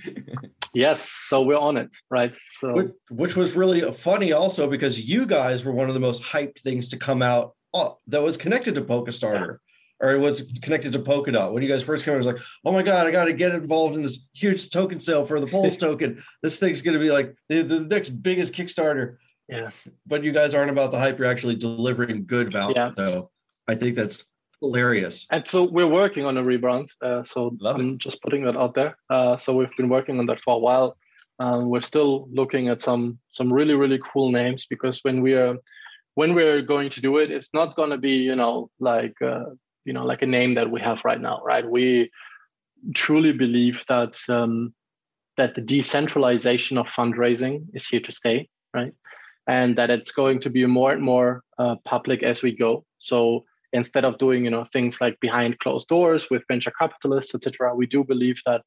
yes, 0.74 1.10
so 1.10 1.42
we're 1.42 1.58
on 1.58 1.76
it, 1.76 1.90
right? 2.10 2.36
So, 2.48 2.74
which, 2.74 2.92
which, 3.10 3.36
was 3.36 3.56
really 3.56 3.90
funny, 3.92 4.32
also 4.32 4.70
because 4.70 5.00
you 5.00 5.26
guys 5.26 5.64
were 5.64 5.72
one 5.72 5.88
of 5.88 5.94
the 5.94 6.00
most 6.00 6.22
hyped 6.22 6.60
things 6.60 6.88
to 6.88 6.96
come 6.96 7.22
out 7.22 7.54
uh, 7.74 7.90
that 8.06 8.22
was 8.22 8.36
connected 8.36 8.74
to 8.76 8.82
Polkastarter 8.82 9.58
or 10.00 10.12
it 10.12 10.18
was 10.18 10.42
connected 10.62 10.92
to 10.92 10.98
Polkadot. 10.98 11.52
When 11.52 11.62
you 11.62 11.68
guys 11.68 11.82
first 11.82 12.04
came, 12.04 12.14
it 12.14 12.18
was 12.18 12.26
like, 12.26 12.38
oh 12.64 12.72
my 12.72 12.82
god, 12.82 13.06
I 13.06 13.10
got 13.10 13.24
to 13.24 13.32
get 13.32 13.52
involved 13.52 13.96
in 13.96 14.02
this 14.02 14.28
huge 14.34 14.70
token 14.70 15.00
sale 15.00 15.24
for 15.24 15.40
the 15.40 15.46
Pulse 15.46 15.76
token. 15.88 16.22
This 16.42 16.58
thing's 16.58 16.82
going 16.82 16.98
to 16.98 17.02
be 17.02 17.10
like 17.10 17.34
the, 17.48 17.62
the 17.62 17.80
next 17.80 18.10
biggest 18.10 18.52
Kickstarter. 18.52 19.16
Yeah, 19.48 19.70
but 20.06 20.24
you 20.24 20.32
guys 20.32 20.54
aren't 20.54 20.70
about 20.70 20.90
the 20.90 20.98
hype. 20.98 21.18
You're 21.18 21.26
actually 21.26 21.56
delivering 21.56 22.26
good 22.26 22.52
value. 22.52 22.74
Yeah. 22.76 22.90
So 22.96 23.30
I 23.66 23.74
think 23.74 23.96
that's 23.96 24.24
hilarious. 24.60 25.26
And 25.30 25.48
so 25.48 25.64
we're 25.64 25.86
working 25.86 26.26
on 26.26 26.36
a 26.36 26.42
rebrand. 26.42 26.90
Uh, 27.00 27.24
so 27.24 27.56
Love 27.60 27.76
I'm 27.76 27.94
it. 27.94 27.98
just 27.98 28.20
putting 28.22 28.44
that 28.44 28.56
out 28.56 28.74
there. 28.74 28.96
Uh, 29.08 29.36
so 29.36 29.54
we've 29.54 29.74
been 29.76 29.88
working 29.88 30.18
on 30.18 30.26
that 30.26 30.40
for 30.40 30.56
a 30.56 30.58
while. 30.58 30.96
Um, 31.40 31.68
we're 31.68 31.80
still 31.80 32.28
looking 32.32 32.68
at 32.68 32.82
some 32.82 33.18
some 33.30 33.52
really 33.52 33.74
really 33.74 34.00
cool 34.12 34.32
names 34.32 34.66
because 34.66 35.00
when 35.04 35.22
we 35.22 35.34
are 35.34 35.56
when 36.14 36.34
we're 36.34 36.62
going 36.62 36.90
to 36.90 37.00
do 37.00 37.18
it, 37.18 37.30
it's 37.30 37.54
not 37.54 37.76
going 37.76 37.90
to 37.90 37.98
be 37.98 38.16
you 38.16 38.34
know 38.34 38.70
like 38.80 39.14
uh, 39.22 39.44
you 39.88 39.94
know 39.94 40.06
like 40.10 40.22
a 40.22 40.32
name 40.38 40.52
that 40.54 40.70
we 40.74 40.80
have 40.88 41.00
right 41.04 41.22
now 41.28 41.40
right? 41.52 41.66
We 41.78 42.10
truly 42.94 43.32
believe 43.44 43.84
that 43.88 44.14
um, 44.28 44.74
that 45.38 45.54
the 45.54 45.60
decentralization 45.74 46.78
of 46.78 46.86
fundraising 46.98 47.56
is 47.74 47.86
here 47.90 48.04
to 48.08 48.12
stay 48.12 48.48
right? 48.74 48.92
And 49.46 49.76
that 49.78 49.90
it's 49.90 50.12
going 50.12 50.40
to 50.40 50.50
be 50.50 50.66
more 50.66 50.92
and 50.92 51.02
more 51.02 51.42
uh, 51.58 51.76
public 51.86 52.22
as 52.22 52.42
we 52.42 52.52
go. 52.54 52.84
So 52.98 53.44
instead 53.72 54.04
of 54.04 54.18
doing 54.18 54.44
you 54.44 54.50
know 54.50 54.66
things 54.72 55.00
like 55.00 55.18
behind 55.20 55.58
closed 55.58 55.88
doors 55.88 56.28
with 56.30 56.48
venture 56.48 56.72
capitalists 56.78 57.34
etc 57.34 57.74
we 57.74 57.86
do 57.86 58.02
believe 58.02 58.40
that 58.46 58.62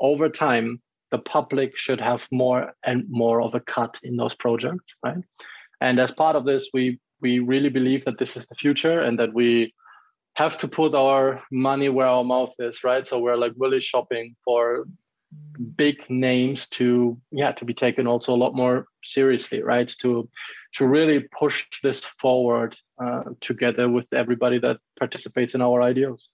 over 0.00 0.28
time 0.28 0.80
the 1.10 1.18
public 1.18 1.76
should 1.76 2.00
have 2.00 2.26
more 2.32 2.72
and 2.84 3.04
more 3.08 3.42
of 3.42 3.54
a 3.54 3.60
cut 3.60 3.98
in 4.02 4.16
those 4.16 4.34
projects 4.34 4.96
right? 5.04 5.22
And 5.80 6.00
as 6.00 6.10
part 6.10 6.36
of 6.36 6.44
this 6.44 6.70
we 6.72 6.98
we 7.20 7.38
really 7.38 7.70
believe 7.70 8.04
that 8.04 8.18
this 8.18 8.36
is 8.36 8.46
the 8.46 8.54
future 8.54 9.00
and 9.00 9.18
that 9.18 9.32
we 9.32 9.74
have 10.36 10.58
to 10.58 10.68
put 10.68 10.94
our 10.94 11.42
money 11.50 11.88
where 11.88 12.06
our 12.06 12.22
mouth 12.22 12.54
is, 12.58 12.84
right? 12.84 13.06
So 13.06 13.18
we're 13.18 13.36
like 13.36 13.52
really 13.56 13.80
shopping 13.80 14.36
for 14.44 14.86
big 15.76 16.08
names 16.08 16.68
to 16.68 17.18
yeah 17.32 17.50
to 17.50 17.64
be 17.64 17.74
taken 17.74 18.06
also 18.06 18.32
a 18.32 18.36
lot 18.36 18.54
more 18.54 18.86
seriously 19.02 19.62
right? 19.62 19.88
To 20.00 20.28
to 20.74 20.86
really 20.86 21.20
push 21.38 21.66
this 21.82 22.00
forward 22.00 22.76
uh, 23.02 23.22
together 23.40 23.88
with 23.88 24.12
everybody 24.12 24.58
that 24.58 24.78
participates 24.98 25.54
in 25.54 25.62
our 25.62 25.82
ideals. 25.82 26.28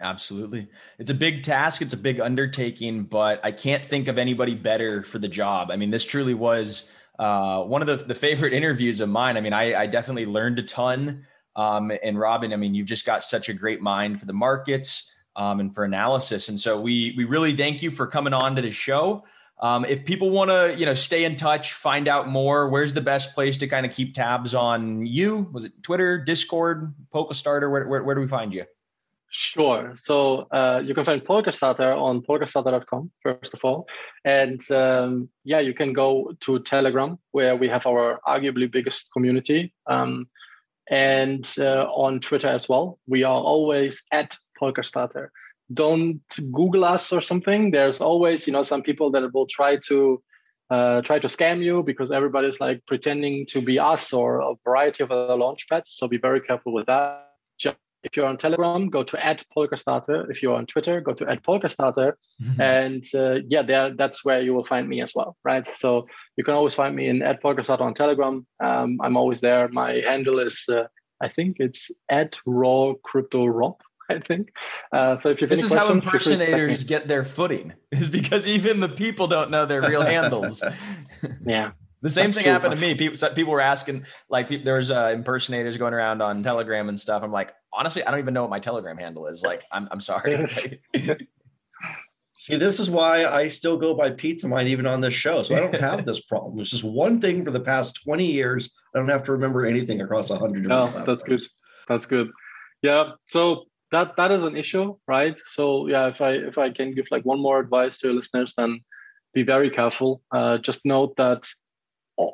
Absolutely. 0.00 0.68
It's 0.98 1.10
a 1.10 1.14
big 1.14 1.42
task 1.42 1.82
it's 1.82 1.94
a 1.94 1.98
big 1.98 2.20
undertaking 2.20 3.02
but 3.02 3.38
i 3.44 3.52
can't 3.52 3.84
think 3.84 4.08
of 4.08 4.16
anybody 4.18 4.54
better 4.54 5.02
for 5.02 5.18
the 5.18 5.28
job. 5.28 5.70
I 5.70 5.76
mean 5.76 5.90
this 5.90 6.04
truly 6.04 6.34
was 6.34 6.90
uh, 7.18 7.62
one 7.62 7.82
of 7.82 7.86
the, 7.86 7.96
the 7.96 8.14
favorite 8.14 8.52
interviews 8.60 9.00
of 9.00 9.10
mine. 9.10 9.36
I 9.36 9.42
mean 9.42 9.52
I, 9.52 9.82
I 9.82 9.86
definitely 9.86 10.26
learned 10.26 10.58
a 10.58 10.62
ton 10.62 11.26
um, 11.56 11.92
and 12.02 12.18
Robin, 12.18 12.52
I 12.52 12.56
mean, 12.56 12.74
you've 12.74 12.86
just 12.86 13.06
got 13.06 13.22
such 13.22 13.48
a 13.48 13.52
great 13.52 13.80
mind 13.80 14.18
for 14.20 14.26
the 14.26 14.32
markets 14.32 15.14
um, 15.36 15.60
and 15.60 15.74
for 15.74 15.84
analysis. 15.84 16.48
And 16.48 16.58
so 16.58 16.80
we 16.80 17.14
we 17.16 17.24
really 17.24 17.54
thank 17.54 17.82
you 17.82 17.90
for 17.90 18.06
coming 18.06 18.32
on 18.32 18.56
to 18.56 18.62
the 18.62 18.70
show. 18.70 19.24
Um, 19.60 19.84
if 19.84 20.04
people 20.04 20.30
want 20.30 20.50
to, 20.50 20.74
you 20.76 20.86
know, 20.86 20.94
stay 20.94 21.24
in 21.24 21.36
touch, 21.36 21.74
find 21.74 22.08
out 22.08 22.28
more, 22.28 22.68
where's 22.68 22.94
the 22.94 23.00
best 23.00 23.32
place 23.32 23.56
to 23.58 23.68
kind 23.68 23.86
of 23.86 23.92
keep 23.92 24.12
tabs 24.12 24.56
on 24.56 25.06
you? 25.06 25.48
Was 25.52 25.64
it 25.64 25.72
Twitter, 25.82 26.18
Discord, 26.18 26.92
Polkastarter? 27.14 27.70
Where, 27.70 27.86
where, 27.86 28.02
where 28.02 28.14
do 28.16 28.20
we 28.20 28.26
find 28.26 28.52
you? 28.52 28.64
Sure. 29.30 29.92
So 29.94 30.48
uh, 30.50 30.82
you 30.84 30.94
can 30.94 31.04
find 31.04 31.24
Polkastarter 31.24 31.96
on 31.96 32.22
polkastarter.com, 32.22 33.12
first 33.22 33.54
of 33.54 33.60
all. 33.64 33.86
And 34.24 34.60
um, 34.72 35.28
yeah, 35.44 35.60
you 35.60 35.74
can 35.74 35.92
go 35.92 36.34
to 36.40 36.58
Telegram, 36.58 37.18
where 37.30 37.56
we 37.56 37.68
have 37.68 37.86
our 37.86 38.20
arguably 38.26 38.70
biggest 38.70 39.10
community. 39.12 39.72
Um, 39.86 40.26
and 40.92 41.50
uh, 41.58 41.86
on 41.86 42.20
Twitter 42.20 42.48
as 42.48 42.68
well. 42.68 42.98
We 43.08 43.24
are 43.24 43.40
always 43.40 44.02
at 44.12 44.36
Polkastarter. 44.60 45.28
Don't 45.72 46.20
Google 46.52 46.84
us 46.84 47.12
or 47.14 47.22
something. 47.22 47.70
There's 47.70 48.02
always, 48.02 48.46
you 48.46 48.52
know, 48.52 48.62
some 48.62 48.82
people 48.82 49.10
that 49.12 49.32
will 49.32 49.46
try 49.46 49.76
to 49.88 50.22
uh, 50.70 51.00
try 51.00 51.18
to 51.18 51.28
scam 51.28 51.64
you 51.64 51.82
because 51.82 52.10
everybody's 52.10 52.60
like 52.60 52.84
pretending 52.86 53.46
to 53.46 53.62
be 53.62 53.78
us 53.78 54.12
or 54.12 54.40
a 54.40 54.54
variety 54.64 55.02
of 55.02 55.10
other 55.10 55.34
launch 55.34 55.66
pads. 55.68 55.94
So 55.96 56.08
be 56.08 56.18
very 56.18 56.42
careful 56.42 56.74
with 56.74 56.86
that. 56.86 57.31
If 58.04 58.16
you're 58.16 58.26
on 58.26 58.36
Telegram, 58.36 58.88
go 58.88 59.02
to 59.04 59.24
at 59.24 59.44
Polkastarter. 59.56 60.30
If 60.30 60.42
you're 60.42 60.56
on 60.56 60.66
Twitter, 60.66 61.00
go 61.00 61.12
to 61.14 61.28
at 61.28 61.42
Polkastarter. 61.42 62.14
Mm-hmm. 62.42 62.60
And 62.60 63.04
uh, 63.14 63.44
yeah, 63.48 63.62
there 63.62 63.90
that's 63.90 64.24
where 64.24 64.40
you 64.40 64.54
will 64.54 64.64
find 64.64 64.88
me 64.88 65.00
as 65.00 65.12
well, 65.14 65.36
right? 65.44 65.66
So 65.66 66.06
you 66.36 66.44
can 66.44 66.54
always 66.54 66.74
find 66.74 66.96
me 66.96 67.08
in 67.08 67.22
at 67.22 67.42
Polkastarter 67.42 67.82
on 67.82 67.94
Telegram. 67.94 68.46
Um, 68.62 68.98
I'm 69.02 69.16
always 69.16 69.40
there. 69.40 69.68
My 69.68 70.02
handle 70.06 70.38
is, 70.40 70.64
uh, 70.68 70.84
I 71.20 71.28
think 71.28 71.58
it's 71.60 71.90
at 72.08 72.38
Raw 72.46 72.94
Crypto 73.04 73.46
Rob. 73.46 73.76
I 74.10 74.18
think. 74.18 74.52
Uh, 74.92 75.16
so 75.16 75.30
if 75.30 75.40
you 75.40 75.46
this 75.46 75.62
is 75.62 75.72
how 75.72 75.90
impersonators 75.90 76.84
get 76.84 77.08
their 77.08 77.24
footing 77.24 77.72
is 77.90 78.10
because 78.10 78.46
even 78.46 78.80
the 78.80 78.88
people 78.88 79.26
don't 79.26 79.50
know 79.50 79.64
their 79.64 79.80
real 79.80 80.02
handles. 80.14 80.62
yeah. 81.46 81.70
The 82.02 82.10
same 82.10 82.32
thing 82.32 82.42
true. 82.42 82.52
happened 82.52 82.74
to 82.74 82.80
me. 82.80 82.94
People, 82.96 83.28
people 83.30 83.52
were 83.52 83.60
asking, 83.60 84.04
like, 84.28 84.64
there 84.64 84.74
was 84.74 84.90
uh, 84.90 85.12
impersonators 85.14 85.76
going 85.76 85.94
around 85.94 86.20
on 86.20 86.42
Telegram 86.42 86.88
and 86.88 86.98
stuff. 86.98 87.22
I'm 87.22 87.30
like, 87.30 87.54
honestly, 87.74 88.04
I 88.04 88.10
don't 88.10 88.20
even 88.20 88.34
know 88.34 88.42
what 88.42 88.50
my 88.50 88.60
Telegram 88.60 88.96
handle 88.96 89.26
is. 89.26 89.42
Like, 89.42 89.64
I'm, 89.72 89.88
I'm 89.90 90.00
sorry. 90.00 90.48
See, 92.42 92.56
this 92.56 92.80
is 92.80 92.90
why 92.90 93.24
I 93.24 93.46
still 93.46 93.76
go 93.76 93.94
by 93.94 94.10
Pizza 94.10 94.48
Mind 94.48 94.68
even 94.68 94.84
on 94.84 95.00
this 95.00 95.14
show. 95.14 95.44
So 95.44 95.54
I 95.54 95.60
don't 95.60 95.80
have 95.80 96.04
this 96.04 96.20
problem. 96.20 96.58
It's 96.58 96.70
just 96.70 96.82
one 96.82 97.20
thing 97.20 97.44
for 97.44 97.52
the 97.52 97.60
past 97.60 98.02
20 98.02 98.26
years. 98.26 98.68
I 98.92 98.98
don't 98.98 99.08
have 99.08 99.22
to 99.24 99.32
remember 99.32 99.64
anything 99.64 100.00
across 100.00 100.30
a 100.30 100.38
hundred. 100.38 100.70
Oh, 100.72 100.90
that's 101.06 101.22
good. 101.22 101.40
That's 101.86 102.06
good. 102.06 102.30
Yeah. 102.82 103.12
So 103.28 103.66
that 103.92 104.16
that 104.16 104.32
is 104.32 104.42
an 104.42 104.56
issue, 104.56 104.96
right? 105.06 105.40
So 105.46 105.86
yeah, 105.86 106.08
if 106.08 106.20
I 106.20 106.32
if 106.32 106.58
I 106.58 106.70
can 106.70 106.94
give 106.94 107.06
like 107.12 107.24
one 107.24 107.40
more 107.40 107.60
advice 107.60 107.98
to 107.98 108.12
listeners, 108.12 108.54
then 108.56 108.80
be 109.34 109.44
very 109.44 109.70
careful. 109.70 110.22
Uh, 110.32 110.58
just 110.58 110.84
note 110.84 111.14
that 111.18 111.46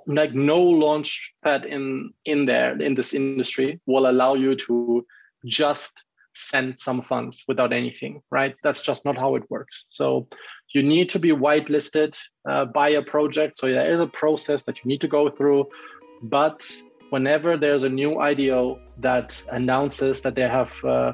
like 0.07 0.33
no 0.33 0.59
launch 0.63 1.35
pad 1.45 1.67
in 1.67 2.15
in 2.25 2.47
there 2.47 2.81
in 2.81 2.95
this 2.95 3.13
industry 3.13 3.81
will 3.87 4.09
allow 4.09 4.35
you 4.35 4.57
to 4.57 5.05
just 5.45 6.05
send 6.35 6.79
some 6.79 7.03
funds 7.03 7.45
without 7.49 7.73
anything 7.73 8.23
right 8.31 8.55
that's 8.63 8.83
just 8.83 9.05
not 9.05 9.17
how 9.17 9.35
it 9.35 9.43
works 9.51 9.87
so 9.91 10.29
you 10.73 10.83
need 10.83 11.09
to 11.09 11.19
be 11.19 11.31
whitelisted 11.31 12.17
uh, 12.49 12.65
by 12.67 12.91
a 12.91 13.03
project 13.03 13.59
so 13.59 13.67
there 13.67 13.93
is 13.93 14.01
a 14.01 14.07
process 14.07 14.63
that 14.63 14.77
you 14.79 14.89
need 14.89 15.01
to 15.01 15.09
go 15.09 15.29
through 15.29 15.67
but 16.23 16.71
whenever 17.11 17.57
there's 17.57 17.83
a 17.83 17.89
new 17.89 18.21
IDO 18.21 18.79
that 18.99 19.43
announces 19.51 20.21
that 20.23 20.35
they 20.37 20.43
have 20.43 20.71
uh, 20.85 21.13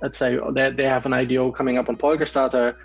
let's 0.00 0.18
say 0.18 0.38
they, 0.52 0.70
they 0.70 0.84
have 0.84 1.06
an 1.06 1.12
IDO 1.12 1.50
coming 1.50 1.76
up 1.76 1.88
on 1.88 1.96
Polkastarter 1.96 2.76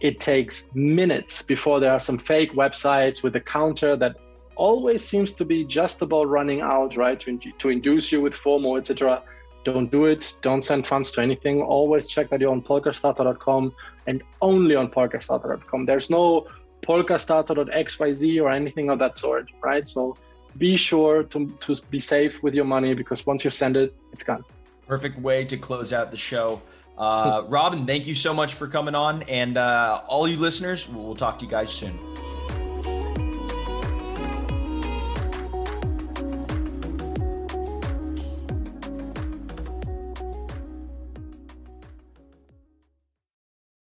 it 0.00 0.18
takes 0.20 0.70
minutes 0.74 1.42
before 1.42 1.80
there 1.80 1.92
are 1.92 2.00
some 2.00 2.18
fake 2.18 2.54
websites 2.54 3.22
with 3.22 3.36
a 3.36 3.40
counter 3.40 3.96
that 3.96 4.16
always 4.56 5.06
seems 5.06 5.32
to 5.34 5.44
be 5.44 5.64
just 5.64 6.02
about 6.02 6.28
running 6.28 6.60
out, 6.60 6.96
right? 6.96 7.20
To, 7.20 7.38
to 7.38 7.68
induce 7.68 8.10
you 8.10 8.20
with 8.20 8.34
FOMO, 8.34 8.78
etc. 8.78 9.22
Don't 9.64 9.90
do 9.90 10.06
it. 10.06 10.36
Don't 10.40 10.62
send 10.62 10.86
funds 10.86 11.12
to 11.12 11.20
anything. 11.20 11.60
Always 11.60 12.06
check 12.06 12.30
that 12.30 12.40
you're 12.40 12.50
on 12.50 12.62
polkastarter.com 12.62 13.74
and 14.06 14.22
only 14.40 14.74
on 14.74 14.88
polkastarter.com. 14.88 15.86
There's 15.86 16.10
no 16.10 16.46
polkastarter.xyz 16.82 18.42
or 18.42 18.50
anything 18.50 18.90
of 18.90 18.98
that 18.98 19.18
sort, 19.18 19.50
right? 19.62 19.86
So 19.86 20.16
be 20.56 20.76
sure 20.76 21.24
to, 21.24 21.46
to 21.46 21.76
be 21.90 22.00
safe 22.00 22.42
with 22.42 22.54
your 22.54 22.64
money 22.64 22.94
because 22.94 23.26
once 23.26 23.44
you 23.44 23.50
send 23.50 23.76
it, 23.76 23.94
it's 24.12 24.24
gone. 24.24 24.44
Perfect 24.86 25.18
way 25.20 25.44
to 25.44 25.56
close 25.56 25.92
out 25.92 26.10
the 26.10 26.16
show. 26.16 26.62
Uh, 26.98 27.44
Robin, 27.48 27.86
thank 27.86 28.06
you 28.06 28.14
so 28.14 28.34
much 28.34 28.54
for 28.54 28.66
coming 28.66 28.94
on. 28.94 29.22
And 29.24 29.56
uh, 29.56 30.02
all 30.06 30.26
you 30.26 30.36
listeners, 30.36 30.88
we'll 30.88 31.14
talk 31.14 31.38
to 31.38 31.44
you 31.44 31.50
guys 31.50 31.70
soon. 31.70 31.98